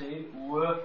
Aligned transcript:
10 0.00 0.34
Uhr 0.48 0.80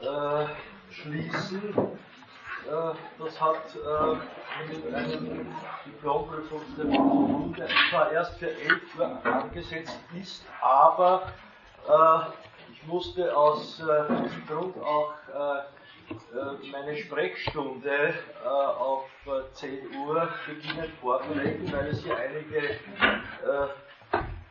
äh, 0.00 0.46
schließen. 0.92 1.74
Äh, 1.74 2.94
das 3.18 3.40
hat 3.40 3.56
äh, 3.74 4.72
mit 4.72 4.94
einem 4.94 5.46
Diplomprüfungstermin 5.84 7.56
zwar 7.90 8.12
erst 8.12 8.38
für 8.38 8.50
11 8.50 8.80
Uhr 8.96 9.26
angesetzt 9.26 9.98
ist, 10.20 10.44
aber 10.62 11.32
äh, 11.88 12.72
ich 12.72 12.86
musste 12.86 13.36
aus 13.36 13.76
diesem 13.76 14.46
Grund 14.46 14.80
auch 14.82 15.12
meine 16.72 16.96
Sprechstunde 16.96 18.14
auf 18.44 19.04
10 19.52 19.78
Uhr 20.06 20.28
beginnen 20.46 20.92
vorbereiten, 21.00 21.72
weil 21.72 21.88
es 21.88 22.02
hier 22.04 22.16
einige 22.16 22.78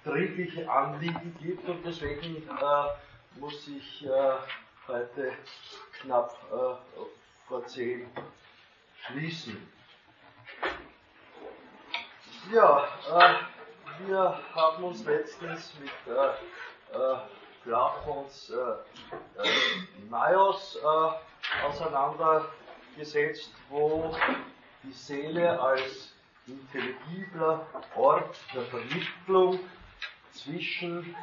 dringliche 0.04 0.70
Anliegen 0.70 1.36
gibt 1.42 1.68
und 1.68 1.86
deswegen 1.86 2.48
muss 3.40 3.68
ich 3.68 4.08
heute 4.88 5.34
knapp 6.02 6.36
vor 7.48 7.66
10 7.66 8.10
schließen. 9.06 9.72
Ja, 12.52 12.88
äh, 13.12 14.08
wir 14.08 14.40
haben 14.56 14.84
uns 14.86 15.04
letztens 15.04 15.74
mit 15.82 15.92
äh, 16.08 16.96
äh, 16.96 17.18
Platons 17.64 18.50
äh, 18.50 18.56
äh, 19.42 19.50
äh, 20.76 21.66
auseinandergesetzt, 21.66 23.52
wo 23.70 24.16
die 24.84 24.94
Seele 24.94 25.60
als 25.60 26.14
intelligibler 26.48 27.66
Ort 27.96 28.38
der 28.54 28.64
Vermittlung 28.64 29.60
zwischen 30.38 31.16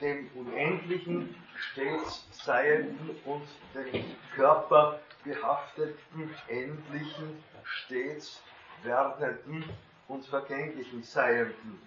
dem 0.00 0.30
Unendlichen, 0.34 1.34
stets 1.72 2.26
Seienden 2.30 3.10
und 3.24 3.46
dem 3.74 4.04
Körper 4.34 5.00
behafteten, 5.24 6.34
endlichen, 6.48 7.42
stets 7.64 8.42
werdenden 8.82 9.64
und 10.06 10.24
vergänglichen 10.26 11.02
Seienden 11.02 11.80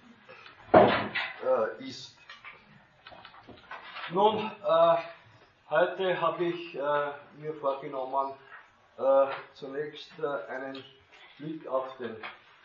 äh, 0.74 1.84
ist. 1.84 2.18
Nun, 4.12 4.40
äh, 4.40 4.96
heute 5.70 6.20
habe 6.20 6.44
ich 6.46 6.76
äh, 6.76 6.80
mir 7.38 7.54
vorgenommen, 7.60 8.34
äh, 8.98 9.28
zunächst 9.54 10.12
äh, 10.20 10.52
einen 10.52 10.84
Blick 11.38 11.66
auf 11.68 11.98
den 11.98 12.18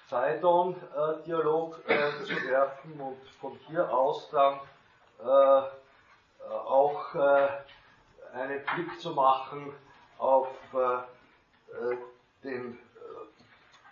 Phaidon-Dialog 0.08 1.80
äh, 1.88 2.24
zu 2.24 2.34
werfen 2.48 3.00
und 3.00 3.28
von 3.40 3.58
hier 3.66 3.92
aus 3.92 4.28
dann 4.30 4.60
auch 6.66 7.14
einen 8.32 8.62
Blick 8.74 9.00
zu 9.00 9.10
machen 9.12 9.72
auf 10.18 10.48
äh, 10.74 11.96
den 12.44 12.74
äh, 12.74 12.78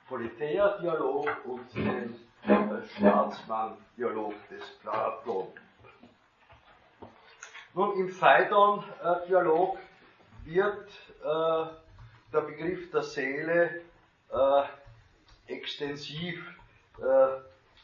Politeia-Dialog 0.08 1.28
und 1.44 1.74
den 1.74 2.14
äh, 2.44 2.86
Staatsmann-Dialog 2.96 4.34
des 4.48 4.70
Platon. 4.80 5.48
Nun, 7.74 7.98
im 7.98 8.08
Phaidon-Dialog 8.08 9.78
wird 10.44 10.88
äh, 11.22 11.66
der 12.32 12.40
Begriff 12.40 12.90
der 12.92 13.02
Seele 13.02 13.82
äh, 14.30 14.62
extensiv 15.46 16.44
äh, 16.98 17.40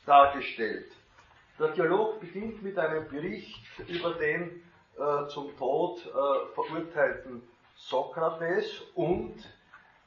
dargestellt. 0.07 0.91
Der 1.59 1.69
Dialog 1.69 2.21
beginnt 2.21 2.63
mit 2.63 2.79
einem 2.79 3.07
Bericht 3.09 3.63
über 3.87 4.15
den 4.15 4.63
äh, 4.99 5.29
zum 5.29 5.57
Tod 5.57 6.07
äh, 6.07 6.55
verurteilten 6.55 7.43
Sokrates 7.77 8.83
und 8.95 9.37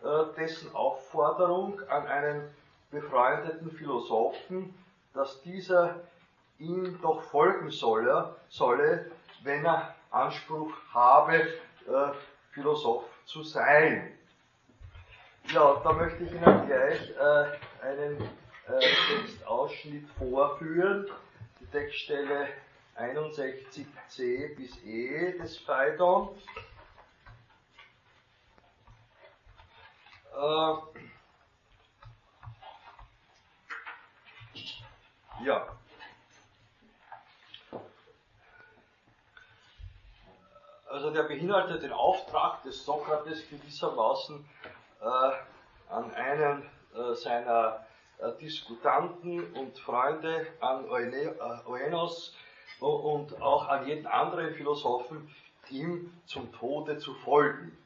äh, 0.04 0.36
dessen 0.38 0.74
Aufforderung 0.74 1.80
an 1.90 2.08
einen 2.08 2.50
befreundeten 2.92 3.72
Philosophen, 3.72 4.74
dass 5.14 5.41
dieser 5.41 6.02
ihm 6.59 7.00
doch 7.02 7.22
folgen 7.22 7.70
solle, 7.70 8.35
solle 8.50 9.12
wenn 9.44 9.66
er 9.66 9.96
Anspruch 10.12 10.72
habe, 10.94 11.35
äh, 11.35 12.12
Philosoph 12.52 13.06
zu 13.25 13.44
sein. 13.44 14.18
Ja, 15.52 15.81
da 15.84 15.94
möchte 15.94 16.24
ich 16.24 16.31
Ihnen 16.31 16.66
gleich 16.66 17.09
äh, 17.12 17.86
einen 17.86 18.22
äh, 18.68 18.80
Textausschnitt 19.09 20.09
vorführen. 20.18 21.08
Die 21.59 21.66
Textstelle 21.68 22.48
61c 22.98 24.56
bis 24.56 24.84
e 24.84 25.38
des 25.38 25.58
Phaidon. 25.59 26.30
Äh, 30.34 30.74
ja. 35.46 35.68
Also 40.88 41.09
der 41.09 41.24
beinhaltet 41.24 41.84
den 41.84 41.92
Auftrag 41.92 42.64
des 42.64 42.86
Sokrates 42.86 43.50
gewissermaßen 43.50 44.48
an 45.90 46.14
einen 46.14 46.64
äh, 46.96 47.16
seiner 47.16 47.86
äh, 48.19 48.31
Diskutanten 48.40 49.53
und 49.53 49.78
Freunde, 49.80 50.47
an 50.59 50.86
äh, 50.86 52.86
und 52.86 53.41
auch 53.41 53.68
an 53.68 53.88
jeden 53.88 54.08
anderen 54.08 54.53
Philosophen, 54.56 55.30
ihm 55.69 56.14
zum 56.25 56.52
Tode 56.53 56.97
zu 56.97 57.14
folgen. 57.16 57.78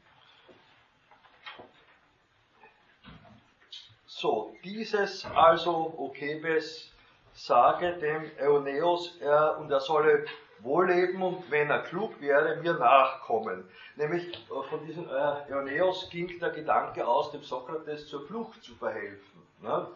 So, 4.06 4.56
dieses 4.64 5.26
also 5.26 5.94
Okebes 5.98 6.92
sage 7.34 7.94
dem 7.98 8.32
Euneos, 8.42 9.16
er, 9.22 9.58
und 9.60 9.70
er 9.70 9.80
solle 9.80 10.26
wohlleben 10.60 11.22
und 11.22 11.50
wenn 11.52 11.70
er 11.70 11.80
klug 11.80 12.20
wäre, 12.20 12.58
mir 12.58 12.74
nachkommen. 12.74 13.68
Nämlich 13.96 14.34
äh, 14.34 14.70
von 14.70 14.86
diesem 14.86 15.08
äh, 15.10 15.54
Euneos 15.54 16.10
ging 16.10 16.40
der 16.40 16.50
Gedanke 16.50 17.08
aus, 17.08 17.32
dem 17.32 17.44
Sokrates 17.44 18.08
zur 18.08 18.26
Flucht 18.28 18.64
zu 18.64 18.76
verhelfen. 18.76 19.42
Ne? 19.62 19.88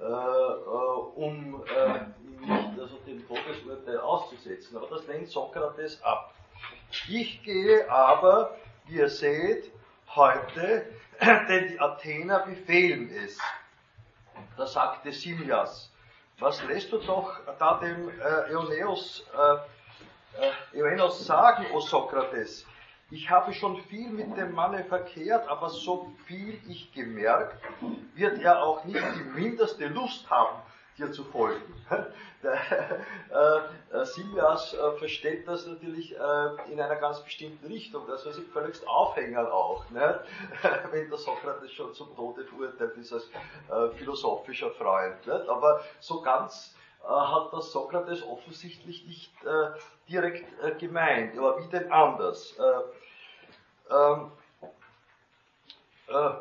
Äh, 0.00 0.04
äh, 0.04 0.06
um 0.06 1.62
äh, 1.66 2.00
nicht 2.40 2.80
also 2.80 2.96
dem 3.06 3.26
Todesurteil 3.26 3.98
auszusetzen. 3.98 4.76
Aber 4.76 4.88
das 4.88 5.06
lehnt 5.06 5.28
Sokrates 5.28 6.02
ab. 6.02 6.34
Ich 7.08 7.42
gehe 7.42 7.90
aber, 7.90 8.56
wie 8.86 8.96
ihr 8.96 9.08
seht, 9.08 9.70
heute, 10.14 10.86
denn 11.48 11.68
die 11.68 11.80
Athener 11.80 12.40
befehlen 12.40 13.10
es. 13.24 13.38
Da 14.56 14.66
sagte 14.66 15.12
Simjas, 15.12 15.90
was 16.38 16.62
lässt 16.64 16.92
du 16.92 16.98
doch 16.98 17.36
da 17.58 17.78
dem 17.78 18.08
äh, 18.08 18.52
Eoneus, 18.52 19.24
äh, 19.32 19.56
äh, 20.40 20.78
Eoneus 20.78 21.24
sagen, 21.26 21.66
o 21.72 21.80
Sokrates? 21.80 22.66
Ich 23.10 23.30
habe 23.30 23.52
schon 23.52 23.76
viel 23.82 24.08
mit 24.10 24.36
dem 24.36 24.54
Manne 24.54 24.82
verkehrt, 24.84 25.46
aber 25.48 25.68
so 25.68 26.12
viel 26.26 26.60
ich 26.66 26.92
gemerkt, 26.92 27.56
wird 28.14 28.40
er 28.40 28.62
auch 28.62 28.84
nicht 28.84 29.04
die 29.16 29.40
mindeste 29.40 29.86
Lust 29.88 30.28
haben, 30.30 30.62
dir 30.98 31.12
zu 31.12 31.22
folgen. 31.24 31.74
Der, 32.42 32.54
äh, 33.92 33.96
äh, 33.96 34.04
Silvias 34.04 34.76
versteht 34.98 35.46
das 35.46 35.66
natürlich 35.66 36.12
in 36.12 36.80
einer 36.80 36.96
ganz 36.96 37.22
bestimmten 37.22 37.66
Richtung, 37.66 38.06
das 38.08 38.26
was 38.26 38.38
ich 38.38 38.48
völligst 38.48 38.86
aufhängern 38.88 39.46
auch, 39.46 39.88
ne? 39.90 40.20
wenn 40.90 41.08
der 41.08 41.18
Sokrates 41.18 41.72
schon 41.72 41.92
zum 41.92 42.16
Tode 42.16 42.44
verurteilt 42.44 42.96
ist 42.96 43.12
als 43.12 43.28
philosophischer 43.96 44.70
Freund. 44.72 45.28
Aber 45.28 45.80
so 46.00 46.20
ganz 46.22 46.74
hat 47.06 47.52
das 47.52 47.72
Sokrates 47.72 48.22
offensichtlich 48.22 49.06
nicht 49.06 49.32
direkt 50.08 50.78
gemeint, 50.78 51.36
aber 51.36 51.62
wie 51.62 51.68
denn 51.68 51.92
anders? 51.92 52.54
Ähm, 53.90 54.30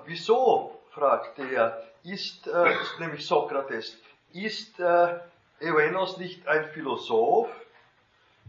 wieso, 0.05 0.79
fragte 0.91 1.43
er, 1.53 1.83
ist, 2.03 2.47
ist 2.47 2.99
nämlich 2.99 3.25
Sokrates, 3.25 3.97
ist 4.31 4.79
äh, 4.79 5.19
Evenos 5.59 6.17
nicht 6.17 6.47
ein 6.47 6.65
Philosoph? 6.69 7.49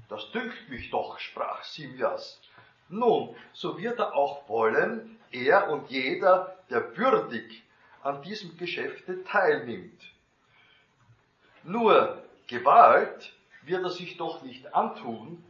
Das 0.09 0.31
dünkt 0.33 0.69
mich 0.69 0.91
doch, 0.91 1.19
sprach 1.19 1.63
Simjas. 1.63 2.41
Nun, 2.89 3.35
so 3.53 3.79
wird 3.79 3.99
er 3.99 4.15
auch 4.15 4.49
wollen, 4.49 5.19
er 5.31 5.71
und 5.71 5.91
jeder, 5.91 6.57
der 6.71 6.97
würdig 6.97 7.63
an 8.03 8.23
diesem 8.23 8.57
Geschäfte 8.59 9.25
teilnimmt. 9.25 10.03
Nur 11.65 12.23
Gewalt 12.47 13.33
wird 13.63 13.83
er 13.83 13.91
sich 13.91 14.17
doch 14.17 14.43
nicht 14.43 14.75
antun, 14.75 15.43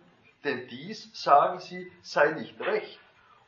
denn 0.45 0.69
dies, 0.69 1.11
sagen 1.13 1.59
sie, 1.59 1.91
sei 2.03 2.33
nicht 2.33 2.61
recht. 2.61 3.01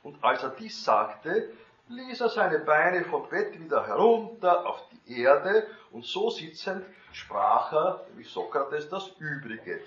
Und 0.03 0.23
als 0.25 0.43
er 0.43 0.51
dies 0.51 0.85
sagte, 0.85 1.51
ließ 1.89 2.21
er 2.21 2.29
seine 2.29 2.59
Beine 2.59 3.05
vom 3.05 3.29
Bett 3.29 3.59
wieder 3.59 3.87
herunter 3.87 4.67
auf 4.67 4.83
die 4.91 5.21
Erde 5.21 5.67
und 5.93 6.05
so 6.05 6.31
sitzend 6.31 6.85
sprach 7.13 7.73
er, 7.73 8.07
wie 8.17 8.25
Sokrates, 8.25 8.89
das 8.89 9.09
Übrige. 9.19 9.81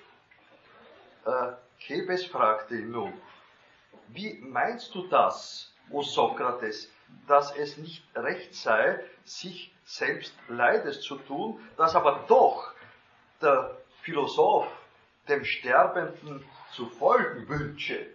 Äh, 1.26 1.52
Kebes 1.80 2.26
fragte 2.26 2.76
ihn 2.76 2.92
nun, 2.92 3.14
wie 4.08 4.36
meinst 4.42 4.96
du 4.96 5.08
das, 5.08 5.72
o 5.92 6.02
Sokrates, 6.02 6.90
dass 7.28 7.56
es 7.56 7.78
nicht 7.78 8.04
recht 8.16 8.56
sei, 8.56 9.04
sich 9.24 9.74
selbst 9.90 10.34
Leides 10.48 11.02
zu 11.02 11.16
tun, 11.16 11.60
dass 11.76 11.96
aber 11.96 12.24
doch 12.28 12.72
der 13.42 13.76
Philosoph 14.02 14.68
dem 15.28 15.44
Sterbenden 15.44 16.44
zu 16.74 16.86
folgen 16.88 17.50
wünsche? 17.50 18.06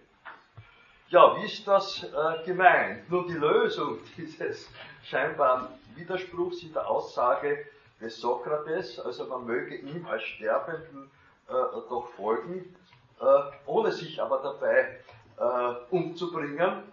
Ja, 1.09 1.37
wie 1.37 1.47
ist 1.47 1.67
das 1.67 2.05
äh, 2.05 2.45
gemeint? 2.45 3.11
Nun, 3.11 3.27
die 3.27 3.35
Lösung 3.35 3.99
dieses 4.17 4.69
scheinbaren 5.03 5.67
Widerspruchs 5.97 6.63
in 6.63 6.73
der 6.73 6.89
Aussage 6.89 7.67
des 8.01 8.21
Sokrates, 8.21 9.01
also 9.01 9.27
man 9.27 9.45
möge 9.45 9.77
ihm 9.77 10.07
als 10.07 10.23
Sterbenden 10.23 11.11
äh, 11.49 11.53
doch 11.53 12.09
folgen, 12.17 12.77
äh, 13.21 13.25
ohne 13.67 13.91
sich 13.91 14.23
aber 14.23 14.39
dabei 14.43 15.01
äh, 15.39 15.95
umzubringen. 15.95 16.85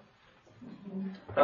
Äh, 1.35 1.41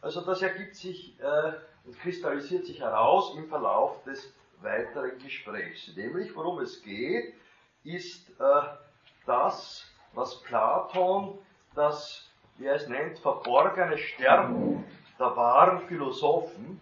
also 0.00 0.20
das 0.20 0.42
ergibt 0.42 0.76
sich 0.76 1.18
äh, 1.20 1.52
und 1.88 1.98
kristallisiert 2.00 2.66
sich 2.66 2.80
heraus 2.80 3.34
im 3.36 3.48
Verlauf 3.48 4.02
des 4.04 4.34
weiteren 4.60 5.18
Gesprächs. 5.18 5.90
Nämlich, 5.96 6.36
worum 6.36 6.58
es 6.58 6.82
geht, 6.82 7.32
ist 7.82 8.30
das, 9.24 9.86
was 10.12 10.42
Platon 10.42 11.38
das, 11.74 12.28
wie 12.58 12.66
er 12.66 12.74
es 12.74 12.88
nennt, 12.88 13.18
verborgene 13.20 13.96
Sterben 13.96 14.84
der 15.18 15.34
wahren 15.34 15.80
Philosophen 15.88 16.78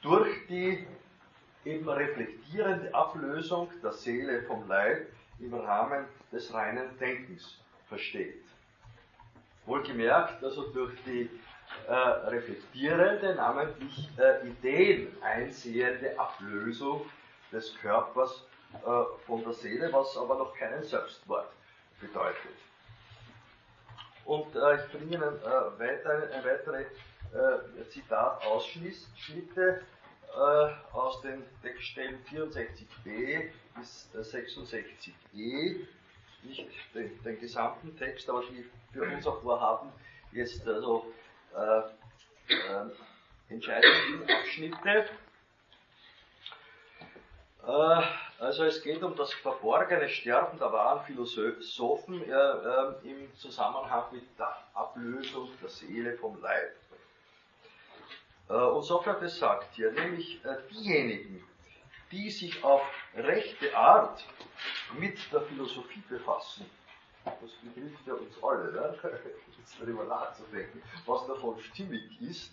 durch 0.00 0.46
die 0.48 0.86
eben 1.66 1.88
reflektierende 1.88 2.94
Ablösung 2.94 3.68
der 3.82 3.92
Seele 3.92 4.42
vom 4.44 4.66
Leib 4.66 5.08
im 5.40 5.52
Rahmen 5.52 6.06
des 6.32 6.52
reinen 6.54 6.96
Denkens 6.98 7.60
versteht. 7.88 8.44
Wohlgemerkt, 9.66 10.42
also 10.42 10.70
durch 10.70 10.94
die 11.04 11.28
äh, 11.88 11.92
reflektierende, 11.92 13.34
namentlich 13.34 14.08
äh, 14.18 14.46
Ideen 14.48 15.16
einsehende 15.22 16.18
Ablösung 16.18 17.06
des 17.50 17.76
Körpers 17.80 18.46
äh, 18.74 19.26
von 19.26 19.42
der 19.44 19.52
Seele, 19.52 19.92
was 19.92 20.16
aber 20.16 20.36
noch 20.36 20.54
keinen 20.56 20.82
Selbstmord 20.82 21.48
bedeutet. 22.00 22.56
Und 24.24 24.54
äh, 24.54 24.76
ich 24.76 24.92
bringe 24.92 25.16
Ihnen 25.16 25.22
äh, 25.22 25.78
weiter, 25.78 26.30
äh, 26.30 26.44
weitere 26.44 26.82
äh, 26.82 27.88
Zitatausschnitte 27.88 29.82
äh, 30.34 30.94
aus 30.94 31.20
den 31.22 31.42
Textstellen 31.62 32.24
64b 32.30 33.50
bis 33.76 34.08
66e, 34.14 35.12
äh, 35.34 35.86
nicht 36.42 36.66
den, 36.94 37.22
den, 37.22 37.40
gesamten 37.40 37.96
Text, 37.96 38.28
aber 38.28 38.42
die 38.50 38.64
für 38.92 39.04
unser 39.04 39.40
Vorhaben 39.40 39.90
jetzt 40.32 40.66
also 40.66 41.12
äh, 41.56 42.52
äh, 42.52 43.52
entscheidenden 43.52 44.30
Abschnitte. 44.30 45.08
Also 48.42 48.64
es 48.64 48.82
geht 48.82 49.00
um 49.04 49.14
das 49.14 49.32
verborgene 49.34 50.08
Sterben 50.08 50.58
der 50.58 50.72
wahren 50.72 51.04
Philosophen 51.06 52.24
äh, 52.24 52.32
äh, 52.32 52.94
im 53.04 53.32
Zusammenhang 53.36 54.06
mit 54.10 54.36
der 54.36 54.52
Ablösung 54.74 55.48
der 55.62 55.68
Seele 55.68 56.18
vom 56.18 56.42
Leib. 56.42 56.74
Äh, 58.48 58.54
und 58.54 58.82
Sokrates 58.82 59.38
sagt 59.38 59.76
hier, 59.76 59.92
nämlich 59.92 60.44
äh, 60.44 60.56
diejenigen, 60.72 61.44
die 62.10 62.30
sich 62.30 62.64
auf 62.64 62.82
rechte 63.14 63.76
Art 63.76 64.24
mit 64.98 65.16
der 65.32 65.42
Philosophie 65.42 66.02
befassen, 66.08 66.68
das 67.24 67.50
betrifft 67.62 68.06
ja 68.06 68.14
uns 68.14 68.42
alle, 68.42 68.72
ne? 68.72 68.98
jetzt 69.58 69.80
darüber 69.80 70.04
nachzudenken, 70.04 70.82
was 71.06 71.26
davon 71.26 71.58
stimmig 71.58 72.20
ist 72.20 72.52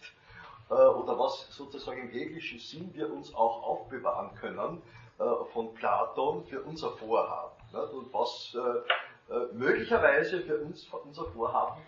äh, 0.69 0.73
oder 0.73 1.17
was 1.17 1.47
sozusagen 1.49 2.01
im 2.01 2.09
hegelischen 2.09 2.59
Sinn 2.59 2.93
wir 2.93 3.11
uns 3.11 3.33
auch 3.33 3.63
aufbewahren 3.63 4.35
können, 4.35 4.81
äh, 5.19 5.23
von 5.53 5.73
Platon 5.73 6.45
für 6.45 6.61
unser 6.61 6.91
Vorhaben. 6.91 7.55
Und 7.93 8.11
was 8.13 8.55
äh, 8.55 9.53
möglicherweise 9.53 10.41
für 10.41 10.57
uns, 10.57 10.87
unser 11.03 11.25
Vorhaben 11.25 11.81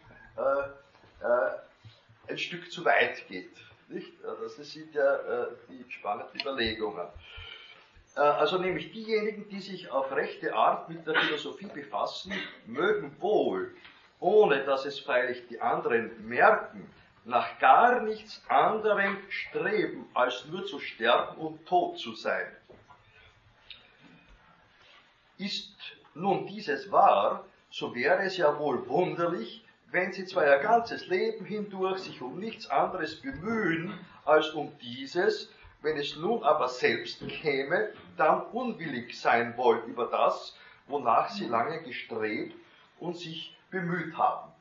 ein 2.28 2.38
Stück 2.38 2.72
zu 2.72 2.86
weit 2.86 3.28
geht. 3.28 3.56
Nicht? 3.88 4.14
Das 4.24 4.56
sind 4.58 4.94
ja 4.94 5.48
die 5.68 5.84
spannenden 5.92 6.40
Überlegungen. 6.40 7.08
Also 8.16 8.58
nämlich 8.58 8.92
diejenigen, 8.92 9.48
die 9.48 9.62
sich 9.62 9.90
auf 9.90 10.12
rechte 10.12 10.54
Art 10.54 10.90
mit 10.90 11.08
der 11.08 11.16
Philosophie 11.16 11.68
befassen, 11.68 12.34
mögen 12.66 13.16
wohl, 13.22 13.74
ohne 14.20 14.66
dass 14.66 14.86
es 14.86 15.00
freilich 15.00 15.48
die 15.48 15.62
anderen 15.62 16.28
merken, 16.28 16.90
nach 17.24 17.60
gar 17.60 18.02
nichts 18.02 18.44
anderem 18.50 19.18
streben, 19.30 20.10
als 20.14 20.46
nur 20.46 20.66
zu 20.66 20.80
sterben 20.80 21.38
und 21.38 21.66
tot 21.66 22.00
zu 22.00 22.14
sein. 22.14 22.48
Ist 25.38 25.76
nun 26.14 26.48
dieses 26.48 26.92
wahr, 26.92 27.46
so 27.70 27.96
wäre 27.96 28.24
es 28.24 28.38
ja 28.38 28.60
wohl 28.60 28.88
wunderlich, 28.90 29.64
wenn 29.92 30.12
sie 30.12 30.26
zwar 30.26 30.46
ihr 30.46 30.60
ganzes 30.60 31.08
Leben 31.08 31.46
hindurch 31.46 32.00
sich 32.00 32.22
um 32.22 32.40
nichts 32.40 32.70
anderes 32.70 33.22
bemühen 33.22 33.94
als 34.26 34.50
um 34.50 34.78
dieses, 34.80 35.50
wenn 35.82 35.98
es 35.98 36.16
nun 36.16 36.44
aber 36.44 36.68
selbst 36.70 37.28
käme, 37.28 37.94
dann 38.18 38.44
unwillig 38.48 39.20
sein 39.20 39.58
wollen 39.58 39.86
über 39.86 40.06
das, 40.06 40.56
wonach 40.88 41.30
sie 41.30 41.48
lange 41.48 41.82
gestrebt 41.82 42.56
und 43.00 43.18
sich 43.18 43.58
bemüht 43.70 44.16
haben. 44.18 44.52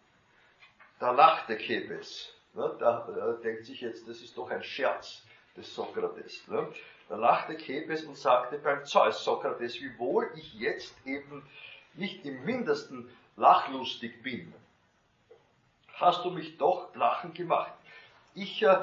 Da 0.99 1.11
lachte 1.11 1.56
Kebes. 1.56 2.32
Ne, 2.55 2.76
da 2.81 3.08
äh, 3.08 3.43
denkt 3.43 3.67
sich 3.67 3.81
jetzt, 3.81 4.08
das 4.08 4.20
ist 4.20 4.37
doch 4.37 4.50
ein 4.50 4.62
Scherz 4.62 5.22
des 5.56 5.72
Sokrates. 5.75 6.46
Ne? 6.49 6.67
Da 7.08 7.17
lachte 7.17 7.56
Kebes 7.56 8.05
und 8.05 8.17
sagte 8.17 8.58
beim 8.58 8.84
Zeus 8.84 9.22
Sokrates, 9.25 9.81
wie 9.81 9.99
wohl 9.99 10.31
ich 10.34 10.55
jetzt 10.55 10.94
eben 11.06 11.49
nicht 11.94 12.25
im 12.25 12.44
mindesten 12.44 13.08
lachlustig 13.37 14.22
bin. 14.22 14.52
Hast 15.94 16.25
du 16.25 16.31
mich 16.31 16.56
doch 16.56 16.94
lachen 16.94 17.34
gemacht. 17.34 17.72
Ich, 18.34 18.62
äh, 18.62 18.78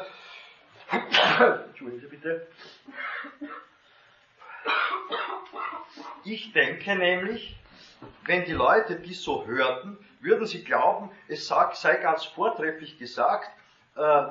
Entschuldigen 0.90 2.02
Sie 2.02 2.08
bitte. 2.08 2.48
Ich 6.24 6.52
denke 6.54 6.96
nämlich, 6.96 7.56
wenn 8.26 8.46
die 8.46 8.54
Leute 8.54 8.98
dies 8.98 9.22
so 9.24 9.46
hörten, 9.46 9.98
würden 10.20 10.46
sie 10.46 10.64
glauben, 10.64 11.10
es 11.28 11.48
sei 11.48 11.96
ganz 11.96 12.26
vortrefflich 12.26 12.98
gesagt 12.98 13.50
äh, 13.96 14.24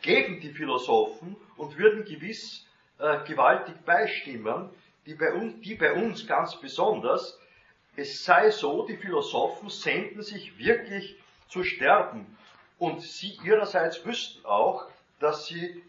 gegen 0.00 0.40
die 0.40 0.52
Philosophen 0.52 1.36
und 1.56 1.76
würden 1.76 2.04
gewiss 2.04 2.66
äh, 2.98 3.18
gewaltig 3.26 3.74
beistimmen, 3.84 4.70
die 5.06 5.14
bei, 5.14 5.32
uns, 5.32 5.60
die 5.60 5.74
bei 5.74 5.92
uns 5.92 6.26
ganz 6.26 6.56
besonders, 6.56 7.38
es 7.96 8.24
sei 8.24 8.50
so, 8.50 8.86
die 8.86 8.96
Philosophen 8.96 9.68
senden 9.68 10.22
sich 10.22 10.56
wirklich 10.58 11.16
zu 11.48 11.64
sterben. 11.64 12.38
Und 12.78 13.02
sie 13.02 13.38
ihrerseits 13.44 14.04
wüssten 14.04 14.44
auch, 14.46 14.86
dass 15.22 15.46
sie 15.46 15.82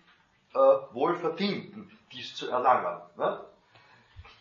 äh, 0.54 0.58
wohl 0.92 1.16
verdienten, 1.16 1.92
dies 2.12 2.36
zu 2.36 2.50
erlangen. 2.50 3.02
Ne? 3.18 3.44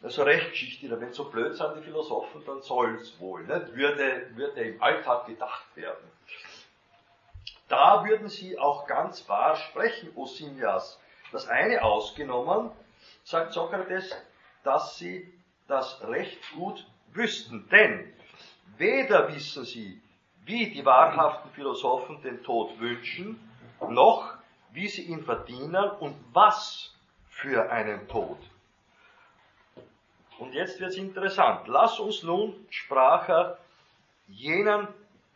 Also 0.03 0.25
Rechtsgeschichte, 0.25 1.01
wenn 1.01 1.13
so 1.13 1.31
blöd 1.31 1.57
sind 1.57 1.77
die 1.77 1.83
Philosophen, 1.83 2.45
dann 2.45 2.61
soll 2.61 2.97
es 2.97 3.19
wohl, 3.21 3.45
ne? 3.45 3.69
würde, 3.73 4.31
würde 4.35 4.61
im 4.63 4.83
Alltag 4.83 5.27
gedacht 5.27 5.65
werden. 5.75 6.11
Da 7.69 8.05
würden 8.05 8.29
sie 8.29 8.59
auch 8.59 8.87
ganz 8.87 9.29
wahr 9.29 9.57
sprechen, 9.57 10.13
Osimias, 10.17 11.01
das 11.31 11.49
eine 11.49 11.83
ausgenommen, 11.83 12.71
sagt 13.25 13.53
Sokrates, 13.53 14.15
dass 14.65 14.99
sie 14.99 15.33
das 15.69 16.03
recht 16.03 16.39
gut 16.55 16.85
wüssten. 17.13 17.69
Denn 17.71 18.13
weder 18.77 19.33
wissen 19.35 19.65
sie, 19.65 20.03
wie 20.45 20.71
die 20.71 20.85
wahrhaften 20.85 21.51
Philosophen 21.53 22.21
den 22.23 22.43
Tod 22.43 22.79
wünschen, 22.81 23.41
noch 23.81 24.32
wie 24.73 24.89
sie 24.89 25.03
ihn 25.03 25.25
verdienen 25.25 25.91
und 26.01 26.17
was 26.33 26.95
für 27.29 27.71
einen 27.71 28.09
Tod. 28.09 28.39
Und 30.39 30.55
jetzt 30.55 30.81
wird 30.81 30.91
es 30.91 30.97
interessant. 30.97 31.69
Lass 31.69 32.01
uns 32.01 32.23
nun, 32.23 32.55
sprach 32.71 33.29
er, 33.29 33.59
jenen 34.29 34.89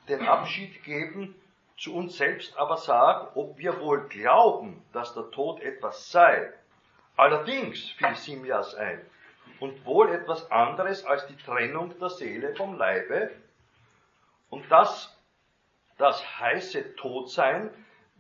den 0.09 0.27
Abschied 0.27 0.83
geben, 0.85 1.35
zu 1.77 1.95
uns 1.95 2.17
selbst 2.17 2.57
aber 2.57 2.79
sagen, 2.79 3.29
ob 3.35 3.59
wir 3.59 3.81
wohl 3.81 4.09
glauben, 4.09 4.83
dass 4.93 5.15
der 5.15 5.31
Tod 5.31 5.61
etwas 5.61 6.11
sei. 6.11 6.53
Allerdings 7.17 7.91
fiel 7.91 8.15
Simjas 8.15 8.75
ein, 8.75 9.01
und 9.61 9.85
wohl 9.85 10.11
etwas 10.11 10.51
anderes 10.51 11.05
als 11.05 11.27
die 11.27 11.37
Trennung 11.37 11.99
der 11.99 12.11
Seele 12.11 12.55
vom 12.55 12.77
Leibe, 12.77 13.31
und 14.49 14.71
dass 14.71 15.15
das 15.99 16.23
heiße 16.41 16.97
Todsein, 16.97 17.71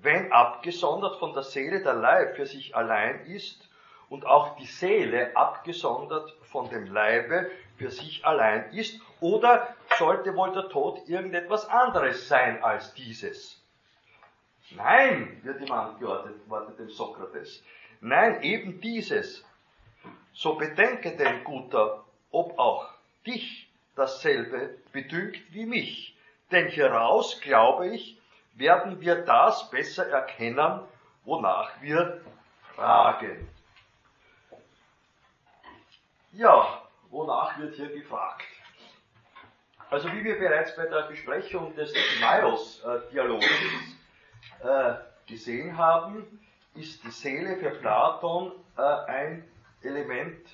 wenn 0.03 0.33
abgesondert 0.33 1.19
von 1.19 1.33
der 1.33 1.43
Seele 1.43 1.83
der 1.83 1.95
Leib 1.95 2.37
für 2.37 2.47
sich 2.47 2.77
allein 2.77 3.27
ist 3.27 3.69
und 4.09 4.27
auch 4.27 4.57
die 4.57 4.67
Seele 4.67 5.37
abgesondert 5.37 6.33
von 6.51 6.69
dem 6.71 6.93
Leibe 6.93 7.51
für 7.77 7.91
sich 7.91 8.25
allein 8.25 8.73
ist? 8.73 9.01
Oder 9.21 9.75
sollte 9.99 10.35
wohl 10.37 10.53
der 10.53 10.69
Tod 10.69 11.09
irgendetwas 11.09 11.69
anderes 11.69 12.29
sein 12.29 12.63
als 12.63 12.95
dieses? 12.95 13.63
Nein, 14.71 15.41
wird 15.43 15.61
ihm 15.61 15.73
antwortet 15.73 16.79
dem 16.79 16.91
Sokrates. 16.91 17.63
Nein, 18.01 18.43
eben 18.43 18.81
dieses. 18.81 19.45
So 20.33 20.55
bedenke 20.55 21.17
denn, 21.17 21.45
Guter, 21.45 22.05
ob 22.31 22.59
auch 22.59 22.89
dich 23.27 23.69
dasselbe 23.95 24.77
bedünkt 24.93 25.41
wie 25.53 25.67
mich. 25.67 26.17
Denn 26.51 26.69
hieraus, 26.69 27.41
glaube 27.41 27.89
ich, 27.89 28.21
werden 28.57 29.01
wir 29.01 29.25
das 29.25 29.71
besser 29.71 30.09
erkennen, 30.09 30.81
wonach 31.25 31.71
wir 31.81 32.21
fragen. 32.75 33.49
Ja, 36.33 36.83
wonach 37.11 37.59
wird 37.59 37.75
hier 37.77 37.89
gefragt? 37.89 38.45
Also 39.91 40.13
wie 40.13 40.25
wir 40.25 40.39
bereits 40.39 40.75
bei 40.75 40.87
der 40.87 41.03
Besprechung 41.03 41.75
des 41.77 41.93
Timaeus-Dialoges 41.93 43.49
äh, 44.63 44.95
gesehen 45.27 45.77
haben, 45.77 46.41
ist 46.75 47.05
die 47.05 47.11
Seele 47.11 47.57
für 47.57 47.71
Platon 47.71 48.53
äh, 48.77 48.83
ein 48.83 49.49
Element 49.83 50.47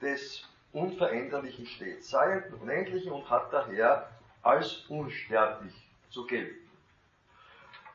des 0.00 0.44
unveränderlichen 0.72 1.66
Stetseienden, 1.66 2.54
Unendlichen 2.54 3.12
und 3.12 3.28
hat 3.30 3.52
daher 3.52 4.08
als 4.42 4.84
unsterblich 4.88 5.74
zu 6.10 6.26
gelten. 6.26 6.69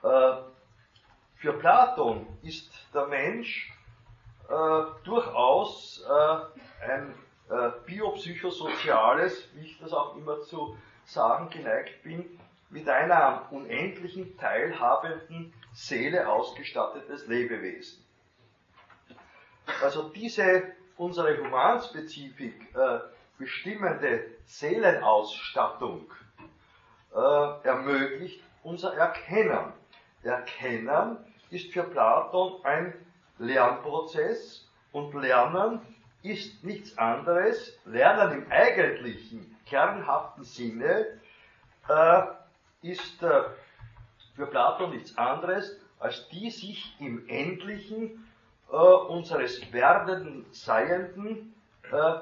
Äh, 0.06 0.36
für 1.38 1.54
Platon 1.54 2.28
ist 2.44 2.72
der 2.94 3.08
Mensch 3.08 3.72
äh, 4.50 4.84
durchaus 5.04 6.04
äh, 6.08 6.86
ein 6.90 7.14
biopsychosoziales, 7.86 9.50
wie 9.54 9.68
ich 9.68 9.80
das 9.80 9.94
auch 9.94 10.16
immer 10.16 10.42
zu 10.42 10.76
sagen 11.06 11.52
geneigt 11.52 12.02
bin, 12.02 12.40
mit 12.72 12.90
einer 12.90 13.48
unendlichen 13.52 14.36
teilhabenden 14.38 15.54
Seele 15.72 16.28
ausgestattetes 16.28 17.28
Lebewesen. 17.28 18.04
Also 19.84 20.10
diese 20.10 20.64
unsere 20.98 21.38
Humanspezifik 21.38 22.76
äh, 22.76 23.00
bestimmende 23.38 24.26
Seelenausstattung 24.46 26.10
äh, 27.14 27.68
ermöglicht 27.68 28.42
unser 28.64 28.96
Erkennen. 28.96 29.74
Erkennen 30.26 31.18
ist 31.50 31.72
für 31.72 31.84
Platon 31.84 32.64
ein 32.64 32.94
Lernprozess 33.38 34.68
und 34.92 35.14
Lernen 35.14 35.82
ist 36.24 36.64
nichts 36.64 36.98
anderes, 36.98 37.78
Lernen 37.86 38.44
im 38.44 38.52
eigentlichen, 38.52 39.56
kernhaften 39.66 40.44
Sinne 40.44 41.06
äh, 41.88 42.22
ist 42.82 43.22
äh, 43.22 43.44
für 44.36 44.48
Platon 44.48 44.92
nichts 44.92 45.18
anderes, 45.18 45.80
als 46.00 46.28
die 46.30 46.50
sich 46.50 46.96
im 47.00 47.28
Endlichen 47.28 48.28
äh, 48.72 48.76
unseres 48.76 49.62
werdenden 49.72 50.46
Seienden 50.52 51.54
äh, 51.92 52.14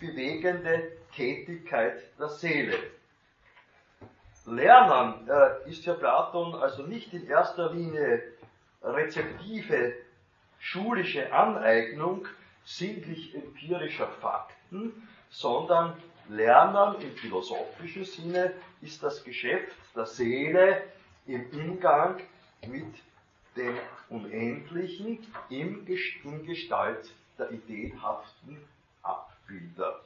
bewegende 0.00 0.92
Tätigkeit 1.14 2.02
der 2.18 2.28
Seele. 2.28 2.76
Lernen 4.46 5.28
äh, 5.28 5.68
ist 5.68 5.84
für 5.84 5.94
Platon 5.94 6.54
also 6.54 6.84
nicht 6.84 7.12
in 7.12 7.26
erster 7.26 7.72
Linie 7.72 8.22
rezeptive 8.82 9.94
schulische 10.58 11.32
Aneignung 11.32 12.26
sinnlich-empirischer 12.64 14.08
Fakten, 14.20 15.08
sondern 15.30 15.94
Lernen 16.28 17.00
im 17.00 17.12
philosophischen 17.16 18.04
Sinne 18.04 18.52
ist 18.82 19.02
das 19.02 19.22
Geschäft 19.22 19.76
der 19.94 20.06
Seele 20.06 20.82
im 21.26 21.46
Umgang 21.52 22.20
mit 22.66 22.94
dem 23.56 23.76
Unendlichen 24.08 25.26
in 25.48 25.84
Gestalt 26.44 27.10
der 27.38 27.50
ideenhaften 27.50 28.58
Abbilder. 29.02 30.00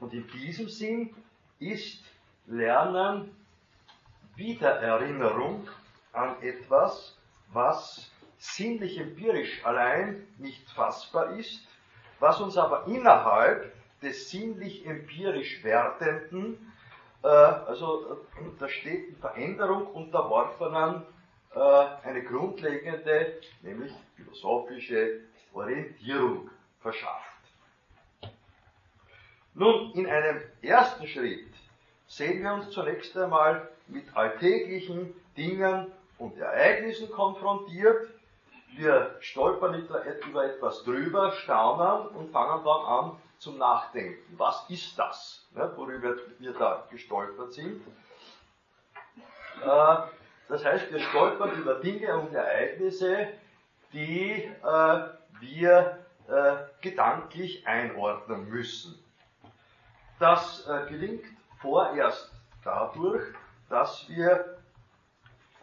Und 0.00 0.14
in 0.14 0.26
diesem 0.28 0.68
Sinn 0.68 1.14
ist 1.58 2.02
Lernen 2.46 3.34
Wiedererinnerung 4.36 5.68
an 6.12 6.42
etwas, 6.42 7.16
was 7.52 8.10
sinnlich 8.38 8.98
empirisch 8.98 9.64
allein 9.64 10.26
nicht 10.38 10.68
fassbar 10.70 11.36
ist, 11.36 11.66
was 12.18 12.40
uns 12.40 12.56
aber 12.56 12.86
innerhalb 12.86 13.72
des 14.02 14.30
sinnlich 14.30 14.86
empirisch 14.86 15.62
Werdenden, 15.62 16.72
äh, 17.22 17.26
also 17.28 18.24
der 18.60 18.68
steten 18.68 19.16
Veränderung 19.16 19.86
unterworfenen, 19.88 21.02
äh, 21.54 21.58
eine 21.58 22.22
grundlegende, 22.22 23.40
nämlich 23.62 23.92
philosophische 24.16 25.20
Orientierung 25.52 26.50
verschafft. 26.80 27.26
Nun, 29.54 29.92
in 29.92 30.06
einem 30.06 30.40
ersten 30.62 31.06
Schritt 31.06 31.49
sehen 32.10 32.42
wir 32.42 32.52
uns 32.52 32.70
zunächst 32.70 33.16
einmal 33.16 33.68
mit 33.86 34.04
alltäglichen 34.16 35.14
Dingen 35.36 35.86
und 36.18 36.36
Ereignissen 36.36 37.08
konfrontiert. 37.10 38.08
Wir 38.76 39.16
stolpern 39.20 39.74
über 39.80 40.04
etwas 40.44 40.82
drüber, 40.82 41.32
staunen 41.32 42.08
und 42.08 42.32
fangen 42.32 42.64
dann 42.64 42.84
an 42.84 43.12
zum 43.38 43.58
Nachdenken. 43.58 44.36
Was 44.36 44.68
ist 44.68 44.98
das, 44.98 45.46
ne, 45.54 45.72
worüber 45.76 46.16
wir 46.40 46.52
da 46.52 46.84
gestolpert 46.90 47.52
sind? 47.52 47.80
Äh, 49.62 49.96
das 50.48 50.64
heißt, 50.64 50.92
wir 50.92 51.00
stolpern 51.00 51.52
über 51.52 51.76
Dinge 51.76 52.18
und 52.18 52.34
Ereignisse, 52.34 53.28
die 53.92 54.32
äh, 54.32 55.00
wir 55.40 55.98
äh, 56.28 56.56
gedanklich 56.80 57.66
einordnen 57.68 58.48
müssen. 58.48 58.98
Das 60.18 60.68
gelingt 60.90 61.24
vorerst 61.60 62.30
dadurch, 62.64 63.24
dass 63.68 64.08
wir 64.08 64.58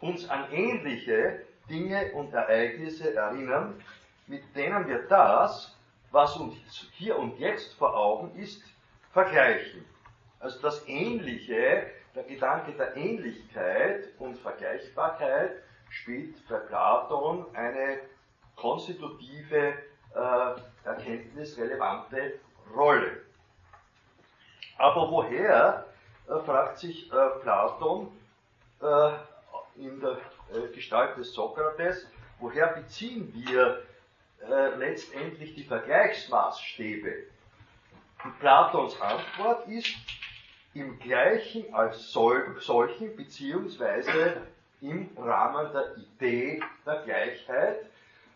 uns 0.02 0.30
an 0.30 0.52
ähnliche 0.52 1.42
Dinge 1.70 2.12
und 2.14 2.34
Ereignisse 2.34 3.14
erinnern, 3.16 3.82
mit 4.28 4.56
denen 4.56 4.88
wir 4.88 5.04
das, 5.08 5.76
was 6.12 6.38
uns 6.38 6.56
hier 6.94 7.18
und 7.18 7.38
jetzt 7.40 7.74
vor 7.74 7.96
Augen 7.96 8.36
ist, 8.38 8.64
vergleichen. 9.12 9.86
Also 10.40 10.62
das 10.62 10.88
Ähnliche, 10.88 11.88
der 12.16 12.24
Gedanke 12.24 12.72
der 12.74 12.96
Ähnlichkeit 12.96 14.10
und 14.20 14.38
Vergleichbarkeit 14.38 15.52
spielt 15.90 16.48
bei 16.48 16.58
Platon 16.58 17.46
eine 17.56 18.00
konstitutive, 18.56 19.74
äh, 20.16 20.56
erkenntnisrelevante 20.86 22.40
Rolle. 22.76 23.27
Aber 24.78 25.10
woher, 25.12 25.86
äh, 26.28 26.40
fragt 26.46 26.80
sich 26.80 27.12
äh, 27.12 27.30
Platon 27.42 28.12
äh, 28.82 29.12
in 29.78 30.00
der 30.00 30.18
äh, 30.54 30.74
Gestalt 30.74 31.18
des 31.18 31.34
Sokrates, 31.34 32.06
woher 32.40 32.68
beziehen 32.68 33.34
wir 33.34 33.84
äh, 34.42 34.76
letztendlich 34.76 35.56
die 35.56 35.64
Vergleichsmaßstäbe? 35.64 37.24
Und 38.24 38.40
Platons 38.40 39.00
Antwort 39.02 39.68
ist, 39.68 39.96
im 40.74 41.00
Gleichen 41.00 41.74
als 41.74 42.12
sol 42.12 42.56
solchen, 42.60 43.16
beziehungsweise 43.16 44.42
im 44.82 45.10
Rahmen 45.18 45.72
der 45.74 45.98
Idee 45.98 46.62
der 46.86 47.02
Gleichheit. 47.04 47.86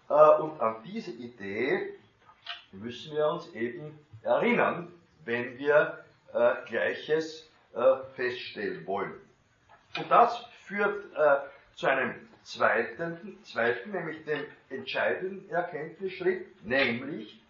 Äh, 0.09 0.41
und 0.41 0.59
an 0.59 0.77
diese 0.83 1.11
Idee 1.11 1.93
müssen 2.71 3.15
wir 3.15 3.27
uns 3.27 3.53
eben 3.53 3.99
erinnern, 4.23 4.91
wenn 5.25 5.57
wir 5.57 6.00
äh, 6.33 6.53
Gleiches 6.67 7.49
äh, 7.73 7.95
feststellen 8.15 8.85
wollen. 8.85 9.13
Und 9.97 10.09
das 10.09 10.45
führt 10.65 11.05
äh, 11.15 11.37
zu 11.75 11.87
einem 11.87 12.15
zweiten, 12.43 13.37
zweiten, 13.43 13.91
nämlich 13.91 14.23
dem 14.25 14.45
entscheidenden 14.69 15.49
Erkenntnisschritt, 15.49 16.63
nämlich, 16.65 17.41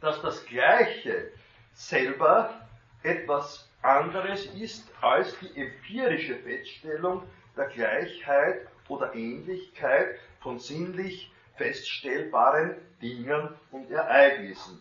dass 0.00 0.20
das 0.22 0.44
Gleiche 0.46 1.32
selber 1.74 2.66
etwas 3.02 3.68
anderes 3.82 4.46
ist 4.46 4.90
als 5.00 5.36
die 5.40 5.60
empirische 5.60 6.36
Feststellung 6.36 7.22
der 7.56 7.66
Gleichheit 7.66 8.66
oder 8.88 9.14
Ähnlichkeit 9.14 10.18
von 10.40 10.58
sinnlich 10.58 11.32
feststellbaren 11.56 12.76
Dingen 13.02 13.48
und 13.70 13.90
Ereignissen. 13.90 14.80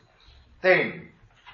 Denn 0.63 1.12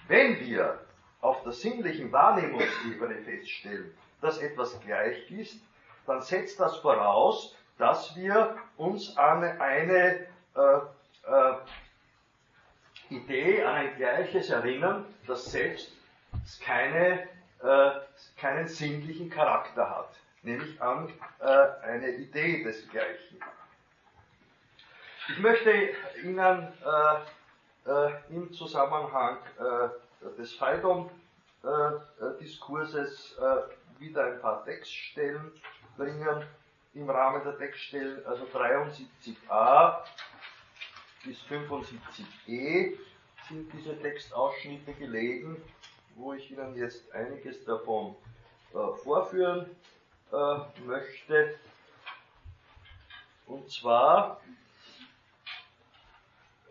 wenn 0.08 0.40
wir 0.40 0.80
auf 1.24 1.42
der 1.44 1.54
sinnlichen 1.54 2.12
Wahrnehmungsebene 2.12 3.16
feststellen, 3.24 3.96
dass 4.22 4.40
etwas 4.40 4.80
gleich 4.82 5.32
ist, 5.32 5.58
dann 6.06 6.22
setzt 6.22 6.60
das 6.60 6.78
voraus, 6.78 7.56
dass 7.78 8.16
wir 8.16 8.58
uns 8.78 9.18
an 9.18 9.44
eine 9.44 10.28
äh, 10.56 10.78
äh, 11.26 11.54
Idee 13.10 13.64
an 13.64 13.76
ein 13.76 13.96
gleiches 13.96 14.50
Erinnern, 14.50 15.06
das 15.26 15.46
selbst 15.46 15.92
keine, 16.62 17.28
äh, 17.62 17.92
keinen 18.38 18.68
sinnlichen 18.68 19.30
Charakter 19.30 19.90
hat, 19.90 20.10
nämlich 20.42 20.82
an 20.82 21.12
äh, 21.40 21.46
eine 21.84 22.10
Idee 22.10 22.64
desgleichen. 22.64 23.42
Ich 25.30 25.40
möchte 25.40 25.72
Ihnen 26.22 26.68
äh, 26.84 27.90
äh, 27.90 28.12
im 28.30 28.52
Zusammenhang 28.52 29.38
des 30.38 30.54
Phaidon-Diskurses 30.54 33.36
wieder 34.00 34.26
ein 34.26 34.42
paar 34.42 34.66
Textstellen 34.66 35.52
bringen. 35.98 36.46
Im 36.94 37.10
Rahmen 37.10 37.44
der 37.44 37.58
Textstellen, 37.58 38.24
also 38.26 38.46
73a 38.46 39.98
bis 41.24 41.42
75e, 41.44 42.98
sind 43.50 43.74
diese 43.74 44.00
Textausschnitte 44.00 44.94
gelegen, 44.94 45.62
wo 46.16 46.34
ich 46.34 46.52
Ihnen 46.52 46.76
jetzt 46.76 47.12
einiges 47.14 47.64
davon 47.66 48.16
vorführen 49.04 49.76
möchte. 50.86 51.56
Und 53.48 53.70
zwar 53.70 54.40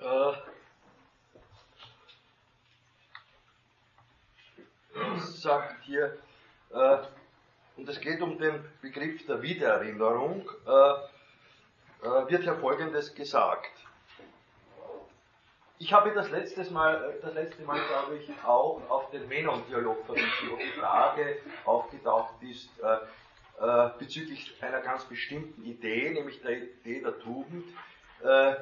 äh, 0.00 0.32
sagt 5.16 5.82
hier, 5.84 6.18
äh, 6.72 6.98
und 7.76 7.88
es 7.88 8.00
geht 8.00 8.20
um 8.20 8.38
den 8.38 8.64
Begriff 8.80 9.24
der 9.26 9.40
Wiedererinnerung, 9.42 10.48
äh, 10.66 10.70
äh, 12.06 12.30
wird 12.30 12.42
hier 12.42 12.54
Folgendes 12.56 13.14
gesagt. 13.14 13.70
Ich 15.78 15.92
habe 15.92 16.12
das 16.12 16.30
letzte 16.30 16.64
Mal, 16.70 16.94
äh, 17.10 17.20
das 17.22 17.34
letzte 17.34 17.62
Mal 17.64 17.80
glaube 17.88 18.16
ich, 18.16 18.30
auch 18.44 18.80
auf 18.88 19.10
den 19.10 19.26
Menon-Dialog 19.28 20.04
verwiesen, 20.06 20.50
wo 20.50 20.56
die 20.56 20.78
Frage 20.78 21.38
aufgetaucht 21.64 22.34
ist, 22.42 22.68
äh, 22.80 22.98
äh, 23.64 23.90
bezüglich 23.98 24.54
einer 24.62 24.80
ganz 24.80 25.04
bestimmten 25.04 25.64
Idee, 25.64 26.10
nämlich 26.10 26.40
der 26.42 26.62
Idee 26.62 27.00
der 27.00 27.18
Tugend, 27.20 27.64
äh, 28.22 28.54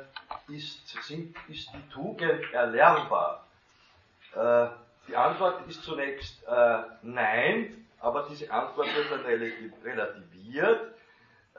ist, 0.49 0.89
sind, 1.03 1.37
ist 1.49 1.69
die 1.73 1.89
Tugend 1.93 2.53
erlernbar? 2.53 3.47
Die 5.09 5.17
Antwort 5.17 5.67
ist 5.69 5.83
zunächst 5.83 6.43
äh, 6.47 6.83
nein, 7.03 7.87
aber 8.01 8.27
diese 8.29 8.51
Antwort 8.51 8.89
wird 8.95 9.11
dann 9.11 9.25
relativiert. 9.85 10.95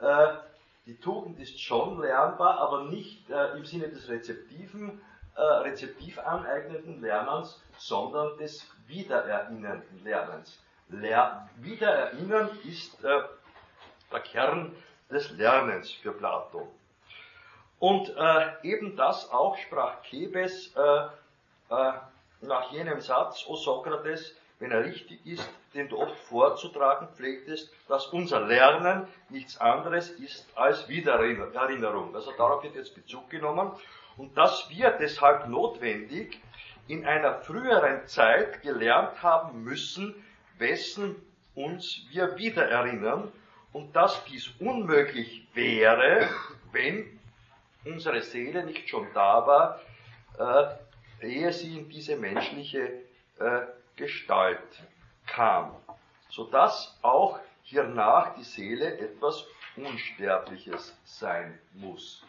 Äh, 0.00 0.26
die 0.86 0.98
Tugend 0.98 1.38
ist 1.38 1.60
schon 1.60 2.00
lernbar, 2.00 2.58
aber 2.58 2.84
nicht 2.84 3.30
äh, 3.30 3.56
im 3.56 3.64
Sinne 3.64 3.88
des 3.88 4.08
rezeptiven, 4.08 5.00
äh, 5.36 5.40
rezeptiv 5.40 6.18
aneignenden 6.18 7.00
Lernens, 7.00 7.60
sondern 7.78 8.36
des 8.38 8.66
wiedererinnernden 8.86 10.02
Lernens. 10.02 10.58
Ler 10.88 11.48
Wiedererinnern 11.56 12.50
ist 12.64 13.02
äh, 13.04 13.22
der 14.10 14.20
Kern 14.20 14.74
des 15.10 15.30
Lernens 15.32 15.90
für 15.90 16.12
Platon. 16.12 16.68
Und 17.78 18.14
äh, 18.16 18.50
eben 18.62 18.96
das 18.96 19.30
auch 19.30 19.56
sprach 19.58 20.02
Kebes 20.02 20.74
äh, 20.76 21.06
äh, 21.70 21.92
nach 22.42 22.70
jenem 22.72 23.00
Satz, 23.00 23.44
O 23.46 23.56
Sokrates, 23.56 24.34
wenn 24.58 24.70
er 24.70 24.84
richtig 24.84 25.24
ist, 25.26 25.48
den 25.74 25.88
du 25.88 25.98
oft 25.98 26.16
vorzutragen 26.28 27.08
pflegtest, 27.08 27.72
dass 27.88 28.06
unser 28.06 28.40
Lernen 28.46 29.08
nichts 29.28 29.60
anderes 29.60 30.10
ist 30.10 30.46
als 30.54 30.88
Wiedererinnerung. 30.88 32.14
Also 32.14 32.32
darauf 32.36 32.62
wird 32.62 32.76
jetzt 32.76 32.94
Bezug 32.94 33.28
genommen. 33.30 33.72
Und 34.16 34.36
dass 34.36 34.68
wir 34.70 34.90
deshalb 34.90 35.48
notwendig 35.48 36.40
in 36.86 37.06
einer 37.06 37.34
früheren 37.40 38.06
Zeit 38.06 38.62
gelernt 38.62 39.22
haben 39.22 39.64
müssen, 39.64 40.14
wessen 40.58 41.16
uns 41.54 42.02
wir 42.10 42.36
wiedererinnern 42.36 43.32
und 43.72 43.96
dass 43.96 44.24
dies 44.24 44.50
unmöglich 44.60 45.46
wäre, 45.54 46.28
wenn 46.72 47.18
unsere 47.84 48.20
Seele 48.22 48.64
nicht 48.64 48.88
schon 48.88 49.06
da 49.14 49.46
war, 49.46 49.80
äh, 50.38 50.74
ehe 51.22 51.52
sie 51.52 51.78
in 51.78 51.88
diese 51.88 52.16
menschliche 52.16 53.02
äh, 53.38 53.62
Gestalt 53.96 54.82
kam, 55.26 55.74
sodass 56.28 56.98
auch 57.02 57.38
hiernach 57.62 58.34
die 58.34 58.44
Seele 58.44 58.98
etwas 58.98 59.44
Unsterbliches 59.76 60.96
sein 61.04 61.58
muss. 61.74 62.22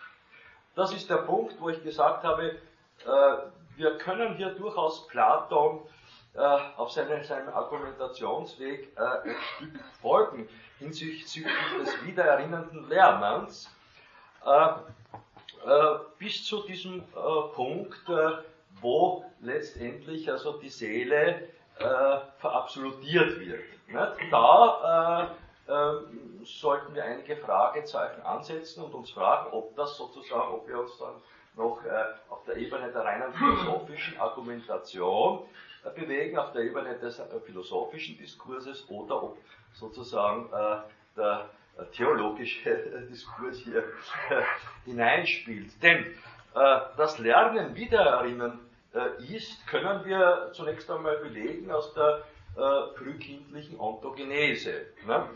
Das 0.75 0.93
ist 0.93 1.10
der 1.10 1.17
Punkt, 1.17 1.60
wo 1.60 1.69
ich 1.69 1.84
gesagt 1.84 2.23
habe, 2.23 2.60
äh, 3.06 3.36
wir 3.75 3.97
können 3.97 4.36
hier 4.36 4.49
durchaus 4.49 5.08
Platon 5.08 5.82
äh, 6.36 6.39
auf 6.39 6.91
seine, 6.91 7.23
seinem 7.23 7.49
Argumentationsweg 7.49 8.91
äh, 8.95 9.29
ein 9.29 9.36
Stück 9.56 9.79
folgen 10.01 10.49
hinsichtlich 10.79 11.45
des 11.79 12.06
wiedererinnernden 12.06 12.89
Lernens. 12.89 13.69
Äh, 14.45 14.69
äh, 15.65 15.99
bis 16.17 16.43
zu 16.43 16.63
diesem 16.63 17.03
Punkt, 17.53 18.01
wo 18.84 19.26
letztendlich 19.41 20.30
also 20.30 20.60
die 20.60 20.69
Seele 20.69 21.48
verabsolutiert 22.38 23.39
wird. 23.39 23.63
Da 24.30 25.36
ähm, 25.67 26.46
sollten 26.46 26.93
wir 26.93 27.04
einige 27.04 27.36
Fragezeichen 27.38 28.22
ansetzen 28.22 28.84
und 28.84 28.93
uns 28.93 29.10
fragen, 29.10 29.52
ob 29.52 29.76
das 29.76 29.98
sozusagen, 29.98 30.54
ob 30.54 30.67
wir 30.67 30.80
uns 30.80 30.96
dann 31.00 31.15
noch 31.56 31.80
auf 32.30 32.43
der 32.46 32.58
Ebene 32.58 32.91
der 32.91 33.04
reinen 33.04 33.34
philosophischen 33.34 34.19
Argumentation 34.19 35.48
bewegen, 35.96 36.38
auf 36.38 36.52
der 36.52 36.62
Ebene 36.62 36.96
des 37.00 37.19
philosophischen 37.46 38.17
Diskurses 38.19 38.88
oder 38.89 39.24
ob 39.24 39.38
sozusagen 39.74 40.48
der 41.17 41.50
theologische 41.91 42.76
Diskurs 43.10 43.58
hier 43.58 43.84
äh, 44.30 44.41
hineinspielt. 44.86 45.82
Denn 45.82 46.06
äh, 46.56 46.80
das 46.98 47.17
Lernen 47.19 47.76
wiedererinnern 47.76 48.60
äh, 48.93 49.36
ist, 49.36 49.65
können 49.67 50.06
wir 50.06 50.51
zunächst 50.53 50.89
einmal 50.89 51.17
belegen 51.17 51.71
aus 51.71 51.93
der 51.93 52.23
frühkindlichen 52.95 53.79
Ontogenese. 53.79 54.86
Ne? 55.08 55.27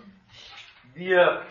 Wir 0.93 1.41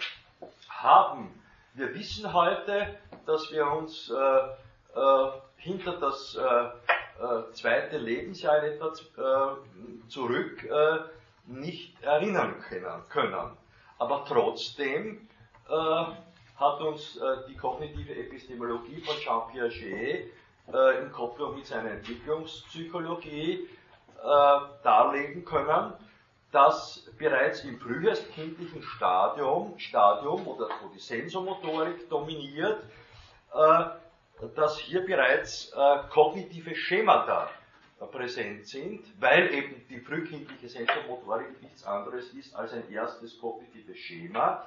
haben, 0.68 1.42
wir 1.74 1.92
wissen 1.92 2.32
heute, 2.32 2.94
dass 3.26 3.50
wir 3.50 3.66
uns 3.72 4.12
hinter 5.56 5.98
das 5.98 6.38
zweite 7.54 7.98
Lebensjahr 7.98 8.62
etwa 8.62 9.58
zurück 10.06 10.64
nicht 11.46 12.00
erinnern 12.00 12.62
können. 13.08 13.56
Aber 13.98 14.24
trotzdem 14.28 15.28
äh, 15.68 16.04
hat 16.56 16.80
uns 16.80 17.16
äh, 17.16 17.48
die 17.48 17.56
kognitive 17.56 18.14
Epistemologie 18.14 19.00
von 19.00 19.16
Jean 19.16 19.48
Piaget 19.50 20.32
äh, 20.72 21.02
in 21.02 21.12
Kopplung 21.12 21.56
mit 21.56 21.66
seiner 21.66 21.90
Entwicklungspsychologie 21.92 23.68
äh, 24.22 24.58
darlegen 24.82 25.44
können, 25.44 25.92
dass 26.52 27.08
bereits 27.18 27.64
im 27.64 27.78
frühestkindlichen 27.78 28.82
Stadium, 28.82 29.78
Stadium 29.78 30.46
oder 30.46 30.68
wo 30.82 30.88
die 30.88 30.98
Sensomotorik 30.98 32.08
dominiert, 32.08 32.82
äh, 33.54 33.84
dass 34.54 34.78
hier 34.78 35.04
bereits 35.04 35.72
äh, 35.72 35.98
kognitive 36.10 36.74
Schemata 36.74 37.48
präsent 38.12 38.66
sind, 38.66 39.04
weil 39.20 39.54
eben 39.54 39.86
die 39.88 40.00
frühkindliche 40.00 40.68
Sensormotorik 40.68 41.62
nichts 41.62 41.84
anderes 41.84 42.28
ist 42.34 42.54
als 42.54 42.72
ein 42.72 42.90
erstes 42.90 43.38
kognitives 43.40 43.96
Schema, 43.98 44.66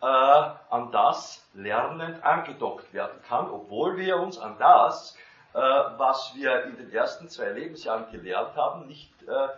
äh, 0.00 0.06
an 0.06 0.90
das 0.90 1.46
lernend 1.54 2.24
angedockt 2.24 2.92
werden 2.94 3.20
kann, 3.28 3.50
obwohl 3.50 3.96
wir 3.96 4.16
uns 4.16 4.38
an 4.38 4.56
das, 4.58 5.14
äh, 5.14 5.31
was 5.52 6.32
wir 6.34 6.64
in 6.64 6.76
den 6.76 6.92
ersten 6.92 7.28
zwei 7.28 7.50
Lebensjahren 7.50 8.10
gelernt 8.10 8.56
haben, 8.56 8.86
nicht 8.86 9.12
äh, 9.22 9.48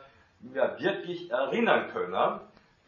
mehr 0.40 0.78
wirklich 0.78 1.30
erinnern 1.30 1.90
können, 1.92 2.40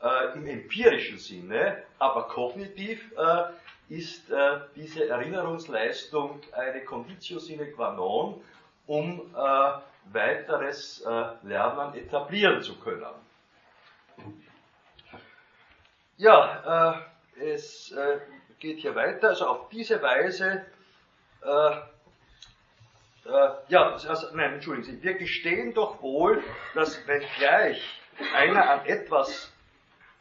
äh, 0.03 0.35
im 0.35 0.47
empirischen 0.47 1.19
Sinne, 1.19 1.83
aber 1.99 2.25
kognitiv 2.25 3.13
äh, 3.17 3.45
ist 3.89 4.31
äh, 4.31 4.61
diese 4.75 5.09
Erinnerungsleistung 5.09 6.41
eine 6.53 6.85
Conditio 6.85 7.39
sine 7.39 7.71
qua 7.71 7.93
non, 7.93 8.43
um 8.87 9.35
weiteres 10.13 11.01
äh, 11.03 11.25
Lernen 11.43 11.95
etablieren 11.95 12.63
zu 12.63 12.79
können. 12.79 13.05
Ja, 16.17 17.03
äh, 17.37 17.53
es 17.55 17.93
äh, 17.93 18.19
geht 18.59 18.79
hier 18.79 18.95
weiter. 18.95 19.29
Also 19.31 19.47
auf 19.47 19.69
diese 19.69 20.01
Weise, 20.03 20.65
äh, 23.27 23.51
ja, 23.69 23.93
also, 23.93 24.35
nein, 24.35 24.55
entschuldigen 24.55 24.97
Sie, 24.97 25.03
wir 25.03 25.15
gestehen 25.15 25.75
doch 25.75 26.01
wohl, 26.03 26.43
dass 26.75 27.07
wenn 27.07 27.23
gleich 27.39 27.83
einer 28.35 28.71
an 28.71 28.87
etwas 28.87 29.53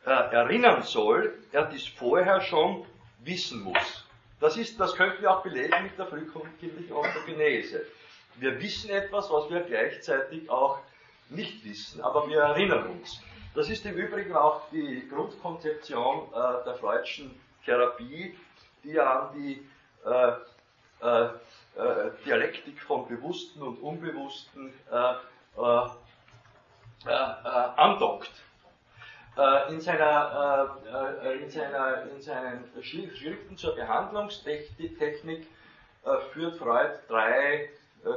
äh, 0.05 0.09
erinnern 0.09 0.83
soll, 0.83 1.33
er 1.51 1.65
dies 1.65 1.87
vorher 1.87 2.41
schon 2.41 2.85
wissen 3.19 3.61
muss. 3.61 4.05
Das, 4.39 4.57
ist, 4.57 4.79
das 4.79 4.95
könnten 4.95 5.21
wir 5.21 5.31
auch 5.31 5.43
belegen 5.43 5.83
mit 5.83 5.97
der 5.97 6.07
frühkindlichen 6.07 6.93
Orthogenese. 6.93 7.85
Wir 8.35 8.59
wissen 8.61 8.89
etwas, 8.89 9.29
was 9.31 9.49
wir 9.49 9.61
gleichzeitig 9.61 10.49
auch 10.49 10.79
nicht 11.29 11.63
wissen, 11.63 12.01
aber 12.01 12.27
wir 12.27 12.41
erinnern 12.41 12.87
uns. 12.87 13.21
Das 13.55 13.69
ist 13.69 13.85
im 13.85 13.95
Übrigen 13.95 14.35
auch 14.35 14.69
die 14.71 15.07
Grundkonzeption 15.09 16.27
äh, 16.33 16.65
der 16.65 16.75
Freudschen 16.75 17.39
Therapie, 17.63 18.37
die 18.83 18.91
ja 18.91 19.21
an 19.21 19.35
die 19.35 19.67
äh, 20.05 20.31
äh 21.01 21.29
Dialektik 22.25 22.81
von 22.81 23.07
Bewussten 23.07 23.61
und 23.61 23.77
Unbewussten 23.81 24.73
äh, 24.91 25.13
äh, 27.07 27.11
andockt. 27.75 28.31
In, 29.69 29.81
seiner, 29.81 30.77
in, 31.41 31.49
seiner, 31.49 32.03
in 32.03 32.21
seinen 32.21 32.63
Schriften 32.81 33.57
zur 33.57 33.75
Behandlungstechnik 33.75 35.45
führt 36.31 36.55
Freud 36.55 36.91
drei 37.09 37.69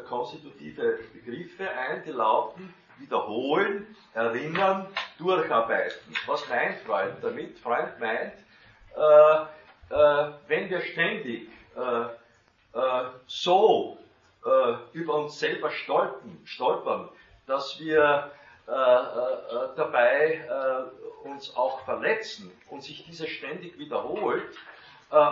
konstitutive 0.09 1.01
Begriffe 1.13 1.69
ein, 1.69 2.05
die 2.05 2.13
lauten 2.13 2.73
wiederholen, 2.99 3.97
erinnern, 4.15 4.87
durcharbeiten. 5.19 6.15
Was 6.27 6.49
meint 6.49 6.79
Freud 6.81 7.15
damit? 7.23 7.59
Freud 7.59 7.93
meint, 7.99 8.35
äh, 8.97 9.95
äh, 9.95 10.33
wenn 10.49 10.71
wir 10.71 10.81
ständig 10.81 11.49
äh, 11.77 12.05
äh 12.79 13.05
so 13.27 13.99
äh, 14.45 14.75
über 14.93 15.15
uns 15.15 15.39
selber 15.39 15.71
stolpern, 15.71 16.39
stolpern 16.45 17.09
dass 17.47 17.81
wir 17.81 18.31
äh, 18.67 18.71
dabei 18.71 20.45
uns 21.25 21.57
auch 21.57 21.81
verletzen 21.85 22.53
und 22.69 22.83
sich 22.83 23.05
dieses 23.07 23.29
ständig 23.29 23.79
wiederholt, 23.79 24.55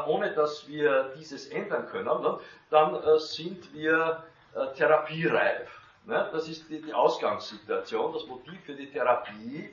ohne 0.06 0.32
dass 0.32 0.66
wir 0.66 1.12
dieses 1.18 1.48
ändern 1.48 1.87
können, 1.88 2.22
ne, 2.22 2.38
dann 2.70 2.98
sind 3.18 3.72
wir 3.74 4.24
therapiereif. 4.74 5.68
Ne? 6.06 6.28
Das 6.32 6.48
ist 6.48 6.68
die, 6.70 6.80
die 6.80 6.94
Ausgangssituation, 6.94 8.12
das 8.12 8.26
Motiv 8.26 8.59
für 8.64 8.74
die 8.74 8.90
Therapie. 8.90 9.70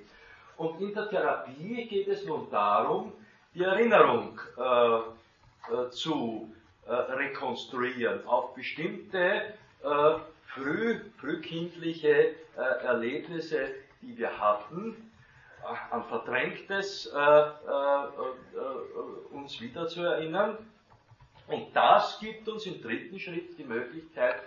Und 0.57 0.81
in 0.81 0.93
der 0.93 1.09
Therapie 1.09 1.87
geht 1.87 2.07
es 2.07 2.25
nun 2.25 2.49
darum, 2.49 3.13
die 3.53 3.63
Erinnerung 3.63 4.39
äh, 4.57 4.97
äh, 5.73 5.89
zu 5.91 6.52
äh, 6.87 6.93
rekonstruieren 6.93 8.25
auf 8.27 8.53
bestimmte 8.55 9.53
äh, 9.83 10.15
früh, 10.53 10.99
frühkindliche 11.17 12.35
äh, 12.55 12.61
Erlebnisse, 12.83 13.69
die 14.01 14.17
wir 14.17 14.39
hatten, 14.39 15.11
äh, 15.63 15.93
an 15.93 16.03
Verdrängtes 16.05 17.07
uns 19.31 19.59
wieder 19.61 19.87
zu 19.87 20.01
erinnern. 20.01 20.57
Und 21.47 21.75
das 21.75 22.19
gibt 22.19 22.47
uns 22.47 22.65
im 22.65 22.81
dritten 22.81 23.19
Schritt 23.19 23.57
die 23.57 23.63
Möglichkeit, 23.65 24.41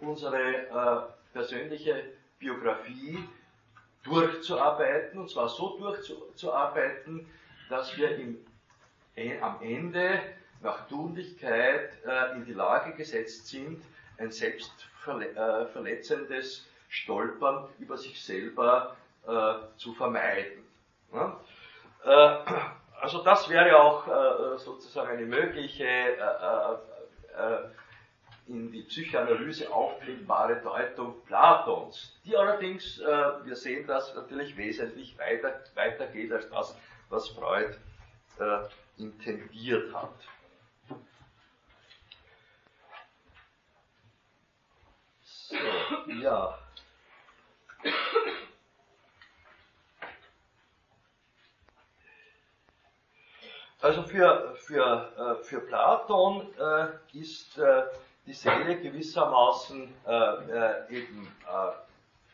unsere 0.00 1.08
persönliche 1.32 2.04
Biografie 2.38 3.18
durchzuarbeiten, 4.04 5.20
und 5.20 5.30
zwar 5.30 5.48
so 5.48 5.78
durchzuarbeiten, 5.78 7.26
dass 7.68 7.96
wir 7.96 8.16
im, 8.16 8.38
äh, 9.14 9.38
am 9.40 9.60
Ende 9.62 10.20
nach 10.60 10.86
Tunlichkeit 10.88 12.04
äh, 12.04 12.34
in 12.34 12.44
die 12.44 12.52
Lage 12.52 12.92
gesetzt 12.94 13.48
sind, 13.48 13.82
ein 14.18 14.30
selbstverletzendes 14.30 16.58
äh, 16.58 16.62
Stolpern 16.88 17.66
über 17.78 17.96
sich 17.96 18.22
selber 18.22 18.94
äh, 19.26 19.54
zu 19.76 19.94
vermeiden. 19.94 20.62
Ja? 21.12 21.40
Äh, 22.04 22.36
also 23.00 23.22
das 23.22 23.48
wäre 23.48 23.78
auch 23.78 24.06
äh, 24.08 24.58
sozusagen 24.58 25.10
eine 25.10 25.26
mögliche 25.26 25.86
in 28.48 28.72
die 28.72 28.82
Psychoanalyse 28.82 29.70
aufklimbare 29.70 30.60
Deutung 30.62 31.22
Platons, 31.26 32.18
die 32.24 32.36
allerdings, 32.36 32.98
äh, 32.98 33.04
wir 33.44 33.54
sehen 33.54 33.86
das, 33.86 34.14
natürlich 34.14 34.56
wesentlich 34.56 35.16
weiter, 35.18 35.62
weiter 35.74 36.06
geht 36.06 36.32
als 36.32 36.48
das, 36.48 36.76
was 37.10 37.28
Freud 37.28 37.74
äh, 38.40 38.60
intendiert 38.96 39.94
hat. 39.94 40.14
So, 45.22 45.56
ja. 46.22 46.58
Also 53.80 54.02
für, 54.02 54.54
für, 54.56 55.38
äh, 55.40 55.44
für 55.44 55.60
Platon 55.60 56.48
äh, 56.58 57.18
ist 57.18 57.58
äh, 57.58 57.84
die 58.26 58.32
Seele 58.32 58.76
gewissermaßen 58.76 59.88
eben 60.90 61.32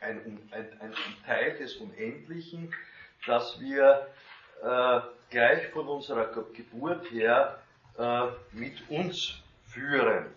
ein, 0.00 0.48
ein, 0.50 0.78
ein, 0.80 0.94
Teil 1.24 1.56
des 1.56 1.76
Unendlichen, 1.76 2.74
das 3.28 3.60
wir 3.60 4.08
gleich 5.30 5.68
von 5.68 5.86
unserer 5.86 6.26
Geburt 6.52 7.08
her 7.12 7.60
mit 8.50 8.90
uns 8.90 9.40
führen. 9.68 10.34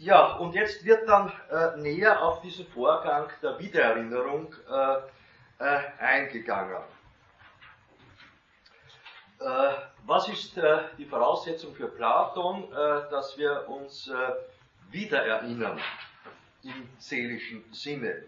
Ja, 0.00 0.32
und 0.36 0.54
jetzt 0.54 0.84
wird 0.84 1.06
dann 1.08 1.30
äh, 1.50 1.76
näher 1.76 2.22
auf 2.22 2.40
diesen 2.40 2.66
Vorgang 2.66 3.28
der 3.42 3.58
Wiedererinnerung 3.58 4.54
eingegangen. 5.98 6.82
Äh, 9.40 9.72
was 10.04 10.28
ist 10.28 10.58
äh, 10.58 10.80
die 10.98 11.06
Voraussetzung 11.06 11.74
für 11.74 11.88
Platon, 11.88 12.64
äh, 12.72 13.10
dass 13.10 13.38
wir 13.38 13.66
uns 13.68 14.10
wiedererinnern 14.90 15.80
im 16.62 16.88
seelischen 16.98 17.64
Sinne? 17.72 18.24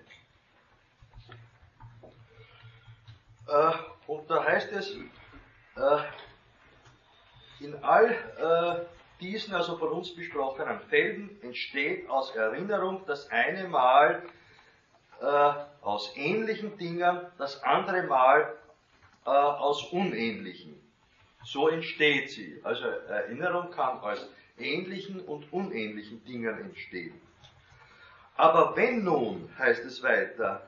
Und 4.06 4.30
da 4.30 4.44
heißt 4.44 4.72
es, 4.72 4.96
in 7.60 7.84
all 7.84 8.86
diesen 9.22 9.54
also 9.54 9.78
von 9.78 9.88
uns 9.90 10.14
besprochenen 10.14 10.80
Fällen 10.90 11.40
entsteht 11.42 12.10
aus 12.10 12.34
Erinnerung 12.34 13.02
das 13.06 13.30
eine 13.30 13.68
Mal 13.68 14.22
aus 15.82 16.12
ähnlichen 16.16 16.76
Dingen, 16.78 17.20
das 17.38 17.62
andere 17.62 18.02
Mal 18.02 18.54
aus 19.24 19.84
unähnlichen. 19.92 20.74
So 21.44 21.68
entsteht 21.68 22.30
sie. 22.30 22.60
Also 22.64 22.84
Erinnerung 22.84 23.70
kann 23.70 24.00
aus 24.00 24.28
ähnlichen 24.58 25.20
und 25.20 25.52
unähnlichen 25.52 26.24
Dingen 26.24 26.58
entstehen. 26.58 27.20
Aber 28.36 28.74
wenn 28.76 29.04
nun, 29.04 29.48
heißt 29.58 29.84
es 29.84 30.02
weiter, 30.02 30.66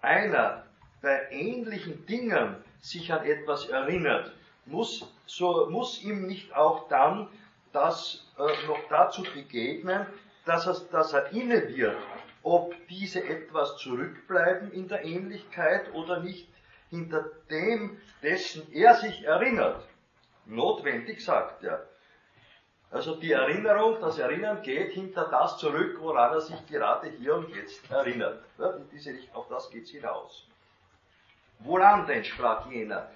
einer 0.00 0.64
bei 1.02 1.28
ähnlichen 1.30 2.06
Dingen 2.06 2.56
sich 2.80 3.12
an 3.12 3.24
etwas 3.24 3.68
erinnert, 3.68 4.32
muss, 4.66 5.12
so 5.26 5.68
muss 5.70 6.02
ihm 6.02 6.26
nicht 6.26 6.54
auch 6.54 6.88
dann 6.88 7.28
das 7.72 8.26
äh, 8.38 8.66
noch 8.66 8.80
dazu 8.88 9.22
begegnen, 9.22 10.06
dass 10.44 10.66
er, 10.66 10.76
dass 10.90 11.12
er 11.12 11.30
inne 11.32 11.68
wird, 11.74 11.96
ob 12.42 12.74
diese 12.88 13.22
etwas 13.24 13.76
zurückbleiben 13.76 14.72
in 14.72 14.88
der 14.88 15.04
Ähnlichkeit 15.04 15.92
oder 15.94 16.20
nicht 16.20 16.48
hinter 16.90 17.26
dem, 17.50 18.00
dessen 18.22 18.72
er 18.72 18.94
sich 18.94 19.24
erinnert 19.24 19.84
notwendig, 20.48 21.24
sagt 21.24 21.62
er. 21.64 21.86
Also 22.90 23.16
die 23.16 23.32
Erinnerung, 23.32 24.00
das 24.00 24.18
Erinnern 24.18 24.62
geht 24.62 24.92
hinter 24.92 25.28
das 25.28 25.58
zurück, 25.58 25.98
woran 26.00 26.32
er 26.32 26.40
sich 26.40 26.66
gerade 26.66 27.10
hier 27.10 27.34
und 27.34 27.54
jetzt 27.54 27.90
erinnert. 27.90 28.42
Ja, 28.58 28.78
diese, 28.90 29.14
auf 29.34 29.46
das 29.48 29.70
geht 29.70 29.84
es 29.84 29.90
hinaus. 29.90 30.46
Woran 31.60 32.06
denn, 32.06 32.24
sprach 32.24 32.70
jener? 32.70 33.10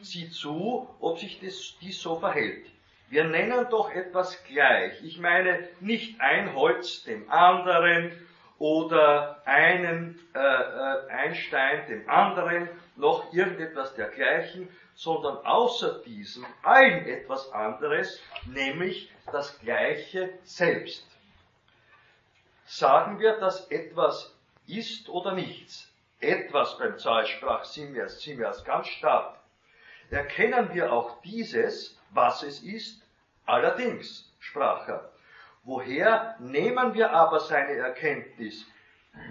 Sieh 0.00 0.30
zu, 0.30 0.88
ob 1.00 1.18
sich 1.18 1.40
das, 1.40 1.74
dies 1.80 2.00
so 2.00 2.18
verhält. 2.18 2.66
Wir 3.10 3.24
nennen 3.24 3.66
doch 3.70 3.90
etwas 3.90 4.42
gleich. 4.44 5.02
Ich 5.02 5.18
meine 5.18 5.66
nicht 5.80 6.20
ein 6.20 6.54
Holz 6.54 7.04
dem 7.04 7.30
anderen 7.30 8.12
oder 8.58 9.40
einen 9.46 10.18
äh, 10.34 10.38
äh 10.38 11.08
ein 11.08 11.34
Stein 11.34 11.86
dem 11.88 12.08
anderen, 12.08 12.68
noch 12.96 13.32
irgendetwas 13.32 13.94
dergleichen, 13.94 14.68
sondern 14.94 15.36
außer 15.46 16.00
diesem 16.04 16.44
allen 16.62 17.06
etwas 17.06 17.50
anderes, 17.52 18.20
nämlich 18.46 19.10
das 19.32 19.58
Gleiche 19.60 20.30
selbst. 20.42 21.06
Sagen 22.66 23.20
wir, 23.20 23.38
dass 23.38 23.70
etwas 23.70 24.34
ist 24.66 25.08
oder 25.08 25.32
nichts. 25.32 25.88
Etwas 26.20 26.76
beim 26.78 26.98
Zweisprach 26.98 27.64
Simmias, 27.64 28.20
Simmias 28.20 28.64
ganz 28.64 28.88
stark. 28.88 29.36
Erkennen 30.10 30.74
wir 30.74 30.92
auch 30.92 31.22
dieses, 31.22 31.97
was 32.10 32.42
es 32.42 32.60
ist, 32.60 33.02
allerdings, 33.46 34.32
sprach 34.40 34.88
er. 34.88 35.10
Woher 35.64 36.36
nehmen 36.38 36.94
wir 36.94 37.12
aber 37.12 37.40
seine 37.40 37.72
Erkenntnis? 37.72 38.66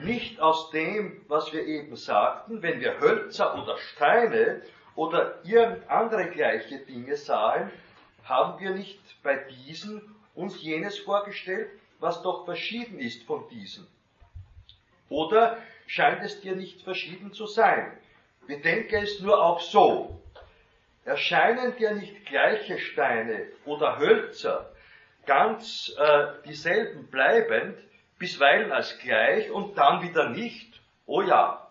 nicht 0.03 0.39
aus 0.39 0.69
dem, 0.71 1.21
was 1.27 1.53
wir 1.53 1.65
eben 1.65 1.95
sagten, 1.95 2.61
wenn 2.61 2.79
wir 2.79 2.99
Hölzer 2.99 3.61
oder 3.61 3.77
Steine 3.77 4.61
oder 4.95 5.39
irgend 5.43 5.89
andere 5.89 6.29
gleiche 6.29 6.79
Dinge 6.79 7.15
sahen, 7.15 7.71
haben 8.23 8.59
wir 8.59 8.71
nicht 8.71 8.99
bei 9.23 9.35
diesen 9.35 10.01
uns 10.35 10.61
jenes 10.61 10.99
vorgestellt, 10.99 11.69
was 11.99 12.21
doch 12.21 12.45
verschieden 12.45 12.99
ist 12.99 13.23
von 13.23 13.47
diesen? 13.49 13.87
Oder 15.09 15.57
scheint 15.87 16.23
es 16.23 16.41
dir 16.41 16.55
nicht 16.55 16.81
verschieden 16.81 17.33
zu 17.33 17.47
sein? 17.47 17.91
Bedenke 18.45 18.97
es 18.97 19.19
nur 19.19 19.43
auch 19.43 19.59
so. 19.61 20.21
Erscheinen 21.07 21.77
dir 21.77 21.91
nicht 21.91 22.25
gleiche 22.25 22.77
Steine 22.79 23.47
oder 23.63 23.97
Hölzer 23.97 24.69
ganz 25.25 25.95
äh, 25.97 26.27
dieselben 26.45 27.07
bleibend, 27.07 27.77
bisweilen 28.19 28.73
als 28.73 28.99
gleich 28.99 29.49
und 29.49 29.77
dann 29.77 30.01
wieder 30.01 30.29
nicht? 30.29 30.81
Oh 31.05 31.21
ja. 31.21 31.65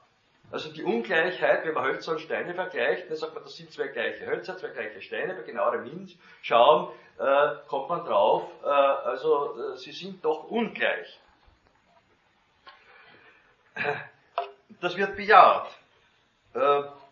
Also 0.50 0.72
die 0.72 0.82
Ungleichheit, 0.82 1.66
wenn 1.66 1.74
man 1.74 1.84
Hölzer 1.84 2.12
und 2.12 2.20
Steine 2.20 2.54
vergleicht, 2.54 3.10
dann 3.10 3.16
sagt 3.16 3.34
man, 3.34 3.42
das 3.42 3.56
sind 3.56 3.70
zwei 3.70 3.88
gleiche 3.88 4.24
Hölzer, 4.24 4.56
zwei 4.56 4.68
gleiche 4.68 5.02
Steine, 5.02 5.34
bei 5.34 5.42
genauerem 5.42 5.84
Hinschauen 5.84 6.88
äh, 7.18 7.68
kommt 7.68 7.90
man 7.90 8.06
drauf, 8.06 8.50
äh, 8.64 8.68
also 8.68 9.74
äh, 9.74 9.76
sie 9.76 9.92
sind 9.92 10.24
doch 10.24 10.44
ungleich. 10.44 11.20
Das 14.80 14.96
wird 14.96 15.16
bejaht. 15.16 15.68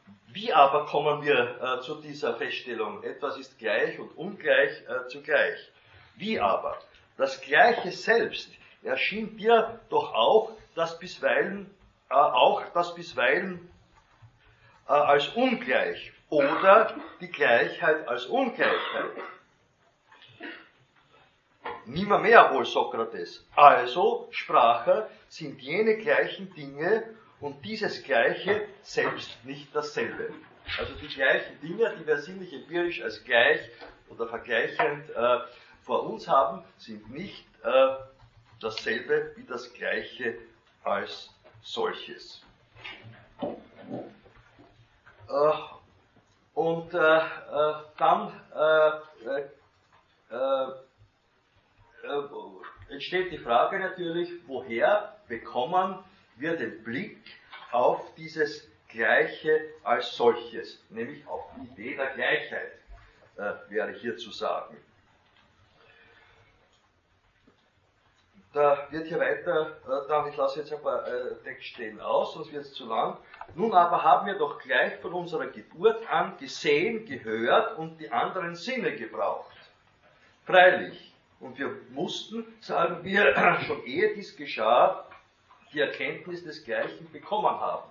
Äh, 0.06 0.10
wie 0.34 0.52
aber 0.52 0.86
kommen 0.86 1.22
wir 1.22 1.60
äh, 1.60 1.80
zu 1.82 2.00
dieser 2.00 2.34
Feststellung, 2.34 3.02
etwas 3.02 3.36
ist 3.38 3.58
gleich 3.58 3.98
und 3.98 4.16
ungleich 4.16 4.82
äh, 4.88 5.08
zugleich? 5.08 5.58
Wie 6.16 6.40
aber? 6.40 6.78
Das 7.16 7.40
Gleiche 7.40 7.92
selbst 7.92 8.50
erschien 8.82 9.36
dir 9.36 9.80
doch 9.88 10.12
auch, 10.12 10.52
dass 10.74 10.98
bisweilen, 10.98 11.70
auch 12.08 12.62
das 12.74 12.94
bisweilen 12.94 13.70
als 14.86 15.28
ungleich 15.28 16.12
oder 16.28 16.94
die 17.20 17.30
Gleichheit 17.30 18.06
als 18.08 18.26
Ungleichheit. 18.26 19.12
Nimmermehr 21.86 22.52
wohl 22.52 22.64
Sokrates. 22.64 23.46
Also, 23.54 24.28
sprach 24.30 24.86
er, 24.86 25.08
sind 25.28 25.60
jene 25.60 25.96
gleichen 25.96 26.52
Dinge 26.54 27.04
und 27.44 27.62
dieses 27.62 28.02
Gleiche 28.02 28.66
selbst 28.80 29.44
nicht 29.44 29.76
dasselbe. 29.76 30.32
Also 30.78 30.94
die 30.94 31.08
gleichen 31.08 31.60
Dinge, 31.60 31.94
die 31.94 32.06
wir 32.06 32.16
sinnlich 32.16 32.54
empirisch 32.54 33.02
als 33.02 33.22
gleich 33.22 33.60
oder 34.08 34.26
vergleichend 34.26 35.10
äh, 35.10 35.40
vor 35.82 36.04
uns 36.04 36.26
haben, 36.26 36.64
sind 36.78 37.10
nicht 37.10 37.44
äh, 37.62 37.96
dasselbe 38.62 39.32
wie 39.36 39.44
das 39.44 39.70
Gleiche 39.74 40.38
als 40.84 41.34
solches. 41.60 42.40
Äh, 43.42 43.46
und 46.54 46.94
äh, 46.94 46.98
äh, 46.98 47.74
dann 47.98 48.40
äh, 48.54 48.90
entsteht 52.88 53.32
die 53.32 53.38
Frage 53.38 53.80
natürlich, 53.80 54.30
woher 54.46 55.18
bekommen 55.28 56.02
wir 56.36 56.56
den 56.56 56.82
Blick 56.82 57.18
auf 57.72 58.14
dieses 58.14 58.68
Gleiche 58.88 59.60
als 59.82 60.14
solches, 60.14 60.80
nämlich 60.90 61.26
auf 61.26 61.42
die 61.56 61.66
Idee 61.66 61.96
der 61.96 62.14
Gleichheit, 62.14 62.72
äh, 63.36 63.70
wäre 63.70 63.92
hier 63.92 64.16
zu 64.16 64.30
sagen. 64.30 64.76
Da 68.52 68.86
wird 68.90 69.08
hier 69.08 69.18
weiter, 69.18 69.78
äh, 70.08 70.28
ich 70.30 70.36
lasse 70.36 70.60
jetzt 70.60 70.72
ein 70.72 70.80
paar 70.80 71.04
äh, 71.08 71.34
Textstellen 71.42 72.00
aus, 72.00 72.34
sonst 72.34 72.52
wird 72.52 72.64
es 72.64 72.72
zu 72.72 72.86
lang. 72.86 73.16
Nun 73.56 73.74
aber 73.74 74.04
haben 74.04 74.28
wir 74.28 74.38
doch 74.38 74.60
gleich 74.60 74.96
von 75.00 75.12
unserer 75.12 75.48
Geburt 75.48 76.08
an 76.08 76.36
gesehen, 76.38 77.04
gehört 77.04 77.76
und 77.78 77.98
die 77.98 78.12
anderen 78.12 78.54
Sinne 78.54 78.94
gebraucht. 78.94 79.50
Freilich. 80.46 81.12
Und 81.40 81.58
wir 81.58 81.76
mussten, 81.90 82.46
sagen 82.60 83.02
wir, 83.02 83.34
schon 83.66 83.84
ehe 83.84 84.14
dies 84.14 84.36
geschah, 84.36 85.04
die 85.74 85.80
Erkenntnis 85.80 86.44
des 86.44 86.64
Gleichen 86.64 87.10
bekommen 87.12 87.48
haben. 87.60 87.90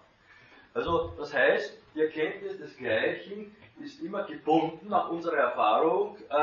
Also 0.73 1.13
das 1.17 1.33
heißt, 1.33 1.77
die 1.93 2.01
Erkenntnis 2.01 2.57
des 2.57 2.75
Gleichen 2.77 3.55
ist 3.83 4.01
immer 4.01 4.23
gebunden 4.23 4.89
nach 4.89 5.09
unserer 5.09 5.37
Erfahrung 5.37 6.17
äh, 6.29 6.35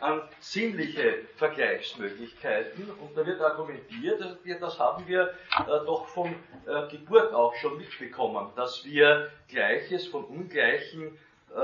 an 0.00 0.22
sinnliche 0.40 1.24
Vergleichsmöglichkeiten 1.36 2.90
und 3.00 3.16
da 3.16 3.26
wird 3.26 3.40
argumentiert, 3.40 4.20
das 4.60 4.78
haben 4.78 5.06
wir 5.06 5.28
äh, 5.30 5.66
doch 5.66 6.06
von 6.08 6.34
äh, 6.66 6.88
Geburt 6.88 7.32
auch 7.34 7.54
schon 7.56 7.76
mitbekommen, 7.76 8.50
dass 8.56 8.84
wir 8.84 9.30
Gleiches 9.48 10.06
von 10.08 10.24
Ungleichen 10.24 11.18
äh, 11.54 11.60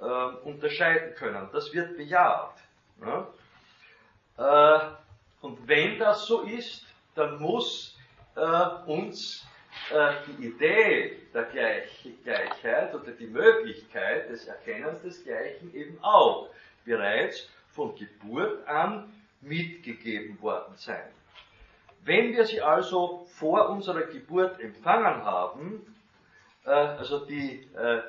äh, 0.00 0.04
unterscheiden 0.44 1.14
können. 1.14 1.48
Das 1.52 1.72
wird 1.72 1.96
bejaht. 1.96 2.54
Ja? 3.00 3.28
Äh, 4.38 4.80
und 5.40 5.68
wenn 5.68 5.98
das 5.98 6.26
so 6.26 6.42
ist, 6.42 6.86
dann 7.14 7.38
muss 7.40 7.97
äh, 8.38 8.90
uns 8.90 9.44
äh, 9.90 10.12
die 10.26 10.46
Idee 10.46 11.16
der 11.34 11.44
Gleich 11.44 12.08
Gleichheit 12.24 12.94
oder 12.94 13.12
die 13.12 13.26
Möglichkeit 13.26 14.30
des 14.30 14.46
Erkennens 14.46 15.02
des 15.02 15.24
Gleichen 15.24 15.74
eben 15.74 15.98
auch 16.02 16.48
bereits 16.84 17.48
von 17.70 17.94
Geburt 17.96 18.66
an 18.66 19.12
mitgegeben 19.40 20.40
worden 20.40 20.74
sein. 20.76 21.08
Wenn 22.04 22.32
wir 22.34 22.44
sie 22.44 22.60
also 22.60 23.26
vor 23.28 23.68
unserer 23.70 24.02
Geburt 24.02 24.60
empfangen 24.60 25.24
haben, 25.24 25.96
äh, 26.64 26.70
also 26.70 27.24
die 27.24 27.68
äh, 27.76 28.00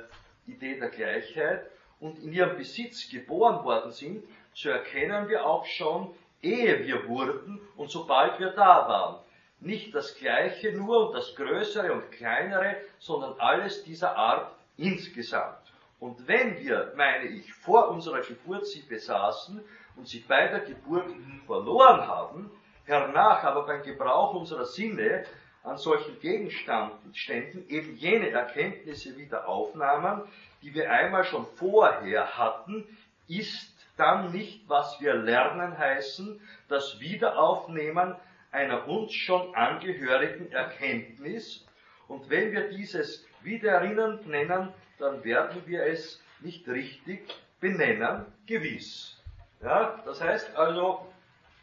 Idee 0.48 0.80
der 0.80 0.90
Gleichheit, 0.90 1.70
und 2.00 2.18
in 2.24 2.32
ihrem 2.32 2.58
Besitz 2.58 3.10
geboren 3.10 3.64
worden 3.66 3.92
sind, 3.92 4.24
so 4.54 4.70
erkennen 4.70 5.28
wir 5.28 5.46
auch 5.46 5.66
schon, 5.66 6.14
ehe 6.42 6.86
wir 6.86 7.08
wurden 7.08 7.60
und 7.76 7.92
sobald 7.92 8.40
wir 8.40 8.52
da 8.52 8.88
waren, 8.88 9.16
nicht 9.62 9.94
das 9.94 10.16
Gleiche 10.16 10.72
nur 10.72 11.08
und 11.08 11.16
das 11.16 11.36
Größere 11.36 11.92
und 11.94 12.12
Kleinere, 12.12 12.78
sondern 13.00 13.40
alles 13.40 13.84
dieser 13.84 14.16
Art 14.16 14.52
insgesamt. 14.78 15.58
Und 16.00 16.28
wenn 16.28 16.58
wir, 16.60 16.94
meine 16.96 17.26
ich, 17.26 17.54
vor 17.54 17.90
unserer 17.90 18.22
Geburt 18.22 18.66
sie 18.68 18.82
besaßen 18.82 19.62
und 19.98 20.08
sie 20.08 20.20
bei 20.20 20.48
der 20.48 20.62
Geburt 20.62 21.10
verloren 21.46 22.08
haben, 22.08 22.50
hernach 22.86 23.44
aber 23.44 23.66
beim 23.66 23.84
Gebrauch 23.84 24.34
unserer 24.34 24.66
Sinne 24.66 25.26
an 25.64 25.78
solchen 25.78 26.18
Gegenständen 26.20 27.68
eben 27.68 27.96
jene 27.98 28.30
Erkenntnisse 28.30 29.18
wieder 29.18 29.48
aufnahmen, 29.48 30.24
die 30.62 30.74
wir 30.74 30.90
einmal 30.90 31.26
schon 31.26 31.46
vorher 31.56 32.38
hatten, 32.38 32.86
ist 33.28 33.76
dann 33.98 34.32
nicht, 34.32 34.68
was 34.70 35.00
wir 35.02 35.14
lernen 35.14 35.78
heißen, 35.78 36.40
das 36.70 37.00
Wiederaufnehmen 37.02 38.16
einer 38.52 38.88
uns 38.88 39.14
schon 39.14 39.54
angehörigen 39.56 40.52
Erkenntnis. 40.52 41.66
Und 42.08 42.30
wenn 42.30 42.52
wir 42.52 42.70
dieses 42.70 43.26
Wiedererinnern 43.42 44.20
nennen, 44.26 44.74
dann 44.98 45.24
werden 45.24 45.62
wir 45.66 45.84
es 45.84 46.22
nicht 46.42 46.68
richtig 46.68 47.22
benennen, 47.60 48.26
gewiss. 48.48 49.22
Ja, 49.62 50.02
das 50.06 50.22
heißt 50.22 50.56
also, 50.56 51.06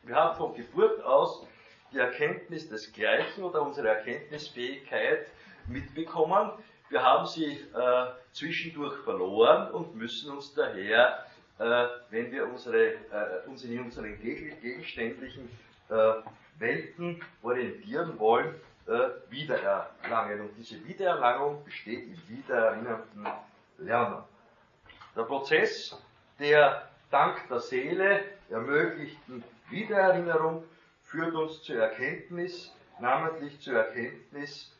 wir 0.04 0.14
haben 0.14 0.36
von 0.36 0.54
Geburt 0.54 1.02
aus 1.02 1.46
die 1.92 1.98
Erkenntnis 1.98 2.68
des 2.68 2.92
Gleichen 2.92 3.42
oder 3.42 3.62
unsere 3.62 3.88
Erkenntnisfähigkeit 3.88 5.26
mitbekommen. 5.66 6.50
Wir 6.88 7.02
haben 7.02 7.26
sie 7.26 7.52
äh, 7.52 8.06
zwischendurch 8.32 8.96
verloren 9.02 9.70
und 9.72 9.96
müssen 9.96 10.30
uns 10.30 10.54
daher, 10.54 11.24
äh, 11.58 11.86
wenn 12.10 12.30
wir 12.30 12.46
unsere, 12.46 12.92
äh, 12.92 13.48
uns 13.48 13.64
in 13.64 13.80
unseren 13.80 14.20
gegenständlichen 14.20 15.48
äh, 15.88 16.12
Welten 16.58 17.22
orientieren 17.42 18.18
wollen, 18.18 18.54
äh, 18.86 19.08
wiedererlangen. 19.30 20.40
Und 20.40 20.56
diese 20.56 20.84
Wiedererlangung 20.86 21.64
besteht 21.64 22.04
im 22.04 22.28
wiedererinnernden 22.28 23.26
Lernen. 23.78 24.22
Der 25.14 25.22
Prozess 25.22 26.00
der 26.38 26.88
dank 27.10 27.48
der 27.48 27.60
Seele 27.60 28.24
ermöglichten 28.50 29.42
Wiedererinnerung 29.70 30.64
führt 31.02 31.34
uns 31.34 31.62
zur 31.62 31.76
Erkenntnis, 31.76 32.72
namentlich 33.00 33.58
zur 33.60 33.78
Erkenntnis 33.78 34.72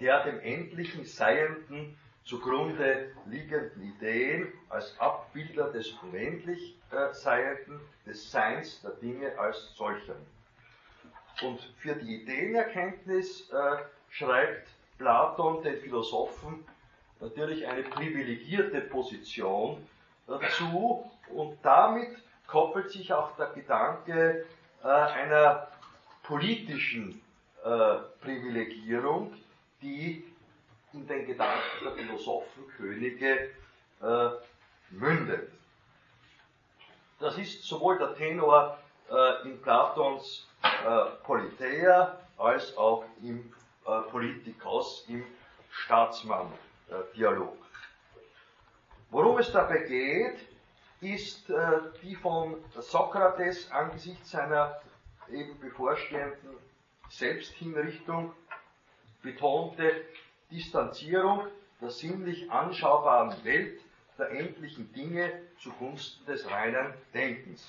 der 0.00 0.24
dem 0.24 0.40
endlichen 0.40 1.04
Seienden 1.04 1.96
zugrunde 2.24 3.12
liegenden 3.26 3.82
Ideen 3.82 4.52
als 4.68 4.98
Abbilder 4.98 5.70
des 5.72 5.90
unendlich 6.02 6.76
äh, 6.90 7.14
Seienden, 7.14 7.80
des 8.04 8.30
Seins 8.30 8.82
der 8.82 8.90
Dinge 8.92 9.38
als 9.38 9.74
solchen. 9.74 10.35
Und 11.42 11.60
für 11.78 11.94
die 11.94 12.22
Ideenerkenntnis 12.22 13.50
äh, 13.50 13.76
schreibt 14.10 14.68
Platon 14.98 15.62
den 15.62 15.80
Philosophen 15.80 16.64
natürlich 17.20 17.66
eine 17.66 17.82
privilegierte 17.82 18.80
Position 18.80 19.86
dazu 20.26 21.10
und 21.30 21.58
damit 21.62 22.16
koppelt 22.46 22.90
sich 22.90 23.12
auch 23.12 23.36
der 23.36 23.48
Gedanke 23.48 24.46
äh, 24.82 24.86
einer 24.86 25.68
politischen 26.22 27.20
äh, 27.64 27.96
Privilegierung, 28.20 29.34
die 29.82 30.24
in 30.92 31.06
den 31.06 31.26
Gedanken 31.26 31.84
der 31.84 31.92
Philosophenkönige 31.92 33.50
äh, 34.02 34.28
mündet. 34.90 35.50
Das 37.18 37.38
ist 37.38 37.62
sowohl 37.64 37.98
der 37.98 38.14
Tenor 38.14 38.78
äh, 39.10 39.48
in 39.48 39.60
Platons 39.62 40.46
äh, 40.62 41.24
Politeia 41.24 42.18
als 42.38 42.76
auch 42.76 43.04
im 43.22 43.52
äh, 43.86 44.00
Politikos, 44.10 45.04
im 45.08 45.24
Staatsmann-Dialog. 45.70 47.56
Worum 49.10 49.38
es 49.38 49.52
dabei 49.52 49.78
geht, 49.78 50.38
ist 51.00 51.48
äh, 51.50 51.56
die 52.02 52.16
von 52.16 52.56
Sokrates 52.78 53.70
angesichts 53.70 54.30
seiner 54.30 54.80
eben 55.30 55.58
bevorstehenden 55.60 56.56
Selbsthinrichtung 57.08 58.32
betonte 59.22 60.04
Distanzierung 60.50 61.46
der 61.80 61.90
sinnlich 61.90 62.50
anschaubaren 62.50 63.44
Welt 63.44 63.80
der 64.18 64.30
endlichen 64.30 64.92
Dinge 64.92 65.42
zugunsten 65.60 66.24
des 66.26 66.50
reinen 66.50 66.94
Denkens. 67.12 67.68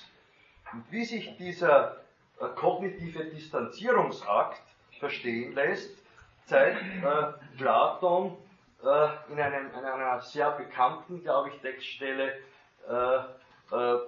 Und 0.72 0.84
wie 0.90 1.04
sich 1.04 1.36
dieser 1.36 1.96
äh, 2.40 2.48
kognitive 2.54 3.24
Distanzierungsakt 3.24 4.62
verstehen 4.98 5.54
lässt, 5.54 5.98
zeigt 6.46 6.82
äh, 6.82 7.56
Platon 7.56 8.36
äh, 8.82 9.32
in, 9.32 9.40
einem, 9.40 9.70
in, 9.70 9.84
einer 9.84 10.20
sehr 10.20 10.52
bekannten, 10.52 11.22
glaube 11.22 11.50
ich, 11.50 11.60
Textstelle 11.60 12.34
äh, 12.88 13.16
äh, 13.74 13.98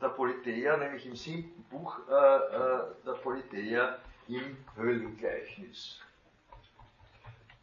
der 0.00 0.08
Politeia, 0.08 0.76
nämlich 0.76 1.06
im 1.06 1.16
siebten 1.16 1.62
Buch 1.64 1.98
äh, 2.08 2.12
der 3.04 3.12
Politeia 3.22 3.98
im 4.28 4.56
Höhlengleichnis. 4.74 6.00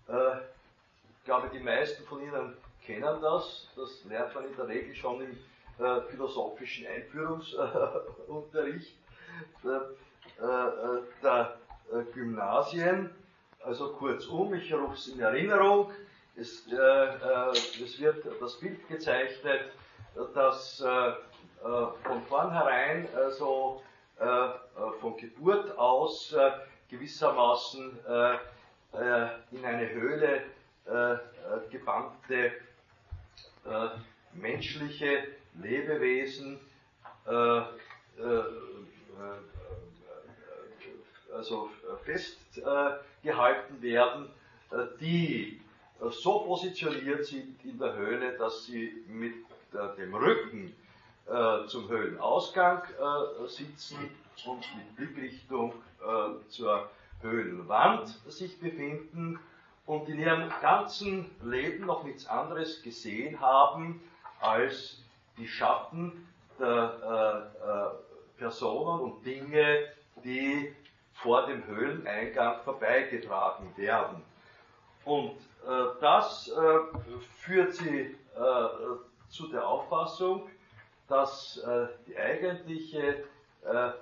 ich 0.07 1.25
glaube, 1.25 1.49
die 1.53 1.59
meisten 1.59 2.05
von 2.05 2.21
Ihnen 2.21 2.55
kennen 2.85 3.21
das. 3.21 3.67
Das 3.75 4.05
lernt 4.05 4.33
man 4.33 4.45
in 4.45 4.55
der 4.55 4.67
Regel 4.69 4.95
schon 4.95 5.21
im 5.21 5.37
philosophischen 6.09 6.87
Einführungsunterricht 6.87 8.97
der, 9.63 9.89
äh, 10.39 11.01
der 11.21 11.57
äh, 11.91 12.03
Gymnasien. 12.13 13.11
Also 13.63 13.93
kurzum, 13.93 14.53
ich 14.53 14.73
rufe 14.73 14.95
es 14.95 15.07
in 15.07 15.21
Erinnerung, 15.21 15.91
es, 16.35 16.67
äh, 16.67 16.75
äh, 16.75 17.51
es, 17.51 17.99
wird 17.99 18.25
das 18.41 18.59
Bild 18.59 18.87
gezeichnet, 18.87 19.71
dass 20.33 20.81
äh, 20.81 21.13
von 21.61 22.21
vornherein 22.27 23.07
so 23.31 23.81
von 24.99 25.17
Geburt 25.17 25.77
aus 25.77 26.35
gewissermaßen 26.89 27.99
in 29.51 29.65
eine 29.65 29.89
Höhle 29.89 30.43
gebannte 31.71 32.51
äh, 33.65 33.89
menschliche 34.33 35.23
Lebewesen 35.61 36.59
äh, 37.27 37.57
äh, 37.57 37.63
also 41.33 41.69
festgehalten 42.03 43.81
werden, 43.81 44.29
die 44.99 45.59
so 46.11 46.39
positioniert 46.39 47.25
sind 47.25 47.63
in 47.65 47.79
der 47.79 47.95
Höhle, 47.95 48.37
dass 48.37 48.65
sie 48.65 49.03
mit 49.07 49.33
dem 49.97 50.13
Rücken 50.13 50.75
zum 51.67 51.89
Höhlenausgang 51.89 52.83
sitzen 53.47 53.97
und 54.45 54.63
mit 54.75 54.95
Blickrichtung 54.95 55.73
zur 56.49 56.89
Höhlenwand 57.21 58.09
sich 58.27 58.59
befinden 58.59 59.39
und 59.85 60.07
in 60.07 60.19
ihrem 60.19 60.51
ganzen 60.61 61.31
Leben 61.43 61.87
noch 61.87 62.03
nichts 62.03 62.27
anderes 62.27 62.81
gesehen 62.83 63.39
haben 63.39 64.01
als 64.39 65.02
die 65.37 65.47
Schatten 65.47 66.27
der 66.59 67.51
äh, 67.59 67.67
äh, 67.67 68.37
Personen 68.37 69.01
und 69.01 69.25
Dinge, 69.25 69.87
die 70.23 70.73
vor 71.13 71.45
dem 71.45 71.65
Höhleneingang 71.65 72.61
vorbeigetragen 72.63 73.75
werden. 73.77 74.21
Und 75.05 75.31
äh, 75.31 75.99
das 76.01 76.49
äh, 76.49 77.19
führt 77.37 77.73
sie 77.73 77.99
äh, 77.99 78.15
zu 79.29 79.47
der 79.47 79.67
Auffassung, 79.67 80.49
dass 81.07 81.57
äh, 81.57 81.87
die 82.07 82.17
eigentliche 82.17 83.25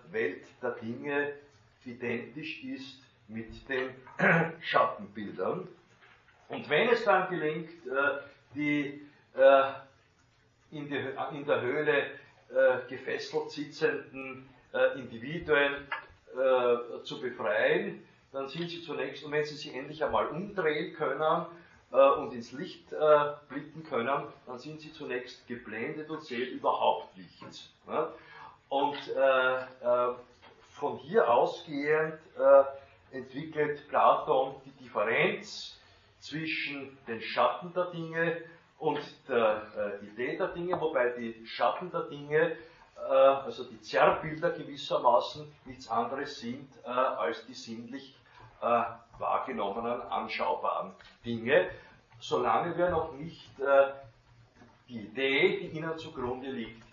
Welt 0.09 0.43
der 0.59 0.71
Dinge 0.71 1.33
identisch 1.85 2.63
ist 2.63 2.99
mit 3.27 3.69
den 3.69 3.91
Schattenbildern. 4.59 5.67
Und 6.49 6.67
wenn 6.67 6.89
es 6.89 7.03
dann 7.03 7.29
gelingt, 7.29 7.69
äh, 10.71 10.79
die 10.87 10.95
äh, 10.95 11.37
in, 11.37 11.45
der 11.45 11.61
Höhle 11.61 12.03
äh, 12.49 12.89
gefesselt 12.89 13.51
sitzenden 13.51 14.49
Individuen 14.95 15.85
zu 17.03 17.19
befreien, 17.19 18.07
dann 18.31 18.47
sind 18.47 18.69
sie 18.69 18.81
zunächst, 18.81 19.25
und 19.25 19.33
wenn 19.33 19.43
sie 19.43 19.55
sich 19.55 19.75
endlich 19.75 20.01
einmal 20.01 20.27
umdrehen 20.27 20.95
können 20.95 21.45
und 21.91 22.33
ins 22.33 22.53
Licht 22.53 22.89
blicken 23.49 23.83
können, 23.83 24.23
dann 24.47 24.59
sind 24.59 24.79
sie 24.79 24.93
zunächst 24.93 25.45
geblendet 25.45 26.09
und 26.09 26.23
sehen 26.23 26.53
überhaupt 26.53 27.17
nichts. 27.17 27.69
Und 28.69 28.95
von 30.69 30.97
hier 30.99 31.29
ausgehend 31.29 32.17
entwickelt 33.11 33.85
Platon 33.89 34.55
die 34.63 34.85
Differenz 34.85 35.77
zwischen 36.21 36.97
den 37.09 37.19
Schatten 37.19 37.73
der 37.73 37.91
Dinge 37.91 38.37
und 38.81 38.99
der 39.27 39.99
äh, 40.01 40.05
Idee 40.05 40.37
der 40.37 40.47
Dinge, 40.47 40.81
wobei 40.81 41.09
die 41.09 41.45
Schatten 41.45 41.91
der 41.91 42.01
Dinge, 42.01 42.57
äh, 42.97 43.13
also 43.13 43.63
die 43.65 43.79
Zerrbilder 43.79 44.49
gewissermaßen, 44.49 45.53
nichts 45.65 45.87
anderes 45.87 46.39
sind 46.39 46.67
äh, 46.83 46.89
als 46.89 47.45
die 47.45 47.53
sinnlich 47.53 48.17
wahrgenommenen, 49.17 50.03
anschaubaren 50.03 50.93
Dinge, 51.25 51.71
solange 52.19 52.77
wir 52.77 52.91
noch 52.91 53.13
nicht 53.13 53.49
die 54.87 54.99
Idee, 54.99 55.57
die 55.57 55.79
ihnen 55.79 55.97
zugrunde 55.97 56.51
liegt, 56.51 56.83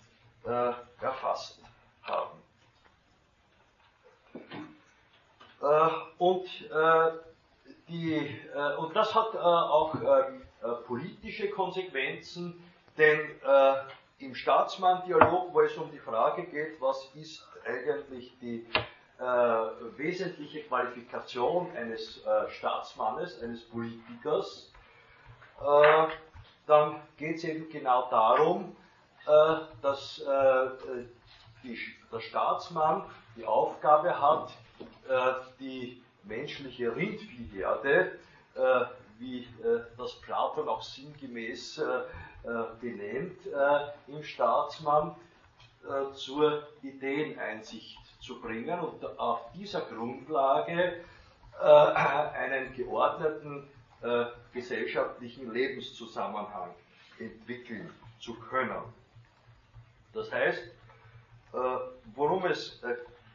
erfasst 0.43 1.61
haben. 2.01 2.41
Und, 6.17 6.47
äh, 6.71 7.11
die, 7.87 8.15
äh, 8.15 8.75
und 8.77 8.95
das 8.95 9.13
hat 9.13 9.35
auch 9.35 9.93
politische 10.87 11.49
Konsequenzen, 11.49 12.63
denn 12.97 13.19
im 14.19 14.35
Staatsmann-Dialog, 14.35 15.53
wo 15.53 15.61
es 15.61 15.77
um 15.77 15.89
die 15.91 15.99
Frage 15.99 16.43
geht, 16.43 16.81
was 16.81 17.09
ist 17.15 17.47
eigentlich 17.65 18.37
die 18.41 18.67
äh, 19.19 19.23
wesentliche 19.97 20.63
Qualifikation 20.63 21.71
eines 21.75 22.25
äh, 22.25 22.49
Staatsmannes, 22.49 23.41
eines 23.41 23.63
Politikers, 23.69 24.71
äh, 25.61 26.07
dann 26.67 27.01
geht 27.17 27.37
es 27.37 27.43
eben 27.45 27.69
genau 27.69 28.09
darum, 28.09 28.75
dass 29.81 30.21
die, 31.63 31.77
der 32.11 32.19
Staatsmann 32.19 33.05
die 33.35 33.45
Aufgabe 33.45 34.19
hat, 34.19 34.51
äh, 35.07 35.33
die 35.59 36.03
menschliche 36.23 36.95
Rindviehherde, 36.95 38.19
äh, 38.55 38.85
wie 39.19 39.43
äh, 39.43 39.81
das 39.97 40.15
Platon 40.21 40.67
auch 40.67 40.81
sinngemäß 40.81 41.81
benennt 42.79 43.37
im 44.07 44.23
Staatsmann, 44.23 45.13
zur 46.13 46.69
Ideeneinsicht 46.81 47.99
zu 48.21 48.39
bringen 48.39 48.79
und 48.79 49.19
auf 49.19 49.51
dieser 49.51 49.81
Grundlage 49.81 51.01
einen 51.59 52.73
geordneten 52.73 53.67
gesellschaftlichen 54.53 55.51
Lebenszusammenhang 55.51 56.73
entwickeln 57.19 57.93
zu 58.21 58.35
können. 58.35 58.83
Das 60.13 60.31
heißt, 60.31 60.63
worum 62.15 62.45
es 62.45 62.81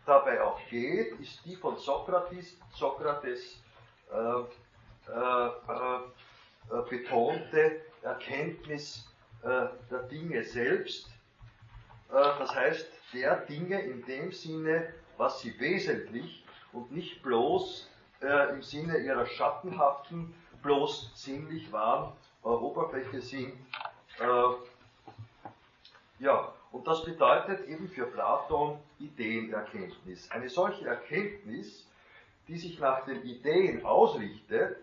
dabei 0.06 0.42
auch 0.42 0.58
geht, 0.70 1.18
ist 1.20 1.44
die 1.44 1.56
von 1.56 1.76
Sokrates, 1.76 2.56
Sokrates 2.72 3.58
äh, 4.12 4.16
äh, 4.16 4.40
äh, 4.40 4.44
betonte 6.88 7.80
Erkenntnis 8.02 9.08
äh, 9.42 9.66
der 9.90 10.02
Dinge 10.10 10.42
selbst. 10.42 11.08
Äh, 12.10 12.12
das 12.12 12.54
heißt, 12.54 12.86
der 13.12 13.36
Dinge 13.36 13.80
in 13.80 14.04
dem 14.04 14.32
Sinne, 14.32 14.92
was 15.16 15.40
sie 15.40 15.58
wesentlich 15.60 16.44
und 16.72 16.92
nicht 16.92 17.22
bloß 17.22 17.88
äh, 18.22 18.50
im 18.50 18.62
Sinne 18.62 18.98
ihrer 18.98 19.26
schattenhaften, 19.26 20.34
bloß 20.62 21.12
sinnlich 21.14 21.70
wahren 21.72 22.12
Oberfläche 22.42 23.22
sind. 23.22 23.54
ja, 26.18 26.52
und 26.72 26.86
das 26.86 27.02
bedeutet 27.04 27.66
eben 27.66 27.88
für 27.88 28.04
Platon 28.04 28.78
Ideenerkenntnis. 28.98 30.30
Eine 30.30 30.50
solche 30.50 30.86
Erkenntnis 30.86 31.86
die 32.48 32.58
sich 32.58 32.78
nach 32.78 33.04
den 33.04 33.22
Ideen 33.22 33.84
ausrichtet, 33.84 34.76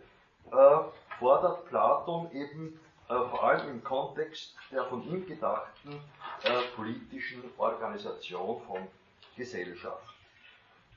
äh, 0.52 0.78
fordert 1.20 1.66
Platon 1.68 2.32
eben 2.32 2.80
äh, 3.08 3.14
vor 3.14 3.44
allem 3.44 3.70
im 3.70 3.84
Kontext 3.84 4.56
der 4.72 4.86
von 4.86 5.04
ihm 5.04 5.26
gedachten 5.26 6.02
äh, 6.44 6.62
politischen 6.76 7.44
Organisation 7.58 8.62
von 8.66 8.88
Gesellschaft. 9.36 10.04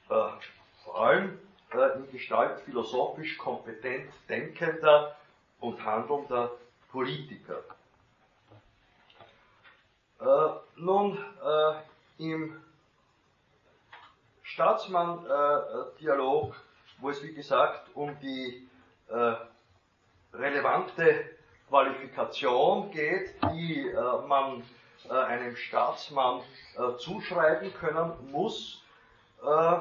Äh, 0.09 0.29
vor 0.85 1.01
allem 1.01 1.39
äh, 1.73 1.97
in 1.97 2.09
Gestalt 2.11 2.61
philosophisch 2.61 3.37
kompetent 3.39 4.13
denkender 4.29 5.17
und 5.61 5.85
handelnder 5.85 6.51
Politiker. 6.91 7.63
Äh, 10.21 10.51
nun, 10.77 11.19
im 12.19 12.61
Staatsmann-Dialog, 14.43 16.55
wo 16.99 17.11
es 17.11 17.23
wie 17.23 17.35
gesagt 17.35 17.91
um 17.95 18.19
die 18.21 18.64
äh, 19.09 19.35
relevante 20.33 21.25
Qualifikation 21.69 22.91
geht, 22.91 23.35
die 23.53 23.89
äh, 23.89 24.27
man 24.27 24.63
äh, 25.09 25.13
einem 25.13 25.57
Staatsmann 25.57 26.41
äh, 26.77 26.97
zuschreiben 26.99 27.73
können 27.75 28.13
muss, 28.31 28.83
äh, 29.43 29.77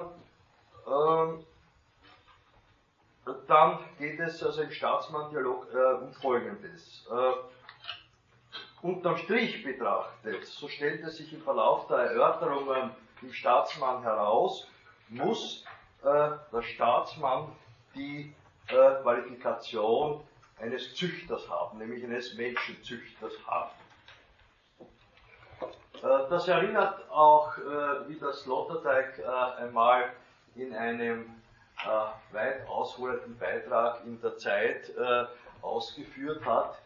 ähm, 0.88 1.45
dann 3.47 3.80
geht 3.99 4.19
es 4.19 4.43
also 4.43 4.63
im 4.63 4.71
Staatsmann-Dialog 4.71 5.67
äh, 5.74 6.03
um 6.03 6.13
Folgendes. 6.13 7.07
unterm 8.82 9.15
Strich 9.17 9.63
betrachtet, 9.63 10.45
so 10.45 10.67
stellt 10.67 11.01
es 11.05 11.15
sich 11.15 11.32
im 11.32 11.41
Verlauf 11.41 11.88
der 11.88 11.99
Erörterungen 11.99 12.91
im 13.21 13.32
Staatsmann 13.32 14.03
heraus, 14.03 14.67
muss 15.07 15.63
der 16.03 16.61
Staatsmann 16.63 17.47
die 17.95 18.36
Qualifikation 18.68 20.22
eines 20.59 20.95
Züchters 20.95 21.49
haben, 21.49 21.78
nämlich 21.78 22.03
eines 22.03 22.36
Menschenzüchters 22.36 23.34
haben. 23.45 23.72
Äh, 26.03 26.30
das 26.30 26.47
erinnert 26.47 27.09
auch, 27.09 27.57
äh, 27.57 28.09
wie 28.09 28.20
das 28.20 28.41
Sloterdijk 28.41 29.20
äh, 29.20 29.61
einmal 29.61 30.11
in 30.55 30.76
einem 30.76 31.41
weit 32.32 32.66
ausholenden 32.70 33.38
Beitrag 33.38 34.05
in 34.05 34.22
der 34.22 34.38
Zeit 34.38 34.89
ausgeführt 35.61 36.45
hat. 36.45 36.78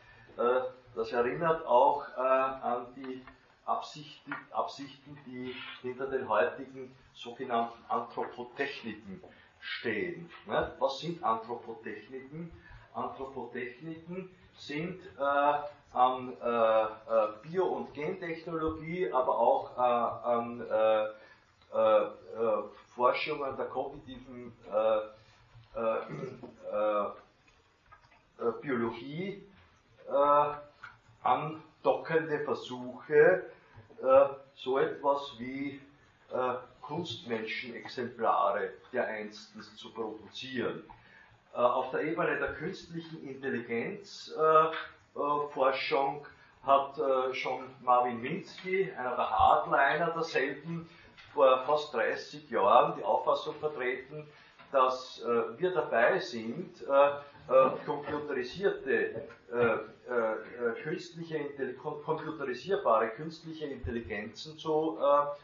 Das 0.95 1.11
erinnert 1.11 1.63
auch 1.67 2.07
an 2.17 2.87
die 2.95 3.23
Absichten, 3.65 4.33
Absichten, 4.49 5.15
die 5.27 5.53
hinter 5.83 6.07
den 6.07 6.27
heutigen 6.27 6.95
sogenannten 7.13 7.77
Anthropotechniken 7.89 9.21
stehen. 9.59 10.29
Ne? 10.45 10.73
Was 10.79 10.99
sind 10.99 11.23
Anthropotechniken? 11.23 12.51
Anthropotechniken 12.93 14.29
sind 14.55 14.99
äh, 15.19 15.53
an 15.93 16.33
äh, 16.41 16.83
äh, 16.83 16.87
Bio- 17.43 17.67
und 17.67 17.93
Gentechnologie, 17.93 19.11
aber 19.11 19.37
auch 19.37 19.77
äh, 19.77 19.81
an 19.81 20.61
äh, 20.61 21.03
äh, 21.73 22.07
Forschungen 22.95 23.55
der 23.57 23.65
kognitiven 23.65 24.53
Biologie 28.61 29.45
andockende 31.23 32.39
Versuche, 32.39 33.43
so 34.55 34.79
etwas 34.79 35.33
wie 35.37 35.81
Kunstmenschenexemplare 36.87 38.71
der 38.93 39.07
Einstens 39.07 39.75
zu 39.75 39.91
produzieren. 39.93 40.83
Äh, 41.53 41.57
auf 41.57 41.91
der 41.91 42.03
Ebene 42.03 42.39
der 42.39 42.53
künstlichen 42.53 43.27
Intelligenzforschung 43.27 46.25
äh, 46.25 46.29
hat 46.65 46.97
äh, 46.97 47.33
schon 47.33 47.65
Marvin 47.81 48.21
Minsky, 48.21 48.89
einer 48.97 49.15
der 49.15 49.29
Hardliner 49.29 50.11
derselben, 50.11 50.89
vor 51.33 51.63
fast 51.65 51.93
30 51.93 52.49
Jahren 52.49 52.95
die 52.97 53.03
Auffassung 53.03 53.55
vertreten, 53.55 54.25
dass 54.71 55.21
wir 55.57 55.71
dabei 55.71 56.19
sind, 56.19 56.85
computerisierte, 57.85 59.27
künstliche, 60.83 61.39
computerisierbare 61.81 63.09
künstliche 63.09 63.65
Intelligenzen 63.65 64.57
zu, 64.57 64.97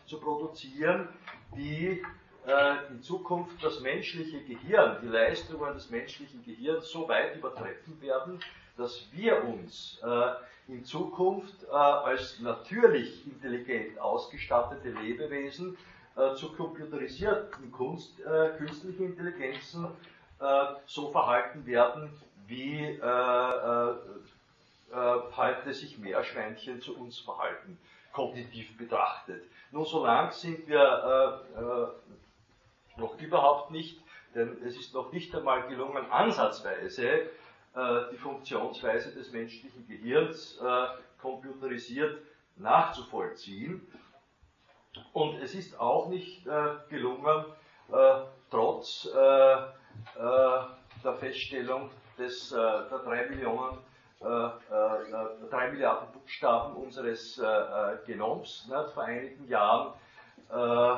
zu 0.05 0.19
produzieren, 0.19 1.07
die 1.55 2.01
äh, 2.45 2.91
in 2.91 3.01
Zukunft 3.01 3.63
das 3.63 3.79
menschliche 3.79 4.41
Gehirn, 4.41 4.97
die 5.01 5.07
Leistungen 5.07 5.73
des 5.73 5.89
menschlichen 5.89 6.43
Gehirns 6.43 6.89
so 6.89 7.07
weit 7.07 7.37
übertreffen 7.37 8.01
werden, 8.01 8.39
dass 8.75 9.07
wir 9.13 9.45
uns 9.45 10.01
äh, 10.03 10.71
in 10.71 10.83
Zukunft 10.83 11.63
äh, 11.63 11.67
als 11.71 12.39
natürlich 12.41 13.25
intelligent 13.25 13.97
ausgestattete 13.99 14.89
Lebewesen 14.89 15.77
zu 16.35 16.53
computerisierten 16.53 17.71
Kunst, 17.71 18.21
künstlichen 18.59 19.05
Intelligenzen 19.05 19.87
so 20.85 21.11
verhalten 21.11 21.65
werden, 21.65 22.09
wie 22.47 22.99
heute 25.35 25.73
sich 25.73 25.97
Meerschweinchen 25.97 26.81
zu 26.81 26.97
uns 26.97 27.19
verhalten, 27.19 27.77
kognitiv 28.11 28.77
betrachtet. 28.77 29.43
Nun, 29.71 29.85
so 29.85 30.05
lang 30.05 30.31
sind 30.31 30.67
wir 30.67 31.93
noch 32.97 33.19
überhaupt 33.19 33.71
nicht, 33.71 33.99
denn 34.35 34.61
es 34.63 34.77
ist 34.77 34.93
noch 34.93 35.11
nicht 35.11 35.33
einmal 35.35 35.67
gelungen, 35.67 36.09
ansatzweise 36.11 37.29
äh, 37.75 38.11
die 38.11 38.17
Funktionsweise 38.17 39.13
des 39.13 39.31
menschlichen 39.31 39.87
Gehirns 39.87 40.59
äh, 40.59 40.87
computerisiert 41.21 42.21
nachzuvollziehen. 42.57 43.87
Und 45.11 45.41
es 45.41 45.55
ist 45.55 45.79
auch 45.79 46.09
nicht 46.09 46.45
äh, 46.45 46.75
gelungen, 46.89 47.45
äh, 47.91 48.21
trotz 48.51 49.09
äh, 50.15 50.19
äh, 50.19 50.59
der 51.03 51.13
Feststellung 51.15 51.89
des, 52.17 52.49
der 52.49 53.01
drei 53.03 53.27
Millionen 53.29 53.77
drei 54.19 55.69
Milliarden 55.71 56.13
Buchstaben 56.13 56.75
unseres 56.77 57.41
Genoms 58.05 58.65
ne, 58.69 58.87
vor 58.93 59.03
einigen 59.03 59.45
Jahren 59.49 59.93
äh, 60.49 60.97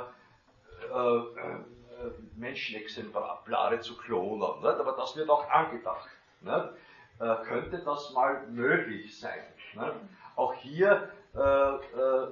Menschenexemplare 2.36 3.80
zu 3.80 3.98
klonen. 3.98 4.62
Nicht? 4.62 4.80
Aber 4.80 4.92
das 4.92 5.16
wird 5.16 5.28
auch 5.30 5.50
angedacht. 5.50 6.08
Äh, 6.44 7.36
könnte 7.48 7.82
das 7.84 8.12
mal 8.14 8.46
möglich 8.48 9.20
sein? 9.20 9.40
Nicht? 9.74 9.94
Auch 10.36 10.54
hier 10.54 11.10
äh, 11.34 11.40
äh 11.40 12.28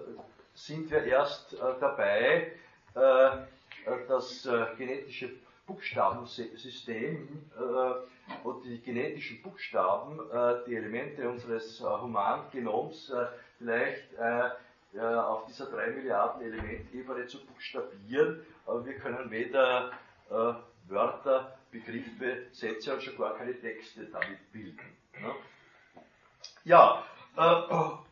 sind 0.55 0.91
wir 0.91 1.03
erst 1.03 1.53
äh, 1.53 1.57
dabei, 1.79 2.51
äh, 2.93 3.29
das 4.07 4.47
genetische 4.77 5.31
Buchstabensystem 5.65 7.49
und 8.43 8.65
die 8.65 8.81
genetischen 8.81 9.41
Buchstaben, 9.41 10.19
die 10.67 10.75
Elemente 10.75 11.29
unseres 11.29 11.81
Humangenoms 11.81 13.13
vielleicht 13.57 14.09
auf 14.99 15.45
dieser 15.45 15.67
3 15.67 15.87
Milliarden 15.91 16.41
Elementebene 16.41 17.27
zu 17.27 17.45
buchstabieren 17.45 18.45
aber 18.65 18.85
wir 18.85 18.97
können 18.97 19.29
weder 19.29 19.91
äh, 20.29 20.53
Wörter, 20.87 21.57
Begriffe, 21.71 22.47
Sätze 22.51 22.93
und 22.93 23.03
schon 23.03 23.17
gar 23.17 23.35
keine 23.37 23.59
Texte 23.59 24.05
damit 24.05 24.51
bilden. 24.51 24.97
Ne? 25.19 25.33
Ja, 26.63 27.03
äh, 27.35 27.61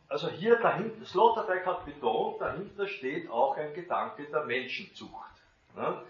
also 0.09 0.29
hier 0.29 0.57
dahinter, 0.57 1.05
Sloterdijk 1.05 1.65
hat 1.65 1.85
betont, 1.85 2.41
dahinter 2.41 2.87
steht 2.87 3.29
auch 3.29 3.55
ein 3.55 3.73
Gedanke 3.73 4.25
der 4.25 4.43
Menschenzucht. 4.45 5.31
Ne? 5.75 6.01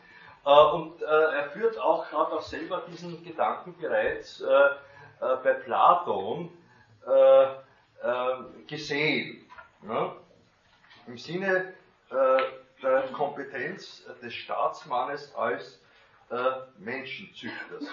Äh, 0.46 0.50
und 0.50 1.02
äh, 1.02 1.06
er 1.06 1.50
führt 1.52 1.78
auch, 1.80 2.06
hat 2.12 2.32
auch 2.32 2.42
selber 2.42 2.84
diesen 2.88 3.24
Gedanken 3.24 3.76
bereits 3.78 4.42
äh, 4.42 4.70
bei 5.20 5.54
Platon 5.54 6.50
gesehen. 8.68 9.50
Ne? 9.82 10.16
Im 11.06 11.18
Sinne 11.18 11.74
der 12.12 13.04
Kompetenz 13.14 14.04
des 14.22 14.34
Staatsmannes 14.34 15.34
als 15.36 15.80
Menschenzüchters. 16.78 17.84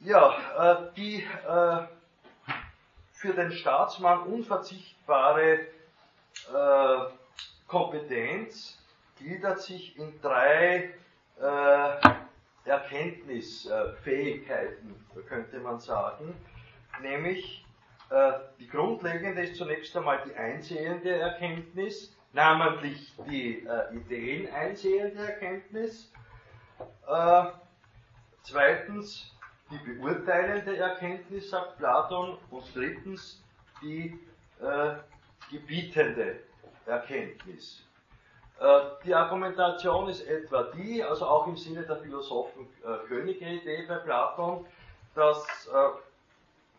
Ja, 0.00 0.90
die 0.96 1.24
für 3.12 3.34
den 3.34 3.52
Staatsmann 3.52 4.22
unverzichtbare 4.22 5.66
äh, 6.54 6.98
Kompetenz 7.66 8.78
gliedert 9.18 9.60
sich 9.60 9.98
in 9.98 10.20
drei 10.20 10.94
äh, 11.40 11.96
Erkenntnisfähigkeiten, 12.64 14.94
könnte 15.26 15.58
man 15.60 15.80
sagen, 15.80 16.34
nämlich 17.00 17.64
äh, 18.10 18.32
die 18.58 18.68
grundlegende 18.68 19.42
ist 19.42 19.56
zunächst 19.56 19.96
einmal 19.96 20.22
die 20.26 20.34
einsehende 20.34 21.18
Erkenntnis, 21.18 22.14
namentlich 22.32 23.14
die 23.28 23.66
äh, 23.66 23.94
Ideen 23.94 24.52
einsehende 24.52 25.24
Erkenntnis, 25.24 26.12
äh, 27.06 27.44
zweitens 28.42 29.32
die 29.70 29.78
beurteilende 29.78 30.76
Erkenntnis, 30.76 31.50
sagt 31.50 31.78
Platon, 31.78 32.38
und 32.50 32.64
drittens 32.74 33.42
die 33.82 34.18
äh, 34.60 34.94
gebietende 35.50 36.40
Erkenntnis. 36.86 37.88
Äh, 38.60 38.80
die 39.04 39.14
Argumentation 39.14 40.08
ist 40.08 40.26
etwa 40.26 40.64
die, 40.74 41.02
also 41.02 41.26
auch 41.26 41.46
im 41.46 41.56
Sinne 41.56 41.82
der 41.82 41.96
Philosophen-Könige-Idee 41.96 43.86
bei 43.86 43.96
Platon, 43.96 44.66
dass 45.14 45.68
äh, 45.68 45.72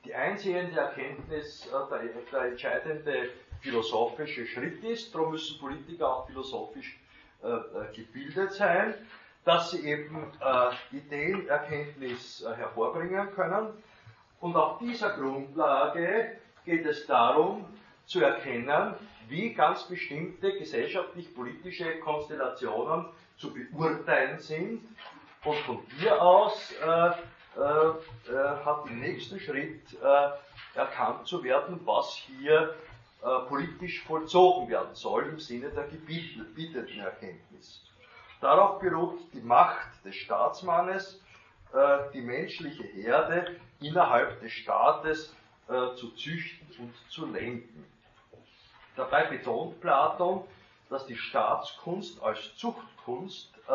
die 0.06 0.14
einsehende 0.14 0.80
Erkenntnis 0.80 1.68
äh, 1.68 1.70
der, 1.90 2.00
der, 2.32 2.52
entscheidende 2.52 3.30
philosophische 3.62 4.46
Schritt 4.46 4.84
ist. 4.84 5.14
Darum 5.14 5.32
müssen 5.32 5.60
Politiker 5.60 6.08
auch 6.08 6.28
philosophisch 6.28 7.00
gebildet 7.94 8.52
sein, 8.52 8.94
dass 9.46 9.72
sie 9.72 9.86
eben 9.86 10.30
Ideenerkenntnis 10.92 12.46
hervorbringen 12.46 13.34
können. 13.34 13.82
Und 14.42 14.58
auf 14.58 14.78
dieser 14.80 15.12
Grundlage 15.12 16.38
geht 16.66 16.86
es 16.86 17.08
darum, 17.08 17.66
zu 18.10 18.22
erkennen, 18.22 18.96
wie 19.28 19.54
ganz 19.54 19.84
bestimmte 19.84 20.58
gesellschaftlich-politische 20.58 22.00
Konstellationen 22.00 23.06
zu 23.38 23.54
beurteilen 23.54 24.40
sind. 24.40 24.82
Und 25.46 25.58
von 25.60 25.80
hier 26.00 26.20
aus 26.20 26.74
äh, 26.84 27.12
äh, 27.56 27.62
äh, 27.62 28.66
hat 28.66 28.86
im 28.88 29.00
nächsten 29.00 29.40
Schritt 29.40 29.82
äh, 30.02 30.78
erkannt 30.78 31.28
zu 31.28 31.44
werden, 31.44 31.80
was 31.86 32.14
hier 32.14 32.76
äh, 33.22 33.48
politisch 33.48 34.02
vollzogen 34.04 34.70
werden 34.70 34.96
soll 34.96 35.26
im 35.26 35.40
Sinne 35.40 35.70
der 35.70 35.88
gebietenden 35.88 37.00
Erkenntnis. 37.00 37.84
Darauf 38.42 38.80
beruht 38.80 39.20
die 39.34 39.42
Macht 39.42 39.88
des 40.06 40.16
Staatsmannes, 40.16 41.22
die 42.14 42.22
menschliche 42.22 42.84
Herde 42.84 43.58
innerhalb 43.82 44.40
des 44.40 44.54
Staates 44.54 45.36
zu 45.68 46.12
züchten 46.16 46.68
und 46.80 46.94
zu 47.10 47.26
lenken. 47.26 47.86
Dabei 49.00 49.28
betont 49.28 49.80
Platon, 49.80 50.44
dass 50.90 51.06
die 51.06 51.16
Staatskunst 51.16 52.22
als 52.22 52.58
Zuchtkunst, 52.58 53.50
äh, 53.70 53.72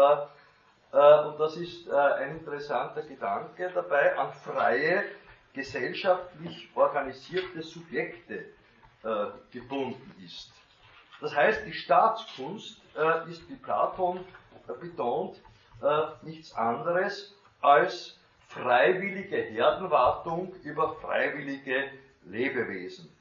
äh, 0.93 1.25
und 1.25 1.41
das 1.41 1.57
ist 1.57 1.89
äh, 1.89 1.95
ein 1.95 2.41
interessanter 2.41 3.01
Gedanke 3.01 3.70
dabei, 3.75 4.18
an 4.18 4.31
freie, 4.35 5.03
gesellschaftlich 5.55 6.68
organisierte 6.75 7.62
Subjekte 7.62 8.45
äh, 9.03 9.27
gebunden 9.51 10.14
ist. 10.22 10.53
Das 11.22 11.35
heißt, 11.35 11.64
die 11.64 11.72
Staatskunst 11.72 12.83
äh, 12.95 13.31
ist, 13.31 13.49
wie 13.49 13.57
Platon 13.57 14.20
betont, 14.79 15.41
äh, 15.81 16.03
nichts 16.20 16.55
anderes 16.55 17.35
als 17.62 18.18
freiwillige 18.49 19.39
Herdenwartung 19.39 20.55
über 20.64 20.97
freiwillige 20.97 21.85
Lebewesen. 22.27 23.14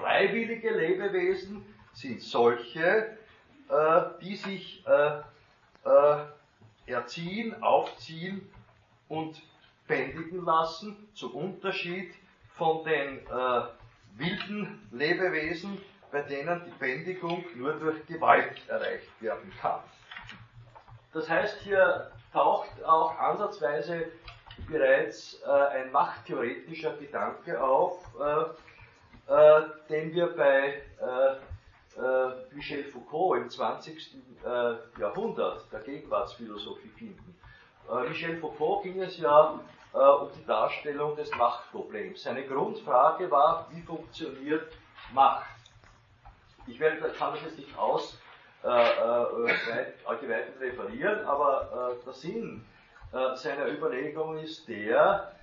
Freiwillige 0.00 0.70
Lebewesen 0.70 1.64
sind 1.92 2.20
solche, 2.22 3.16
äh, 3.68 4.00
die 4.20 4.36
sich 4.36 4.84
äh, 4.86 5.20
äh, 5.84 6.24
erziehen, 6.86 7.62
aufziehen 7.62 8.50
und 9.08 9.40
bändigen 9.86 10.44
lassen, 10.44 11.08
zum 11.14 11.34
Unterschied 11.34 12.14
von 12.56 12.84
den 12.84 13.18
äh, 13.18 13.62
wilden 14.16 14.88
Lebewesen, 14.92 15.80
bei 16.10 16.22
denen 16.22 16.62
die 16.64 16.78
Bändigung 16.78 17.44
nur 17.56 17.74
durch 17.74 18.06
Gewalt 18.06 18.68
erreicht 18.68 19.10
werden 19.20 19.52
kann. 19.60 19.80
Das 21.12 21.28
heißt, 21.28 21.60
hier 21.62 22.10
taucht 22.32 22.82
auch 22.84 23.16
ansatzweise 23.18 24.06
bereits 24.68 25.40
äh, 25.44 25.50
ein 25.50 25.92
machttheoretischer 25.92 26.96
Gedanke 26.96 27.62
auf, 27.62 27.98
äh, 29.28 29.58
äh, 29.58 29.62
den 29.88 30.12
wir 30.12 30.26
bei 30.36 30.82
äh, 31.00 32.00
äh, 32.00 32.54
Michel 32.54 32.84
Foucault 32.84 33.40
im 33.40 33.50
20. 33.50 34.16
Äh, 34.44 35.00
Jahrhundert 35.00 35.72
der 35.72 35.80
Gegenwartsphilosophie 35.80 36.88
finden. 36.88 37.38
Äh, 37.90 38.08
Michel 38.08 38.38
Foucault 38.38 38.82
ging 38.82 39.00
es 39.00 39.18
ja 39.18 39.58
äh, 39.94 39.98
um 39.98 40.28
die 40.36 40.44
Darstellung 40.44 41.16
des 41.16 41.30
Machtproblems. 41.36 42.22
Seine 42.22 42.46
Grundfrage 42.46 43.30
war, 43.30 43.68
wie 43.70 43.80
funktioniert 43.82 44.72
Macht? 45.12 45.46
Ich 46.66 46.78
werde, 46.80 47.10
kann 47.10 47.34
das 47.34 47.42
jetzt 47.44 47.58
nicht 47.58 47.76
aus 47.78 48.18
weit, 48.62 49.94
allgemein 50.06 50.44
referieren, 50.58 51.26
aber 51.26 51.98
der 52.06 52.12
Sinn 52.14 52.64
seiner 53.34 53.66
Überlegung 53.68 54.38
ist 54.38 54.66
der, 54.66 55.34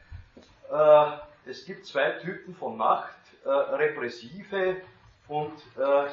es 1.45 1.63
gibt 1.65 1.85
zwei 1.85 2.13
Typen 2.13 2.55
von 2.55 2.75
Macht 2.75 3.20
äh, 3.43 3.49
repressive 3.49 4.77
und 5.27 5.53
äh, 5.77 6.07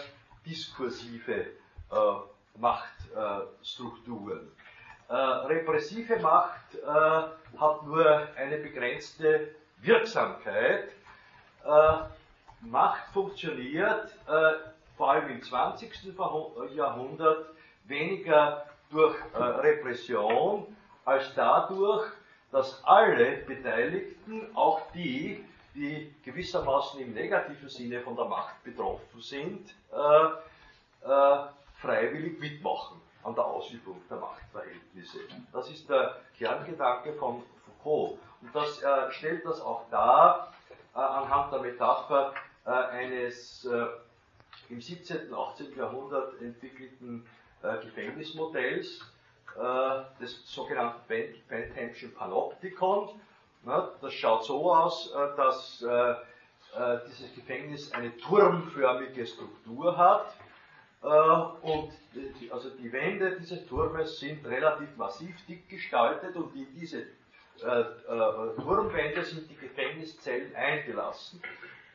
diskursive 0.46 1.34
äh, 1.34 1.46
Machtstrukturen. 2.56 4.50
Äh, 5.08 5.14
repressive 5.14 6.18
Macht 6.20 6.74
äh, 6.74 6.86
hat 6.86 7.82
nur 7.84 8.28
eine 8.36 8.58
begrenzte 8.58 9.54
Wirksamkeit. 9.80 10.90
Macht 12.62 13.12
funktioniert 13.12 14.10
vor 14.96 15.10
allem 15.10 15.28
im 15.28 15.42
20. 15.42 16.14
Jahrhundert 16.74 17.50
weniger 17.84 18.64
durch 18.90 19.16
Repression 19.34 20.74
als 21.04 21.34
dadurch, 21.34 22.10
dass 22.52 22.82
alle 22.84 23.38
Beteiligten, 23.46 24.48
auch 24.54 24.80
die, 24.92 25.44
die 25.78 26.14
gewissermaßen 26.24 27.00
im 27.00 27.14
negativen 27.14 27.68
Sinne 27.68 28.00
von 28.00 28.16
der 28.16 28.24
Macht 28.24 28.62
betroffen 28.64 29.20
sind, 29.20 29.74
äh, 29.92 31.08
äh, 31.08 31.38
freiwillig 31.80 32.38
mitmachen 32.40 33.00
an 33.22 33.34
der 33.34 33.44
Ausübung 33.44 34.00
der 34.10 34.18
Machtverhältnisse. 34.18 35.20
Das 35.52 35.70
ist 35.70 35.88
der 35.88 36.16
Kerngedanke 36.36 37.12
von 37.14 37.42
Foucault. 37.64 38.18
Und 38.42 38.54
das 38.54 38.82
äh, 38.82 39.10
stellt 39.12 39.44
das 39.44 39.60
auch 39.60 39.84
dar 39.90 40.52
äh, 40.94 40.98
anhand 40.98 41.52
der 41.52 41.60
Metapher 41.60 42.34
äh, 42.66 42.70
eines 42.70 43.64
äh, 43.66 43.86
im 44.68 44.80
17. 44.80 45.32
und 45.32 45.38
18. 45.38 45.76
Jahrhundert 45.76 46.40
entwickelten 46.42 47.26
Gefängnismodells, 47.82 49.00
des 50.20 50.46
sogenannten 50.46 51.00
Benthamschen 51.48 52.14
Panoptikon, 52.14 53.20
das 53.64 54.14
schaut 54.14 54.44
so 54.44 54.72
aus, 54.72 55.12
äh, 55.12 55.36
dass 55.36 55.82
äh, 55.82 56.10
äh, 56.12 57.00
dieses 57.08 57.34
Gefängnis 57.34 57.92
eine 57.92 58.16
turmförmige 58.16 59.26
Struktur 59.26 59.96
hat. 59.96 60.34
Und 61.00 61.92
also 62.50 62.70
die 62.70 62.92
Wände 62.92 63.36
dieses 63.38 63.64
Turmes 63.68 64.18
sind 64.18 64.44
relativ 64.44 64.96
massiv 64.96 65.32
dick 65.46 65.68
gestaltet 65.68 66.34
und 66.34 66.52
in 66.56 66.66
diese 66.74 67.06
Turmwände 67.60 69.22
sind 69.22 69.48
die 69.48 69.54
Gefängniszellen 69.54 70.52
eingelassen. 70.56 71.40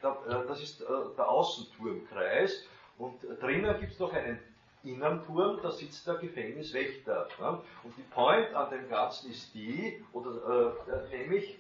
das 0.02 0.62
ist 0.62 0.86
der 1.18 1.28
Außenturmkreis. 1.28 2.66
Und 2.98 3.22
drinnen 3.42 3.78
gibt 3.82 3.92
es 3.92 4.00
noch 4.00 4.14
einen 4.14 4.40
Innenturm, 4.84 5.60
da 5.62 5.72
sitzt 5.72 6.06
der 6.08 6.16
Gefängniswächter. 6.16 7.28
Und 7.84 7.98
die 7.98 8.04
Point 8.14 8.54
an 8.54 8.70
dem 8.70 8.90
Ganzen 8.90 9.32
ist 9.32 9.54
die, 9.54 10.04
oder 10.12 10.76
äh, 10.88 11.18
nämlich, 11.18 11.60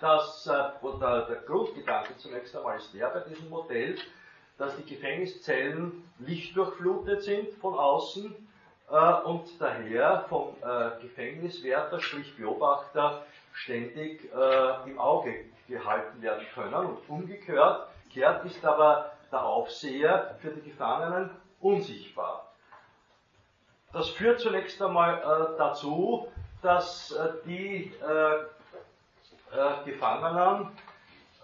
dass, 0.00 0.46
äh, 0.46 0.84
oder 0.84 1.26
der 1.26 1.36
Grundgedanke 1.36 2.16
zunächst 2.16 2.56
einmal 2.56 2.78
ist 2.78 2.92
der 2.92 3.08
bei 3.08 3.20
diesem 3.20 3.48
Modell, 3.48 3.96
dass 4.58 4.76
die 4.76 4.84
Gefängniszellen 4.84 6.08
lichtdurchflutet 6.18 7.22
sind 7.22 7.50
von 7.54 7.74
außen 7.74 8.34
äh, 8.90 9.12
und 9.24 9.48
daher 9.60 10.24
vom 10.28 10.56
äh, 10.62 11.00
Gefängniswärter, 11.02 12.00
sprich 12.00 12.36
Beobachter, 12.36 13.24
ständig 13.52 14.30
äh, 14.32 14.90
im 14.90 14.98
Auge 14.98 15.44
gehalten 15.68 16.20
werden 16.20 16.44
können. 16.54 16.74
Und 16.74 16.98
umgekehrt 17.08 17.88
kehrt 18.12 18.44
ist 18.44 18.64
aber 18.64 19.12
der 19.30 19.44
Aufseher 19.44 20.36
für 20.40 20.50
die 20.50 20.70
Gefangenen 20.70 21.30
unsichtbar. 21.64 22.52
Das 23.92 24.08
führt 24.10 24.40
zunächst 24.40 24.80
einmal 24.82 25.18
äh, 25.18 25.58
dazu, 25.58 26.28
dass 26.62 27.12
äh, 27.12 27.28
die 27.46 27.92
äh, 29.54 29.84
Gefangenen, 29.84 30.68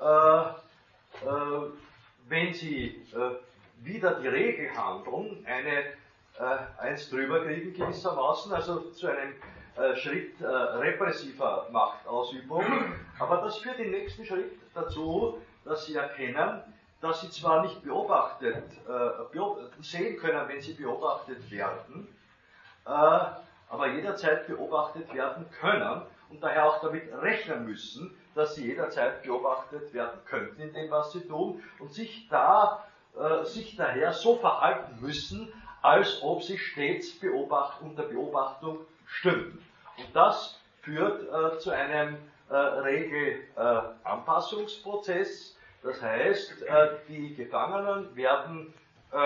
äh, 0.01 0.05
äh, 0.05 1.71
wenn 2.29 2.53
sie 2.53 3.07
wieder 3.83 4.21
die 4.21 4.29
Regel 4.29 4.71
handeln, 4.77 5.45
eine 5.47 5.99
eins 6.79 7.11
drüber 7.11 7.45
kriegen 7.45 7.75
gewissermaßen, 7.75 8.53
also 8.53 8.91
zu 8.93 9.09
einem 9.09 9.35
Schritt 9.97 10.41
repressiver 10.41 11.67
Machtausübung. 11.71 12.65
Aber 13.19 13.39
das 13.39 13.59
führt 13.59 13.79
im 13.81 13.91
nächsten 13.91 14.25
Schritt 14.25 14.53
dazu, 14.73 15.43
dass 15.65 15.87
sie 15.87 15.97
erkennen, 15.97 16.63
dass 17.01 17.23
sie 17.23 17.31
zwar 17.31 17.63
nicht 17.63 17.83
beobachtet, 17.83 18.65
äh, 18.89 19.83
sehen 19.83 20.19
können, 20.19 20.49
wenn 20.49 20.61
sie 20.61 20.75
beobachtet 20.75 21.51
werden, 21.51 22.09
äh, 22.87 22.91
aber 22.91 23.87
jederzeit 23.89 24.47
beobachtet 24.47 25.13
werden 25.15 25.47
können 25.61 26.03
und 26.29 26.43
daher 26.43 26.67
auch 26.67 26.81
damit 26.81 27.05
rechnen 27.23 27.65
müssen, 27.65 28.15
dass 28.35 28.55
sie 28.55 28.67
jederzeit 28.67 29.23
beobachtet 29.23 29.93
werden 29.95 30.21
könnten 30.27 30.61
in 30.61 30.73
dem, 30.73 30.91
was 30.91 31.13
sie 31.13 31.27
tun 31.27 31.63
und 31.79 31.93
sich 31.93 32.29
da, 32.29 32.85
äh, 33.19 33.45
sich 33.45 33.77
daher 33.77 34.13
so 34.13 34.37
verhalten 34.37 35.01
müssen, 35.01 35.53
als 35.83 36.23
ob 36.23 36.43
sie 36.43 36.59
stets 36.59 37.19
beobacht, 37.19 37.81
unter 37.81 38.03
Beobachtung 38.03 38.81
stünden. 39.07 39.65
Und 39.97 40.15
das 40.15 40.61
führt 40.83 41.23
äh, 41.23 41.59
zu 41.59 41.71
einem 41.71 42.19
äh, 42.51 42.57
Regelanpassungsprozess. 42.57 45.57
Das 45.83 46.03
heißt, 46.03 46.63
äh, 46.63 46.89
die 47.09 47.35
Gefangenen 47.35 48.15
werden 48.15 48.75
äh, 49.13 49.17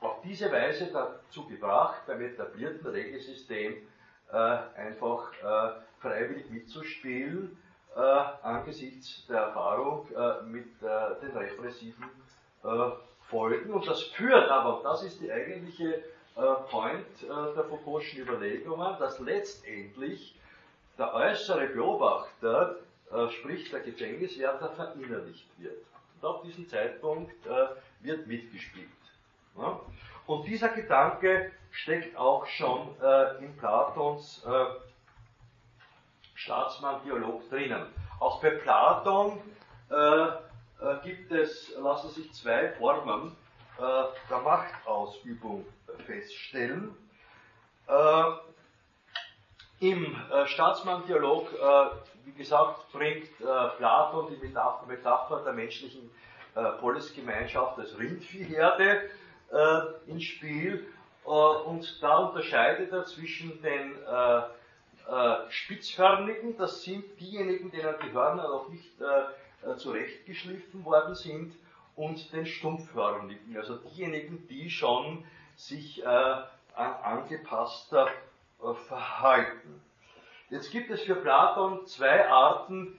auf 0.00 0.20
diese 0.22 0.52
Weise 0.52 0.90
dazu 0.92 1.46
gebracht, 1.46 2.02
beim 2.06 2.20
etablierten 2.20 2.86
Regelsystem 2.86 3.74
äh, 4.32 4.36
einfach 4.36 5.32
freiwillig 6.00 6.50
mitzuspielen, 6.50 7.56
angesichts 8.42 9.26
der 9.26 9.38
Erfahrung 9.38 10.06
mit 10.44 10.66
den 10.82 11.36
repressiven 11.36 12.04
Folgen. 13.22 13.72
Und 13.72 13.88
das 13.88 14.02
führt 14.02 14.50
aber, 14.50 14.82
das 14.82 15.02
ist 15.02 15.20
die 15.20 15.32
eigentliche 15.32 16.04
Point 16.70 17.06
der 17.22 17.64
Foucault'schen 17.64 18.20
Überlegungen, 18.20 18.98
dass 18.98 19.18
letztendlich 19.20 20.38
der 20.98 21.14
äußere 21.14 21.68
Beobachter, 21.68 22.76
äh, 23.12 23.28
sprich 23.30 23.70
der 23.70 23.80
Gefängniswärter, 23.80 24.70
verinnerlicht 24.70 25.48
wird. 25.58 25.84
Und 26.20 26.28
auf 26.28 26.42
diesen 26.42 26.68
Zeitpunkt 26.68 27.46
äh, 27.46 27.68
wird 28.00 28.26
mitgespielt. 28.26 28.88
Ja? 29.56 29.80
Und 30.26 30.46
dieser 30.46 30.70
Gedanke 30.70 31.52
steckt 31.70 32.16
auch 32.16 32.46
schon 32.46 32.88
äh, 33.00 33.44
in 33.44 33.56
Platons 33.56 34.44
äh, 34.44 34.66
Staatsmann-Dialog 36.34 37.48
drinnen. 37.48 37.86
Auch 38.18 38.40
bei 38.40 38.50
Platon 38.50 39.40
äh, 39.90 39.94
äh, 39.94 40.30
gibt 41.04 41.30
es, 41.32 41.74
lassen 41.78 42.10
sich 42.10 42.32
zwei 42.32 42.72
Formen 42.72 43.36
der 43.78 44.38
Machtausübung 44.38 45.66
feststellen. 46.06 46.96
Im 49.80 50.16
Staatsmann-Dialog, 50.46 51.50
wie 52.26 52.32
gesagt, 52.32 52.92
bringt 52.92 53.28
äh, 53.40 53.68
Platon 53.78 54.28
die 54.28 54.44
Metapher, 54.44 54.86
Metapher 54.86 55.42
der 55.44 55.52
menschlichen 55.52 56.10
äh, 56.54 56.72
Polisgemeinschaft 56.80 57.78
als 57.78 57.98
Rindviehherde 57.98 59.08
äh, 59.52 60.10
ins 60.10 60.24
Spiel 60.24 60.86
äh, 61.24 61.28
und 61.28 62.02
da 62.02 62.16
unterscheidet 62.18 62.92
er 62.92 63.04
zwischen 63.06 63.62
den 63.62 63.94
äh, 64.04 64.42
Spitzhörnigen, 65.50 66.56
das 66.56 66.82
sind 66.82 67.04
diejenigen, 67.20 67.70
denen 67.70 67.94
die 68.04 68.12
Hörner 68.12 68.48
noch 68.48 68.68
nicht 68.68 68.90
zurechtgeschliffen 69.76 70.84
worden 70.84 71.14
sind, 71.14 71.54
und 71.94 72.32
den 72.32 72.44
Stumpfhörnigen, 72.44 73.56
also 73.56 73.76
diejenigen, 73.76 74.48
die 74.48 74.68
schon 74.68 75.24
sich 75.54 76.04
an 76.04 76.42
angepasster 76.76 78.08
äh, 78.62 78.74
verhalten. 78.74 79.80
Jetzt 80.48 80.70
gibt 80.70 80.90
es 80.90 81.02
für 81.02 81.16
Platon 81.16 81.84
zwei 81.86 82.28
Arten, 82.28 82.96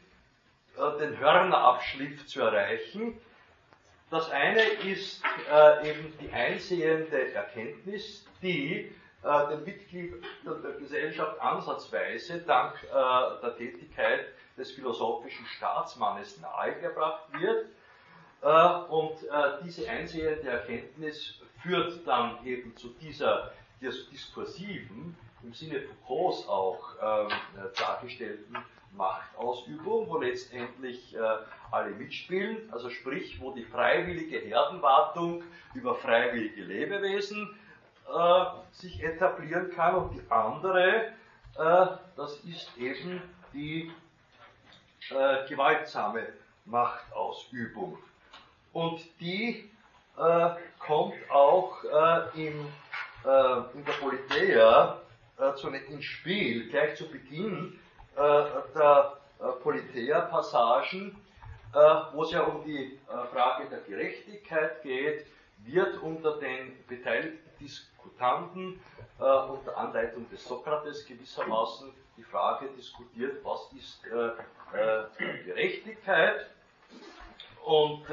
äh, 0.76 1.00
den 1.00 1.18
Hörnerabschliff 1.18 2.26
zu 2.28 2.42
erreichen. 2.42 3.18
Das 4.10 4.30
eine 4.32 4.62
ist 4.62 5.24
äh, 5.50 5.90
eben 5.90 6.14
die 6.20 6.30
einsehende 6.30 7.34
Erkenntnis, 7.34 8.26
die 8.42 8.92
äh, 9.24 9.48
den 9.50 9.64
Mitgliedern 9.64 10.22
der 10.62 10.74
Gesellschaft 10.74 11.40
ansatzweise 11.40 12.40
dank 12.42 12.76
der 12.92 13.56
Tätigkeit 13.58 14.26
des 14.58 14.72
philosophischen 14.72 15.46
Staatsmannes 15.46 16.40
nahegebracht 16.42 17.24
wird. 17.34 17.68
Und 18.90 19.18
diese 19.64 19.90
einsehende 19.90 20.48
Erkenntnis 20.50 21.42
führt 21.62 22.06
dann 22.08 22.46
eben 22.46 22.76
zu 22.78 22.90
dieser 23.02 23.52
diskursiven 23.82 25.18
im 25.44 25.54
Sinne 25.54 25.82
Foucaults 25.82 26.48
auch 26.48 26.80
ähm, 27.02 27.28
äh, 27.30 27.78
dargestellten 27.78 28.58
Machtausübung, 28.92 30.10
wo 30.10 30.18
letztendlich 30.18 31.16
äh, 31.16 31.20
alle 31.72 31.92
mitspielen, 31.92 32.70
also 32.72 32.90
sprich, 32.90 33.40
wo 33.40 33.52
die 33.52 33.64
freiwillige 33.64 34.40
Herdenwartung 34.40 35.44
über 35.74 35.96
freiwillige 35.96 36.64
Lebewesen 36.64 37.58
äh, 38.08 38.46
sich 38.72 39.04
etablieren 39.04 39.70
kann 39.72 39.96
und 39.96 40.14
die 40.14 40.32
andere, 40.32 41.12
äh, 41.58 41.88
das 42.16 42.38
ist 42.46 42.76
eben 42.78 43.22
die 43.54 43.92
äh, 45.10 45.48
gewaltsame 45.48 46.28
Machtausübung. 46.66 47.98
Und 48.74 49.02
die 49.20 49.70
äh, 50.18 50.50
kommt 50.80 51.16
auch 51.30 51.84
im, 52.34 52.68
in 53.74 53.86
der 53.86 53.94
Politeia 54.00 55.02
äh, 55.38 55.54
zunächst 55.56 55.90
ins 55.90 56.06
Spiel, 56.06 56.70
gleich 56.70 56.96
zu 56.96 57.08
Beginn 57.10 57.80
äh, 58.16 58.20
der 58.20 59.18
äh, 59.40 59.44
Politeia-Passagen, 59.62 61.16
äh, 61.74 61.78
wo 62.14 62.24
es 62.24 62.32
ja 62.32 62.42
um 62.42 62.64
die 62.64 63.00
äh, 63.08 63.28
Frage 63.32 63.70
der 63.70 63.82
Gerechtigkeit 63.82 64.82
geht, 64.82 65.28
wird 65.60 66.02
unter 66.02 66.38
den 66.38 66.84
beteiligten 66.88 67.50
Diskutanten 67.60 68.80
äh, 69.20 69.24
unter 69.24 69.78
Anleitung 69.78 70.30
des 70.30 70.44
Sokrates 70.44 71.06
gewissermaßen 71.06 71.92
die 72.16 72.24
Frage 72.24 72.70
diskutiert, 72.76 73.44
was 73.44 73.72
ist 73.78 74.02
Gerechtigkeit. 75.46 76.48
Und 77.64 78.06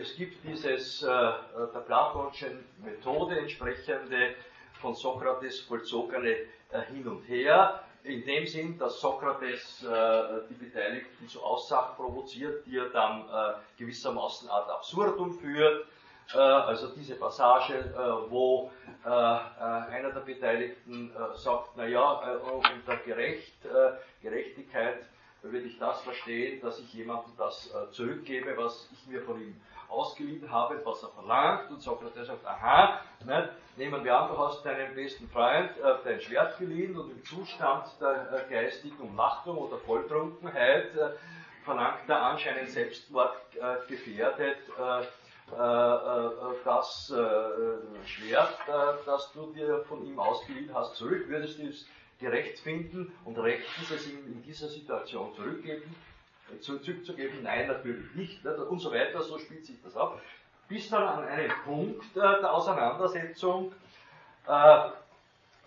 es 0.00 0.14
gibt 0.14 0.44
dieses 0.44 1.00
der 1.00 1.82
Platonischen 1.84 2.64
Methode 2.84 3.40
entsprechende 3.40 4.36
von 4.80 4.94
Sokrates 4.94 5.60
vollzogene 5.60 6.30
äh, 6.70 6.82
Hin 6.92 7.06
und 7.06 7.22
Her, 7.28 7.82
in 8.04 8.24
dem 8.24 8.46
Sinn, 8.46 8.78
dass 8.78 9.00
Sokrates 9.00 9.82
äh, 9.82 10.40
die 10.48 10.54
Beteiligten 10.54 11.28
zu 11.28 11.42
Aussagen 11.42 11.96
provoziert, 11.96 12.64
die 12.66 12.76
er 12.78 12.88
dann 12.90 13.22
äh, 13.22 13.54
gewissermaßen 13.78 14.48
ad 14.48 14.70
absurdum 14.70 15.38
führt. 15.38 15.86
Äh, 16.34 16.38
also 16.38 16.88
diese 16.88 17.14
Passage, 17.14 17.74
äh, 17.74 18.30
wo 18.30 18.70
äh, 19.04 19.08
einer 19.08 20.10
der 20.12 20.20
Beteiligten 20.20 21.10
sagt, 21.34 21.76
naja, 21.76 22.38
unter 22.52 22.96
Gerecht, 22.98 23.54
Gerechtigkeit 24.22 24.98
würde 25.42 25.66
ich 25.66 25.78
das 25.78 26.02
verstehen, 26.02 26.60
dass 26.60 26.78
ich 26.80 26.92
jemandem 26.92 27.32
das 27.38 27.72
zurückgebe, 27.92 28.56
was 28.56 28.88
ich 28.92 29.06
mir 29.06 29.22
von 29.22 29.40
ihm 29.40 29.58
ausgeliehen 29.88 30.50
habe, 30.50 30.80
was 30.84 31.02
er 31.02 31.08
verlangt, 31.10 31.70
und 31.70 31.80
Sokrates 31.80 32.26
sagt, 32.26 32.44
aha, 32.44 33.00
ne, 33.24 33.50
nehmen 33.76 34.04
wir 34.04 34.18
an, 34.18 34.28
du 34.28 34.38
hast 34.38 34.64
deinem 34.64 34.94
besten 34.94 35.28
Freund 35.28 35.70
äh, 35.78 35.94
dein 36.04 36.20
Schwert 36.20 36.58
geliehen 36.58 36.98
und 36.98 37.10
im 37.10 37.24
Zustand 37.24 37.86
der 38.00 38.46
äh, 38.48 38.52
geistigen 38.52 38.98
Umnachtung 38.98 39.58
oder 39.58 39.78
Volltrunkenheit 39.78 40.94
äh, 40.96 41.10
verlangt 41.64 42.08
er 42.08 42.22
anscheinend 42.22 42.70
Selbstmord 42.70 43.36
äh, 43.56 43.86
gefährdet 43.88 44.58
äh, 44.78 45.02
äh, 45.02 45.06
das 46.64 47.12
Schwert, 48.04 48.58
das 49.06 49.32
du 49.32 49.50
dir 49.54 49.82
von 49.88 50.04
ihm 50.04 50.18
ausgeliehen 50.18 50.74
hast, 50.74 50.96
zurück. 50.96 51.26
Würdest 51.28 51.58
du 51.58 51.68
es 51.68 51.86
gerecht 52.18 52.58
finden 52.58 53.14
und 53.24 53.38
rechtens 53.38 53.90
es 53.90 54.06
ihm 54.10 54.26
in 54.26 54.42
dieser 54.42 54.68
Situation 54.68 55.34
zurückgeben? 55.34 55.94
Zurückzugeben? 56.60 57.42
Nein, 57.42 57.68
natürlich 57.68 58.14
nicht. 58.14 58.44
Und 58.44 58.78
so 58.80 58.92
weiter, 58.92 59.22
so 59.22 59.38
spielt 59.38 59.64
sich 59.66 59.82
das 59.82 59.96
ab. 59.96 60.20
Bis 60.68 60.90
dann 60.90 61.02
an 61.02 61.24
einem 61.24 61.52
Punkt 61.64 62.14
äh, 62.14 62.20
der 62.20 62.52
Auseinandersetzung 62.52 63.72
äh, 64.46 64.90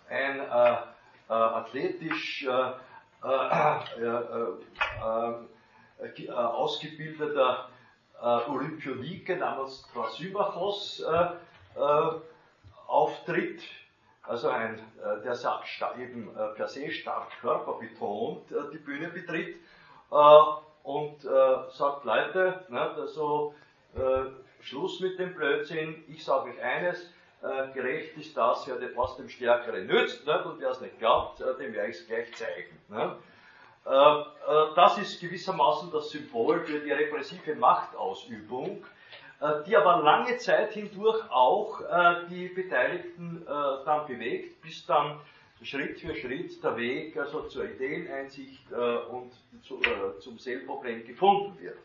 ein 0.08 0.40
äh, 0.40 0.76
athletisch 1.28 2.46
ausgebildeter 6.30 7.68
Olympionike 8.20 9.36
namens 9.36 9.88
Thrasymachos 9.92 11.02
auftritt, 12.86 13.62
also 14.24 14.48
ein, 14.48 14.78
der 15.24 15.34
eben 15.98 16.34
per 16.56 16.68
se 16.68 16.90
stark 16.90 17.30
körperbetont 17.40 18.50
die 18.72 18.78
Bühne 18.78 19.08
betritt 19.08 19.56
und 20.82 21.24
äh, 21.24 21.70
sagt, 21.70 22.04
Leute, 22.04 22.64
ne, 22.68 22.80
also, 22.80 23.54
äh, 23.94 24.24
Schluss 24.60 25.00
mit 25.00 25.18
dem 25.18 25.34
Blödsinn, 25.34 26.04
ich 26.08 26.24
sage 26.24 26.50
euch 26.50 26.62
eines, 26.62 27.12
äh, 27.42 27.72
gerecht 27.72 28.16
ist 28.16 28.36
das, 28.36 28.66
wer 28.66 28.76
was 28.96 29.16
dem 29.16 29.28
Stärkeren 29.28 29.86
nützt, 29.86 30.26
ne, 30.26 30.44
und 30.44 30.60
wer 30.60 30.70
es 30.70 30.80
nicht 30.80 30.98
glaubt, 30.98 31.40
äh, 31.40 31.56
dem 31.58 31.72
werde 31.72 31.90
ich 31.90 31.98
es 31.98 32.06
gleich 32.06 32.32
zeigen. 32.34 32.78
Ne. 32.88 33.16
das 34.76 34.96
ist 34.98 35.20
gewissermaßen 35.20 35.90
das 35.90 36.10
Symbol 36.10 36.60
für 36.60 36.78
die 36.78 36.92
repressive 36.92 37.56
Machtausübung, 37.56 38.84
die 39.66 39.76
aber 39.76 40.04
lange 40.04 40.36
Zeit 40.36 40.72
hindurch 40.74 41.20
auch 41.32 41.80
die 42.30 42.46
Beteiligten 42.46 43.44
dann 43.44 44.06
bewegt, 44.06 44.62
bis 44.62 44.86
dann 44.86 45.18
Schritt 45.64 46.00
für 46.00 46.14
Schritt 46.14 46.62
der 46.62 46.76
Weg 46.76 47.16
also 47.16 47.48
zur 47.48 47.64
Ideeneinsicht 47.64 48.70
und 49.10 49.32
zum 50.20 50.38
Seelproblem 50.38 51.06
gefunden 51.06 51.58
wird. 51.60 51.78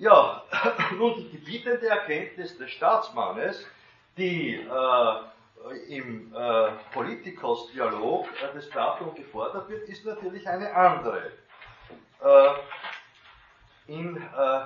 Ja, 0.00 0.42
nun 0.96 1.14
die 1.16 1.28
gebietende 1.30 1.86
Erkenntnis 1.86 2.56
des 2.56 2.70
Staatsmannes, 2.70 3.66
die 4.16 4.54
äh, 4.54 5.94
im 5.94 6.34
äh, 6.34 6.70
Politikos-Dialog 6.94 8.26
äh, 8.42 8.54
des 8.54 8.70
Platon 8.70 9.14
gefordert 9.14 9.68
wird, 9.68 9.86
ist 9.90 10.06
natürlich 10.06 10.48
eine 10.48 10.74
andere. 10.74 11.32
Äh, 12.22 12.50
in, 13.88 14.16
äh, 14.16 14.60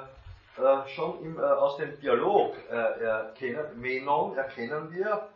äh, 0.62 0.88
schon 0.94 1.20
im, 1.24 1.40
aus 1.40 1.78
dem 1.78 1.98
Dialog 2.00 2.54
erkennen, 2.68 3.80
Menon 3.80 4.36
erkennen 4.36 4.92
wir, 4.92 5.30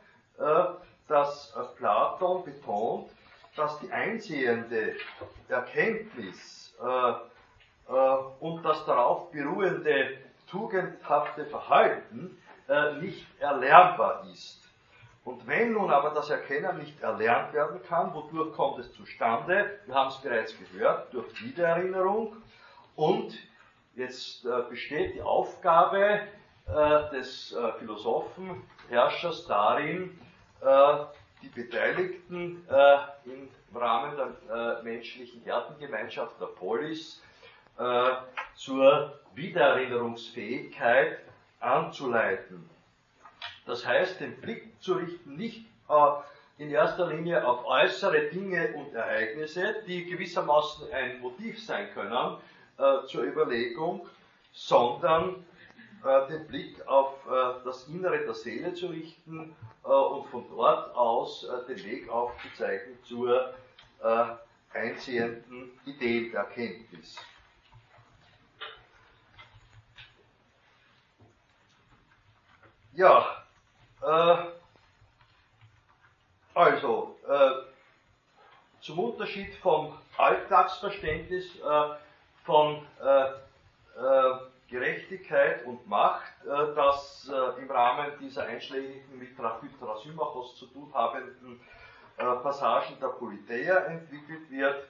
dass 1.09 1.55
Platon 1.77 2.45
betont, 2.45 3.11
dass 3.57 3.79
die 3.81 3.91
einsehende 3.91 4.95
Erkenntnis 5.49 6.75
äh, 6.81 7.93
und 8.41 8.63
das 8.63 8.85
darauf 8.87 9.31
beruhende 9.31 10.19
tugendhafte 10.49 11.45
Verhalten 11.47 12.39
äh, 12.69 12.95
nicht 13.01 13.27
erlernbar 13.41 14.25
ist. 14.31 14.63
Und 15.25 15.47
wenn 15.47 15.73
nun 15.73 15.91
aber 15.91 16.11
das 16.11 16.31
Erkennen 16.31 16.79
nicht 16.79 17.03
erlernt 17.03 17.53
werden 17.53 17.83
kann, 17.83 18.15
wodurch 18.15 18.55
kommt 18.55 18.79
es 18.79 18.93
zustande? 18.93 19.81
Wir 19.87 19.95
haben 19.95 20.09
es 20.09 20.19
bereits 20.19 20.55
gehört, 20.59 21.13
durch 21.13 21.43
Wiedererinnerung. 21.43 22.37
Und 22.97 23.35
jetzt 23.95 24.47
äh, 24.47 24.63
besteht 24.71 25.15
die 25.15 25.23
Aufgabe 25.23 26.21
des 27.15 27.57
Philosophen, 27.79 28.63
Herrschers 28.91 29.47
darin, 29.47 30.21
die 30.63 31.49
Beteiligten 31.49 32.67
im 33.25 33.49
Rahmen 33.75 34.17
der 34.49 34.81
menschlichen 34.83 35.43
Herdengemeinschaft 35.43 36.41
der 36.41 36.47
Polis 36.47 37.23
äh, 37.79 38.11
zur 38.57 39.19
Wiedererinnerungsfähigkeit 39.35 41.19
anzuleiten. 41.61 42.69
Das 43.67 43.87
heißt, 43.87 44.21
den 44.21 44.41
Blick 44.41 44.83
zu 44.83 44.95
richten 44.95 45.37
nicht 45.37 45.65
äh, 45.89 46.63
in 46.63 46.71
erster 46.71 47.07
Linie 47.07 47.47
auf 47.47 47.65
äußere 47.65 48.31
Dinge 48.31 48.75
und 48.75 48.95
Ereignisse, 48.95 49.77
die 49.87 50.07
gewissermaßen 50.07 50.93
ein 50.93 51.21
Motiv 51.21 51.65
sein 51.65 51.89
können 51.95 52.39
äh, 52.79 53.07
zur 53.07 53.23
Überlegung, 53.23 54.09
sondern 54.53 55.35
äh, 55.35 55.48
den 56.05 56.47
Blick 56.47 56.87
auf 56.87 57.15
äh, 57.27 57.65
das 57.65 57.89
Innere 57.89 58.19
der 58.25 58.35
Seele 58.35 58.75
zu 58.75 58.89
richten 58.89 59.55
äh, 59.85 59.89
und 59.89 60.27
von 60.29 60.45
dort 60.51 60.95
aus 60.95 61.47
den 61.69 61.85
Weg 61.85 62.09
aufzuzeigen 62.09 62.99
zur 63.05 63.55
einsehenden 64.73 65.73
Ideenerkenntnis. 65.85 67.17
Ja, 72.99 73.45
äh, 74.03 74.37
also, 76.53 77.17
äh, 77.29 77.51
zum 78.81 78.99
Unterschied 78.99 79.55
vom 79.57 79.97
Alltagsverständnis 80.17 81.61
äh, 81.61 81.95
von 82.45 82.85
äh, 83.01 83.25
äh, 84.01 84.48
Gerechtigkeit 84.69 85.65
und 85.67 85.87
Macht, 85.89 86.33
äh, 86.45 86.75
das 86.75 87.31
im 87.61 87.71
Rahmen 87.71 88.07
dieser 88.21 88.45
einschlägigen 88.45 89.19
mit 89.19 89.37
Trachymachos 89.37 90.57
zu 90.57 90.67
tun 90.67 90.93
habenden 90.95 91.61
Passagen 92.17 92.99
der 93.01 93.09
Politeia 93.09 93.77
entwickelt 93.85 94.51
wird, 94.51 94.89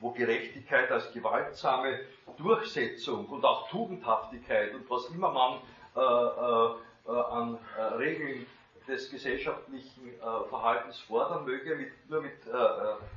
wo 0.00 0.10
Gerechtigkeit 0.12 0.90
als 0.90 1.12
gewaltsame 1.12 2.00
Durchsetzung 2.38 3.26
und 3.26 3.44
auch 3.44 3.68
Tugendhaftigkeit 3.68 4.74
und 4.74 4.88
was 4.88 5.06
immer 5.10 5.30
man 5.30 5.60
äh, 5.94 6.00
äh, 6.00 7.12
äh, 7.12 7.20
an 7.20 7.58
Regeln 7.98 8.46
des 8.86 9.10
gesellschaftlichen 9.10 10.12
Verhaltens 10.48 10.98
fordern 11.00 11.44
möge, 11.44 11.76
mit, 11.76 12.10
nur 12.10 12.22
mit 12.22 12.38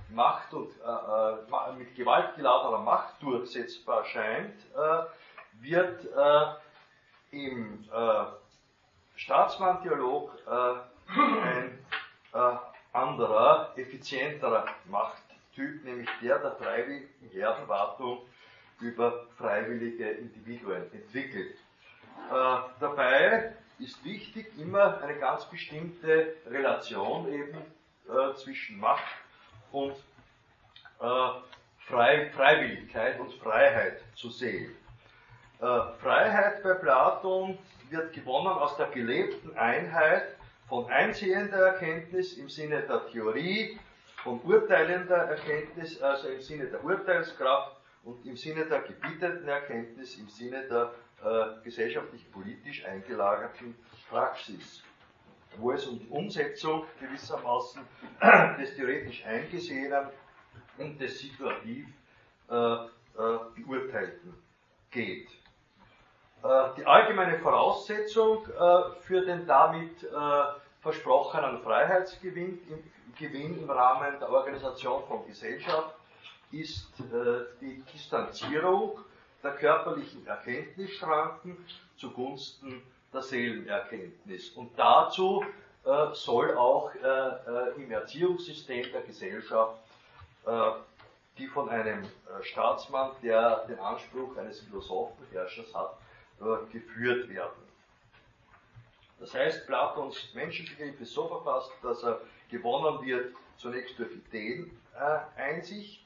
Macht 0.09 0.53
und 0.53 0.71
mit 1.77 1.95
gewaltgeladener 1.95 2.79
Macht 2.79 3.21
durchsetzbar 3.21 4.05
scheint, 4.05 4.55
wird 5.61 6.05
im 7.31 7.83
Staatsmann-Dialog 9.15 10.31
ein 11.07 11.79
anderer, 12.95 13.73
effizienterer 13.75 14.65
Machttyp, 14.85 15.83
nämlich 15.83 16.09
der 16.21 16.39
der 16.39 16.51
freiwilligen 16.53 17.29
Herdenwartung 17.31 18.19
über 18.79 19.25
freiwillige 19.37 20.09
Individuen 20.11 20.91
entwickelt. 20.93 21.55
Äh, 22.29 22.57
dabei 22.79 23.55
ist 23.79 24.03
wichtig 24.03 24.57
immer 24.57 25.01
eine 25.01 25.17
ganz 25.19 25.45
bestimmte 25.45 26.35
Relation 26.47 27.31
eben 27.31 27.57
äh, 28.07 28.33
zwischen 28.35 28.79
Macht 28.79 29.03
und 29.71 29.95
äh, 31.01 31.29
Frei 31.87 32.31
Freiwilligkeit 32.31 33.19
und 33.19 33.31
Freiheit 33.35 34.01
zu 34.15 34.29
sehen. 34.29 34.75
Äh, 35.59 35.81
Freiheit 36.01 36.63
bei 36.63 36.73
Platon 36.73 37.57
wird 37.89 38.13
gewonnen 38.13 38.47
aus 38.47 38.75
der 38.77 38.87
gelebten 38.87 39.55
Einheit 39.55 40.35
von 40.67 40.87
einsehender 40.87 41.57
Erkenntnis 41.57 42.37
im 42.37 42.49
Sinne 42.49 42.81
der 42.81 43.07
Theorie, 43.11 43.79
von 44.23 44.41
urteilender 44.41 45.17
Erkenntnis, 45.17 46.01
also 46.01 46.29
im 46.29 46.41
Sinne 46.41 46.65
der 46.65 46.83
Urteilskraft 46.83 47.77
und 48.03 48.25
im 48.25 48.35
Sinne 48.35 48.65
der 48.65 48.81
gebietenden 48.81 49.47
Erkenntnis, 49.47 50.17
im 50.17 50.27
Sinne 50.27 50.63
der 50.67 50.91
äh, 51.25 51.63
gesellschaftlich-politisch 51.63 52.85
eingelagerten 52.85 53.75
Praxis, 54.09 54.83
wo 55.57 55.71
es 55.71 55.85
um 55.87 55.97
die 55.99 56.07
Umsetzung 56.07 56.85
gewissermaßen 56.99 57.81
des 58.59 58.75
theoretisch 58.75 59.25
Eingesehenen 59.25 60.07
und 60.77 60.99
des 61.01 61.19
situativ 61.19 61.87
äh, 62.49 62.55
äh, 63.17 63.39
Beurteilten 63.55 64.33
geht. 64.91 65.29
Äh, 66.43 66.69
die 66.77 66.85
allgemeine 66.85 67.39
Voraussetzung 67.39 68.45
äh, 68.47 68.99
für 69.01 69.25
den 69.25 69.47
damit 69.47 70.05
versprochenen 70.81 71.59
Freiheitsgewinn 71.63 72.59
im, 72.69 72.91
Gewinn 73.17 73.57
im 73.57 73.69
Rahmen 73.69 74.19
der 74.19 74.29
Organisation 74.29 75.01
von 75.07 75.25
Gesellschaft 75.25 75.95
ist 76.51 76.93
die 77.61 77.81
Distanzierung 77.91 78.99
der 79.45 79.53
körperlichen 79.53 80.25
Erkenntnisschranken 80.25 81.55
zugunsten 81.97 82.81
der 83.13 83.21
Seelenerkenntnis. 83.21 84.49
Und 84.49 84.77
dazu 84.77 85.45
äh, 85.85 86.07
soll 86.13 86.57
auch 86.57 86.91
äh, 86.95 87.07
äh, 87.07 87.75
im 87.75 87.91
Erziehungssystem 87.91 88.91
der 88.91 89.01
Gesellschaft, 89.01 89.77
äh, 90.47 90.71
die 91.37 91.47
von 91.47 91.69
einem 91.69 92.03
äh, 92.03 92.43
Staatsmann, 92.43 93.11
der 93.21 93.65
den 93.67 93.79
Anspruch 93.79 94.35
eines 94.37 94.61
Philosophenherrschers 94.61 95.73
hat, 95.75 95.97
äh, 96.41 96.71
geführt 96.73 97.29
werden. 97.29 97.63
Das 99.19 99.33
heißt, 99.33 99.67
Platons 99.67 100.33
Menschenbegriff 100.33 100.99
ist 100.99 101.13
so 101.13 101.27
verfasst, 101.27 101.71
dass 101.83 102.03
er 102.03 102.19
gewonnen 102.49 103.05
wird 103.05 103.35
zunächst 103.57 103.97
durch 103.97 104.11
Ideeneinsicht, 104.11 106.03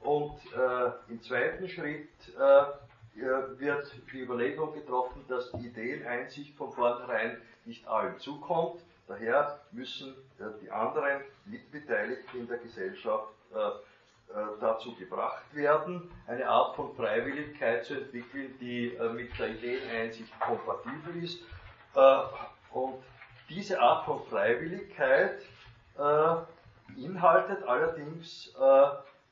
und 0.00 0.38
äh, 0.54 0.90
im 1.08 1.22
zweiten 1.22 1.68
Schritt 1.68 2.08
äh, 2.38 2.64
wird 3.58 3.92
die 4.12 4.20
Überlegung 4.20 4.74
getroffen, 4.74 5.24
dass 5.28 5.50
die 5.52 5.68
Ideeneinsicht 5.68 6.54
von 6.56 6.72
vornherein 6.72 7.40
nicht 7.64 7.86
allen 7.88 8.18
zukommt. 8.18 8.82
Daher 9.08 9.60
müssen 9.72 10.14
äh, 10.38 10.44
die 10.60 10.70
anderen 10.70 11.22
Mitbeteiligten 11.46 12.40
in 12.40 12.48
der 12.48 12.58
Gesellschaft 12.58 13.32
äh, 13.54 13.70
äh, 14.28 14.60
dazu 14.60 14.94
gebracht 14.96 15.44
werden, 15.52 16.10
eine 16.26 16.48
Art 16.48 16.74
von 16.74 16.92
Freiwilligkeit 16.96 17.84
zu 17.84 17.94
entwickeln, 17.94 18.56
die 18.60 18.92
äh, 18.94 19.08
mit 19.10 19.38
der 19.38 19.50
Ideeneinsicht 19.50 20.32
kompatibel 20.40 21.22
ist. 21.22 21.40
und 22.72 23.02
diese 23.48 23.80
Art 23.80 24.04
von 24.04 24.22
Freiwilligkeit 24.26 25.40
beinhaltet 25.96 27.62
allerdings 27.66 28.54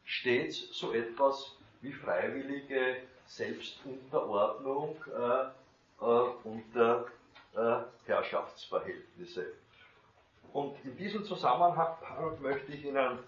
stets 0.05 0.69
so 0.73 0.93
etwas 0.93 1.57
wie 1.81 1.93
freiwillige 1.93 2.97
Selbstunterordnung 3.27 4.97
äh, 5.07 6.05
äh, 6.05 6.31
unter 6.45 7.07
äh, 7.55 7.85
Herrschaftsverhältnisse. 8.07 9.47
Und 10.53 10.77
in 10.85 10.97
diesem 10.97 11.25
Zusammenhang 11.25 11.97
möchte 12.41 12.73
ich 12.73 12.85
Ihnen 12.85 13.19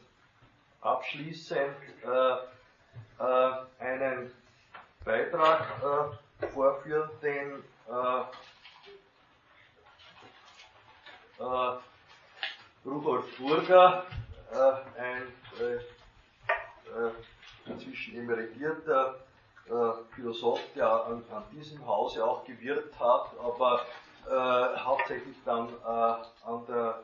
abschließend 0.81 1.77
äh, 2.05 2.37
äh, 3.19 3.53
einen 3.79 4.33
Beitrag 5.05 6.13
äh, 6.41 6.47
vorführen, 6.49 7.11
den 7.23 7.63
Rudolf 12.85 13.39
Burger, 13.39 14.07
äh, 16.97 17.71
inzwischen 17.71 18.17
emeritierter 18.17 19.17
Philosoph, 20.15 20.61
der 20.77 20.89
an, 20.89 21.25
an, 21.33 21.43
diesem 21.51 21.85
Hause 21.85 22.25
auch 22.25 22.45
gewirkt 22.45 22.97
hat, 23.01 23.33
aber 23.37 23.81
hauptsächlich 24.79 25.35
dann 25.45 25.69
an 25.83 26.65
der 26.69 27.03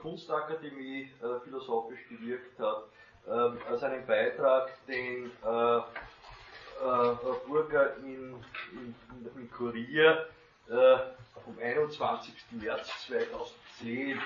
Kunstakademie 0.00 1.12
philosophisch 1.44 2.08
gewirkt 2.08 2.58
hat, 2.58 2.84
ähm, 3.28 3.58
als 3.68 3.82
einen 3.82 4.06
Beitrag, 4.06 4.70
den 4.86 5.32
äh, 5.44 5.78
äh, 5.78 7.16
Burger 7.46 7.96
in, 7.96 8.34
in, 8.72 8.94
in 9.34 9.50
Kurier 9.50 10.28
äh, 10.68 10.96
vom 11.44 11.58
21. 11.58 12.34
März 12.52 13.06
2010, 13.08 14.20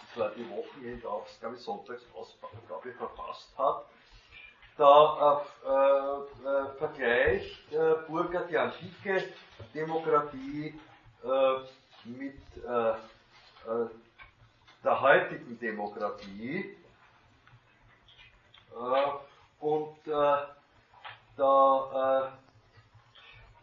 das 0.00 0.18
war 0.18 0.30
die 0.30 0.48
Wochenendausgabe, 0.50 1.56
Sonntagsausgabe 1.56 2.92
verfasst 2.92 3.56
hat. 3.56 3.84
Da 4.80 5.42
äh, 5.62 5.68
äh, 5.68 6.78
vergleicht 6.78 7.72
äh, 7.72 7.94
Burger 8.08 8.40
die 8.48 8.56
antike 8.56 9.24
Demokratie 9.74 10.74
mit 12.04 12.40
der 14.82 15.00
heutigen 15.00 15.58
Demokratie 15.58 16.76
äh, 18.70 19.64
und 19.64 20.06
äh, 20.06 20.36
da, 21.36 22.32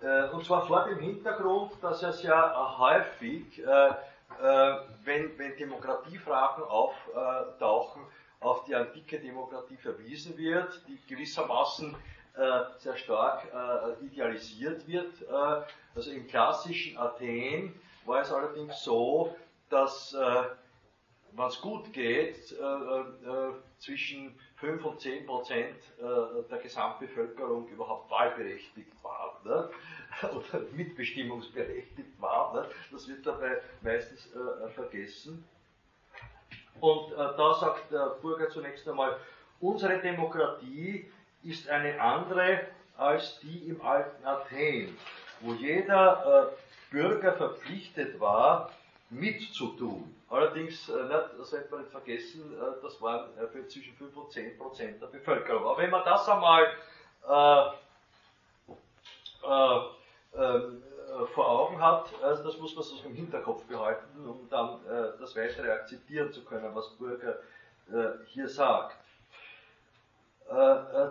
äh, 0.02 0.30
und 0.30 0.46
zwar 0.46 0.68
vor 0.68 0.86
dem 0.86 1.00
Hintergrund, 1.00 1.72
dass 1.82 2.04
es 2.04 2.22
ja 2.24 2.78
häufig, 2.78 3.62
wenn, 5.04 5.38
wenn 5.38 5.58
Demokratiefragen 5.58 6.64
auftauchen, 6.64 8.04
auf 8.40 8.64
die 8.66 8.76
antike 8.76 9.20
Demokratie 9.20 9.78
verwiesen 9.78 10.38
wird, 10.38 10.82
die 10.88 11.00
gewissermaßen 11.08 11.96
sehr 12.78 12.96
stark 12.98 13.48
idealisiert 14.04 14.88
wird. 14.88 15.28
also 15.96 16.12
im 16.12 16.28
klassischen 16.28 16.96
Athen 16.96 17.74
war 18.06 18.22
es 18.22 18.32
allerdings 18.32 18.84
so, 18.84 19.36
dass, 19.70 20.14
wenn 20.14 21.46
es 21.48 21.60
gut 21.60 21.92
geht, 21.94 22.56
zwischen 23.80 24.38
5 24.58 24.86
und 24.86 25.00
10 25.00 25.26
Prozent 25.26 25.78
äh, 26.00 26.50
der 26.50 26.58
Gesamtbevölkerung 26.58 27.68
überhaupt 27.70 28.10
wahlberechtigt 28.10 28.92
war 29.04 29.40
ne? 29.44 29.70
oder 30.32 30.64
mitbestimmungsberechtigt 30.72 32.20
war. 32.20 32.54
Ne? 32.54 32.70
Das 32.92 33.08
wird 33.08 33.26
dabei 33.26 33.62
meistens 33.82 34.34
äh, 34.34 34.70
vergessen. 34.70 35.48
Und 36.82 37.12
äh, 37.14 37.16
da 37.16 37.54
sagt 37.60 37.92
der 37.92 38.18
Burger 38.22 38.50
zunächst 38.50 38.88
einmal, 38.88 39.18
unsere 39.60 40.00
Demokratie 40.00 41.12
ist 41.44 41.70
eine 41.70 42.00
andere 42.00 42.62
als 42.98 43.40
die 43.42 43.70
im 43.70 43.82
alten 43.82 44.26
Athen, 44.26 44.98
wo 45.42 45.54
jeder 45.54 46.52
Bürger 46.90 47.34
verpflichtet 47.34 48.20
war, 48.20 48.72
mitzutun. 49.10 50.16
Allerdings, 50.30 50.90
äh, 50.90 51.04
nicht, 51.04 51.48
sollte 51.48 51.72
man 51.72 51.82
nicht 51.82 51.92
vergessen, 51.92 52.54
äh, 52.54 52.82
das 52.84 53.02
waren 53.02 53.30
äh, 53.38 53.68
zwischen 53.68 53.96
5 53.96 54.18
und 54.18 54.32
10 54.32 54.58
Prozent 54.58 55.02
der 55.02 55.08
Bevölkerung. 55.08 55.64
Aber 55.64 55.78
wenn 55.78 55.90
man 55.90 56.04
das 56.04 56.28
einmal 56.28 56.68
äh, 57.30 57.68
äh, 59.48 59.80
ähm, 60.38 60.84
vor 61.34 61.48
Augen 61.48 61.82
hat, 61.82 62.12
also 62.22 62.44
das 62.44 62.58
muss 62.58 62.76
man 62.76 62.84
so 62.84 62.96
im 63.06 63.16
Hinterkopf 63.16 63.64
behalten, 63.66 64.28
um 64.28 64.48
dann 64.50 64.86
äh, 64.86 65.18
das 65.20 65.36
Weitere 65.36 65.72
akzeptieren 65.72 66.32
zu 66.32 66.44
können, 66.44 66.74
was 66.74 66.90
Burger 66.98 67.40
hier 68.26 68.50
sagt. 68.50 68.98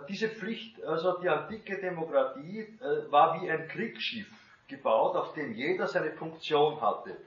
diese 0.07 0.29
Pflicht, 0.29 0.83
also 0.85 1.17
die 1.17 1.27
antike 1.27 1.81
Demokratie, 1.81 2.77
war 3.09 3.41
wie 3.41 3.49
ein 3.49 3.67
Kriegsschiff 3.67 4.27
gebaut, 4.67 5.15
auf 5.15 5.33
dem 5.33 5.55
jeder 5.55 5.87
seine 5.87 6.11
Funktion 6.11 6.79
hatte. 6.79 7.17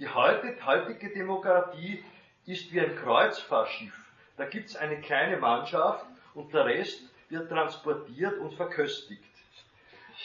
Die 0.00 0.08
heutige 0.08 1.10
Demokratie 1.10 2.02
ist 2.46 2.72
wie 2.72 2.80
ein 2.80 2.96
Kreuzfahrtschiff. 2.96 3.94
Da 4.36 4.46
gibt 4.46 4.70
es 4.70 4.76
eine 4.76 5.00
kleine 5.00 5.36
Mannschaft 5.36 6.06
und 6.34 6.52
der 6.54 6.64
Rest 6.64 7.02
wird 7.28 7.50
transportiert 7.50 8.38
und 8.38 8.54
verköstigt. 8.54 9.29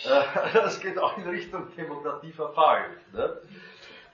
Äh, 0.04 0.24
das 0.54 0.80
geht 0.80 0.98
auch 0.98 1.18
in 1.18 1.28
Richtung 1.28 1.74
Demokratieverfall. 1.76 2.90
Ne? 3.14 3.38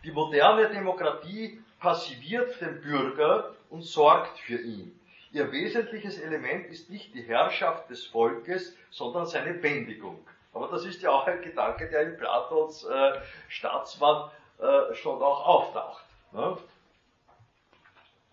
Die 0.04 0.12
moderne 0.12 0.70
Demokratie 0.70 1.62
passiviert 1.80 2.60
den 2.62 2.82
Bürger 2.82 3.56
und 3.70 3.84
sorgt 3.84 4.40
für 4.40 4.58
ihn. 4.58 5.00
Ihr 5.32 5.52
wesentliches 5.52 6.20
Element 6.20 6.68
ist 6.68 6.90
nicht 6.90 7.14
die 7.16 7.24
Herrschaft 7.24 7.90
des 7.90 8.06
Volkes, 8.06 8.76
sondern 8.90 9.26
seine 9.26 9.54
Bändigung. 9.54 10.20
Aber 10.54 10.68
das 10.68 10.84
ist 10.86 11.02
ja 11.02 11.12
auch 11.12 11.26
ein 11.26 11.42
Gedanke, 11.42 11.90
der 11.90 12.02
in 12.02 12.18
Platons 12.18 12.84
äh, 12.84 13.14
Staatsmann 13.48 14.30
äh, 14.60 14.94
schon 14.96 15.22
auch 15.22 15.48
auftaucht. 15.48 16.04
Ne? 16.34 16.58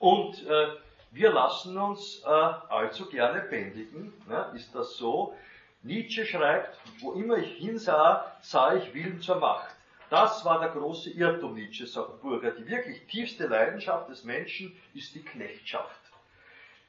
Und 0.00 0.46
äh, 0.46 0.68
wir 1.12 1.32
lassen 1.32 1.78
uns 1.78 2.22
äh, 2.24 2.28
allzu 2.28 3.08
gerne 3.08 3.40
bändigen. 3.42 4.12
Ne? 4.28 4.52
Ist 4.54 4.74
das 4.74 4.96
so? 4.96 5.34
Nietzsche 5.82 6.26
schreibt, 6.26 6.78
wo 7.00 7.12
immer 7.12 7.38
ich 7.38 7.56
hinsah, 7.56 8.32
sah 8.40 8.74
ich 8.74 8.92
Willen 8.94 9.20
zur 9.20 9.36
Macht. 9.36 9.74
Das 10.10 10.44
war 10.44 10.58
der 10.60 10.70
große 10.70 11.10
Irrtum 11.10 11.54
Nietzsche, 11.54 11.86
sagt 11.86 12.20
Burger. 12.22 12.50
Die 12.50 12.66
wirklich 12.66 13.06
tiefste 13.06 13.46
Leidenschaft 13.46 14.08
des 14.08 14.24
Menschen 14.24 14.74
ist 14.94 15.14
die 15.14 15.22
Knechtschaft. 15.22 16.00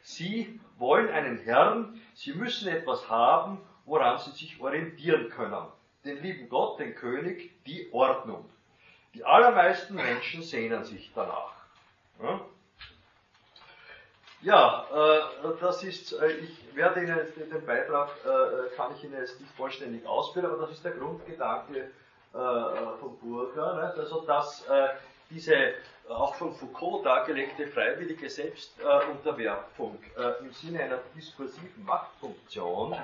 Sie 0.02 0.60
wollen 0.78 1.10
einen 1.10 1.38
Herrn, 1.40 2.02
sie 2.14 2.34
müssen 2.34 2.70
etwas 2.70 3.10
haben, 3.10 3.62
woran 3.86 4.18
sie 4.20 4.32
sich 4.32 4.60
orientieren 4.60 5.30
können. 5.30 5.68
Den 6.06 6.22
lieben 6.22 6.48
Gott, 6.48 6.80
den 6.80 6.96
König, 6.96 7.52
die 7.66 7.90
Ordnung. 7.92 8.50
Die 9.14 9.26
allermeisten 9.26 9.96
Menschen 9.96 10.42
sehnen 10.42 10.84
sich 10.86 11.12
danach. 11.14 11.54
Ja, 12.22 12.42
ja 14.42 14.86
äh, 14.94 15.48
das 15.60 15.84
ist, 15.84 16.14
äh, 16.14 16.32
ich 16.32 16.76
werde 16.76 17.02
Ihnen 17.02 17.20
den 17.38 17.66
Beitrag, 17.66 18.10
äh, 18.26 18.76
kann 18.76 18.94
ich 18.96 19.04
Ihnen 19.04 19.20
jetzt 19.20 19.40
nicht 19.40 19.52
vollständig 19.56 20.06
ausführen, 20.06 20.46
aber 20.46 20.58
das 20.58 20.72
ist 20.72 20.86
der 20.86 20.92
Grundgedanke 20.92 21.80
äh, 21.80 21.90
von 22.34 23.18
Burger. 23.22 23.76
Ne? 23.76 23.94
Also, 23.98 24.22
dass 24.22 24.66
äh, 24.68 24.90
diese 25.30 25.74
auch 26.08 26.34
von 26.36 26.56
Foucault 26.56 27.06
dargelegte 27.06 27.68
freiwillige 27.68 28.30
Selbstunterwerfung 28.30 30.00
äh, 30.18 30.44
im 30.44 30.52
Sinne 30.52 30.84
einer 30.84 31.00
diskursiven 31.16 31.86
Machtfunktion 31.86 32.96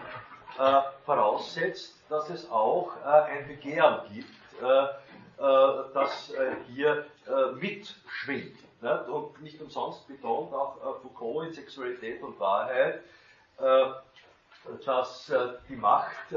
voraussetzt, 1.06 2.02
dass 2.08 2.30
es 2.30 2.50
auch 2.50 2.96
ein 3.04 3.46
Begehren 3.46 4.10
gibt, 4.14 4.30
äh, 5.38 5.44
das 5.94 6.32
äh, 6.32 6.56
hier 6.74 7.06
äh, 7.28 7.62
mitschwingt. 8.86 9.08
Und 9.10 9.42
nicht 9.42 9.62
umsonst 9.62 10.08
betont 10.08 10.54
auch 10.54 10.78
Foucault 11.02 11.48
in 11.48 11.54
Sexualität 11.54 12.22
und 12.22 12.40
Wahrheit, 12.40 13.02
dass 14.86 15.32
die 15.70 15.76
Macht, 15.76 16.32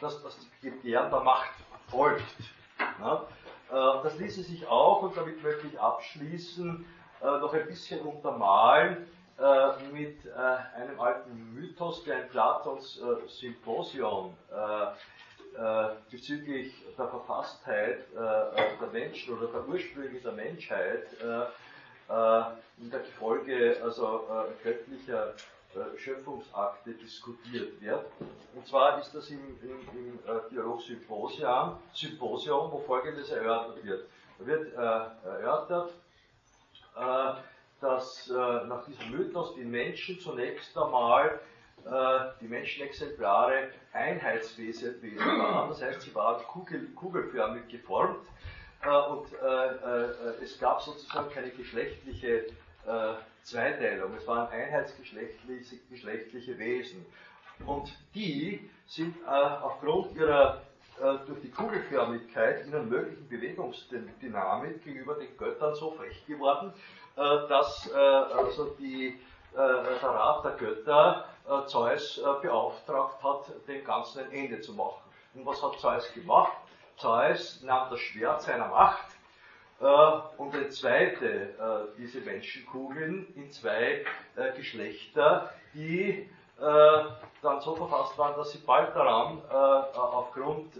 dass, 0.00 0.20
die 0.62 0.70
Begehren 0.70 1.10
der 1.10 1.20
Macht 1.20 1.54
folgt. 1.88 2.22
Das 3.70 4.18
ließe 4.18 4.42
sich 4.42 4.66
auch, 4.66 5.02
und 5.02 5.16
damit 5.16 5.42
möchte 5.42 5.66
ich 5.66 5.80
abschließen, 5.80 6.86
noch 7.20 7.54
ein 7.54 7.66
bisschen 7.66 8.00
untermalen 8.00 9.08
mit 9.92 10.30
einem 10.32 11.00
alten 11.00 11.54
Mythos, 11.54 12.04
der 12.04 12.22
in 12.22 12.28
Platons 12.28 13.00
Symposion 13.26 14.36
äh, 15.56 15.94
bezüglich 16.10 16.74
der 16.98 17.08
Verfasstheit 17.08 17.98
äh, 18.12 18.16
der 18.16 18.88
Menschen 18.92 19.36
oder 19.36 19.46
der 19.48 19.68
Ursprünge 19.68 20.20
der 20.20 20.32
Menschheit 20.32 21.06
äh, 21.22 22.12
äh 22.12 22.44
in 22.78 22.90
der 22.90 23.04
Folge 23.04 23.76
also 23.82 24.24
äh, 24.28 24.64
göttlicher 24.64 25.34
äh, 25.74 25.96
Schöpfungsakte 25.96 26.92
diskutiert 26.94 27.80
wird. 27.80 28.04
Und 28.54 28.66
zwar 28.66 29.00
ist 29.00 29.14
das 29.14 29.30
im, 29.30 29.40
im, 29.62 29.78
im 29.92 30.18
Dialog-Symposium, 30.50 31.78
Symposium, 31.92 32.72
wo 32.72 32.80
folgendes 32.80 33.30
erörtert 33.30 33.84
wird. 33.84 34.08
Da 34.38 34.46
wird 34.46 34.74
erörtert, 34.74 35.90
dass 37.80 38.28
nach 38.28 38.84
diesem 38.86 39.10
Mythos 39.10 39.54
die 39.54 39.64
Menschen 39.64 40.18
zunächst 40.18 40.76
einmal 40.76 41.28
äh, 41.28 41.53
die 42.40 42.46
Menschenexemplare 42.46 43.70
Einheitswesen 43.92 44.94
waren. 45.18 45.68
Das 45.68 45.82
heißt, 45.82 46.02
sie 46.02 46.14
waren 46.14 46.42
kugel, 46.44 46.88
kugelförmig 46.94 47.68
geformt, 47.68 48.26
und 49.10 49.26
es 50.42 50.58
gab 50.58 50.80
sozusagen 50.82 51.30
keine 51.30 51.50
geschlechtliche 51.50 52.46
Zweiteilung. 53.42 54.14
Es 54.14 54.26
waren 54.26 54.48
einheitsgeschlechtliche 54.48 55.78
geschlechtliche 55.90 56.58
Wesen. 56.58 57.04
Und 57.66 57.96
die 58.14 58.68
sind 58.86 59.14
aufgrund 59.26 60.14
ihrer 60.16 60.62
durch 61.26 61.40
die 61.40 61.50
Kugelförmigkeit 61.50 62.66
ihrer 62.68 62.82
möglichen 62.82 63.28
Bewegungsdynamik 63.28 64.84
gegenüber 64.84 65.14
den 65.14 65.36
Göttern 65.36 65.74
so 65.74 65.90
frech 65.90 66.24
geworden, 66.26 66.72
dass 67.16 67.92
also 67.92 68.76
die, 68.78 69.18
der 69.54 70.02
Rat 70.02 70.44
der 70.44 70.52
Götter 70.52 71.28
Zeus 71.66 72.20
beauftragt 72.42 73.22
hat, 73.22 73.68
dem 73.68 73.84
Ganzen 73.84 74.20
ein 74.20 74.32
Ende 74.32 74.60
zu 74.60 74.72
machen. 74.72 75.02
Und 75.34 75.44
was 75.44 75.62
hat 75.62 75.78
Zeus 75.78 76.12
gemacht? 76.12 76.52
Zeus 76.96 77.62
nahm 77.62 77.90
das 77.90 78.00
Schwert 78.00 78.42
seiner 78.42 78.68
Macht 78.68 79.06
äh, 79.80 79.84
und 80.38 80.54
entzweite 80.54 81.26
äh, 81.26 81.98
diese 81.98 82.20
Menschenkugeln 82.20 83.26
in 83.34 83.50
zwei 83.50 84.04
äh, 84.36 84.52
Geschlechter, 84.56 85.50
die 85.74 86.28
dann 86.56 87.60
so 87.60 87.74
verfasst 87.74 88.16
waren, 88.16 88.36
dass 88.36 88.52
sie 88.52 88.58
bald 88.58 88.94
daran 88.94 89.42
aufgrund 89.50 90.72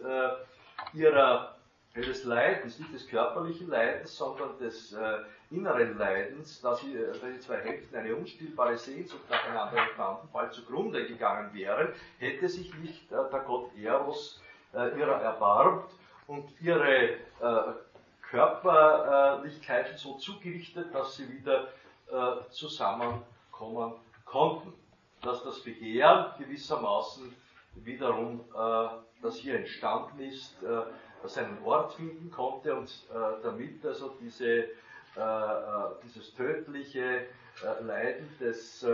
ihrer 0.92 1.53
ihres 1.96 2.24
Leidens, 2.24 2.78
nicht 2.78 2.92
des 2.92 3.08
körperlichen 3.08 3.68
Leidens, 3.68 4.16
sondern 4.16 4.58
des 4.58 4.92
äh, 4.92 5.18
inneren 5.50 5.96
Leidens, 5.96 6.60
dass 6.60 6.80
sie, 6.80 6.96
äh, 6.96 7.12
die 7.32 7.40
zwei 7.40 7.60
Hälften 7.60 7.96
eine 7.96 8.16
unstillbare 8.16 8.76
Sehnsucht 8.76 9.28
nacheinander 9.30 9.82
empfanden, 9.82 10.28
bald 10.32 10.52
zugrunde 10.52 11.06
gegangen 11.06 11.54
wären, 11.54 11.88
hätte 12.18 12.48
sich 12.48 12.74
nicht 12.74 13.12
äh, 13.12 13.30
der 13.30 13.40
Gott 13.40 13.70
Eros 13.76 14.40
äh, 14.72 14.98
ihrer 14.98 15.20
erbarmt 15.20 15.90
und 16.26 16.48
ihre 16.60 17.10
äh, 17.10 17.18
Körperlichkeiten 18.30 19.96
so 19.96 20.14
zugerichtet, 20.14 20.92
dass 20.92 21.14
sie 21.14 21.28
wieder 21.30 21.68
äh, 22.10 22.50
zusammenkommen 22.50 23.92
konnten. 24.24 24.72
Dass 25.22 25.42
das 25.44 25.62
Begehren 25.62 26.32
gewissermaßen 26.38 27.34
wiederum, 27.76 28.44
das 29.22 29.36
hier 29.36 29.56
entstanden 29.56 30.20
ist, 30.20 30.54
seinen 31.28 31.62
Ort 31.64 31.94
finden 31.94 32.30
konnte 32.30 32.74
und 32.74 32.90
damit 33.42 33.84
also 33.84 34.16
diese, 34.20 34.64
dieses 36.04 36.34
tödliche 36.34 37.26
Leiden 37.80 38.28
des 38.38 38.84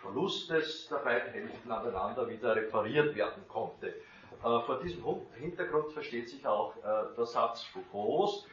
Verlustes 0.00 0.88
der 0.88 0.96
beiden 0.96 1.32
Hälften 1.32 1.70
aneinander 1.70 2.28
wieder 2.28 2.54
repariert 2.54 3.14
werden 3.14 3.42
konnte. 3.48 3.88
Äh, 3.88 4.60
vor 4.60 4.78
diesem 4.82 5.02
Hintergrund 5.34 5.92
versteht 5.92 6.28
sich 6.28 6.46
auch 6.46 6.76
äh, 6.76 7.16
der 7.16 7.26
Satz 7.26 7.64
Foucaults, 7.64 8.46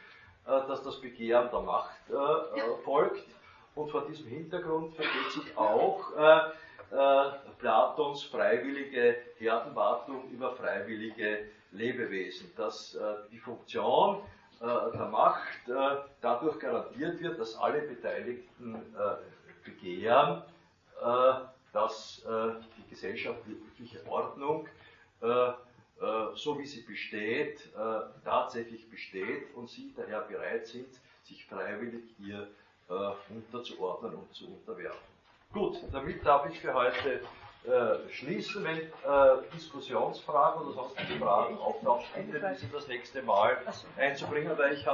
äh, 0.46 0.50
dass 0.66 0.82
das 0.82 1.00
Begehren 1.00 1.50
der 1.50 1.60
Macht 1.60 1.94
folgt. 2.84 3.24
Und 3.74 3.90
vor 3.90 4.06
diesem 4.06 4.26
Hintergrund 4.28 4.94
versteht 4.94 5.32
sich 5.32 5.56
auch 5.58 6.12
Platons 7.58 8.22
freiwillige 8.22 9.16
Herdenwartung 9.38 10.30
über 10.30 10.52
freiwillige 10.52 11.46
Lebewesen, 11.74 12.50
dass 12.56 12.96
die 13.30 13.38
Funktion 13.38 14.22
der 14.60 15.08
Macht 15.10 15.58
dadurch 16.20 16.58
garantiert 16.58 17.20
wird, 17.20 17.38
dass 17.38 17.56
alle 17.56 17.82
Beteiligten 17.82 18.80
begehren, 19.64 20.42
dass 21.72 22.24
die 22.24 22.90
gesellschaftliche 22.90 24.06
Ordnung 24.08 24.66
äh, 26.00 26.36
so 26.36 26.58
wie 26.58 26.66
sie 26.66 26.82
besteht, 26.82 27.66
äh, 27.76 28.00
tatsächlich 28.24 28.90
besteht 28.90 29.54
und 29.54 29.70
sie 29.70 29.94
daher 29.96 30.22
bereit 30.22 30.66
sind, 30.66 30.88
sich 31.22 31.46
freiwillig 31.46 32.02
ihr 32.18 32.48
äh, 32.88 32.92
unterzuordnen 33.32 34.14
und 34.14 34.34
zu 34.34 34.48
unterwerfen. 34.48 34.98
Gut, 35.52 35.78
damit 35.92 36.26
darf 36.26 36.50
ich 36.50 36.60
für 36.60 36.74
heute 36.74 37.20
schließen. 38.10 38.64
Wenn 38.64 38.92
Diskussionsfragen 39.54 40.62
oder 40.62 40.72
sonstige 40.74 41.18
Fragen 41.18 41.58
bitte 42.14 42.56
diese 42.60 42.72
das 42.72 42.88
nächste 42.88 43.22
Mal 43.22 43.56
einzubringen, 43.96 44.56
weil 44.58 44.74
ich 44.74 44.86
habe 44.86 44.92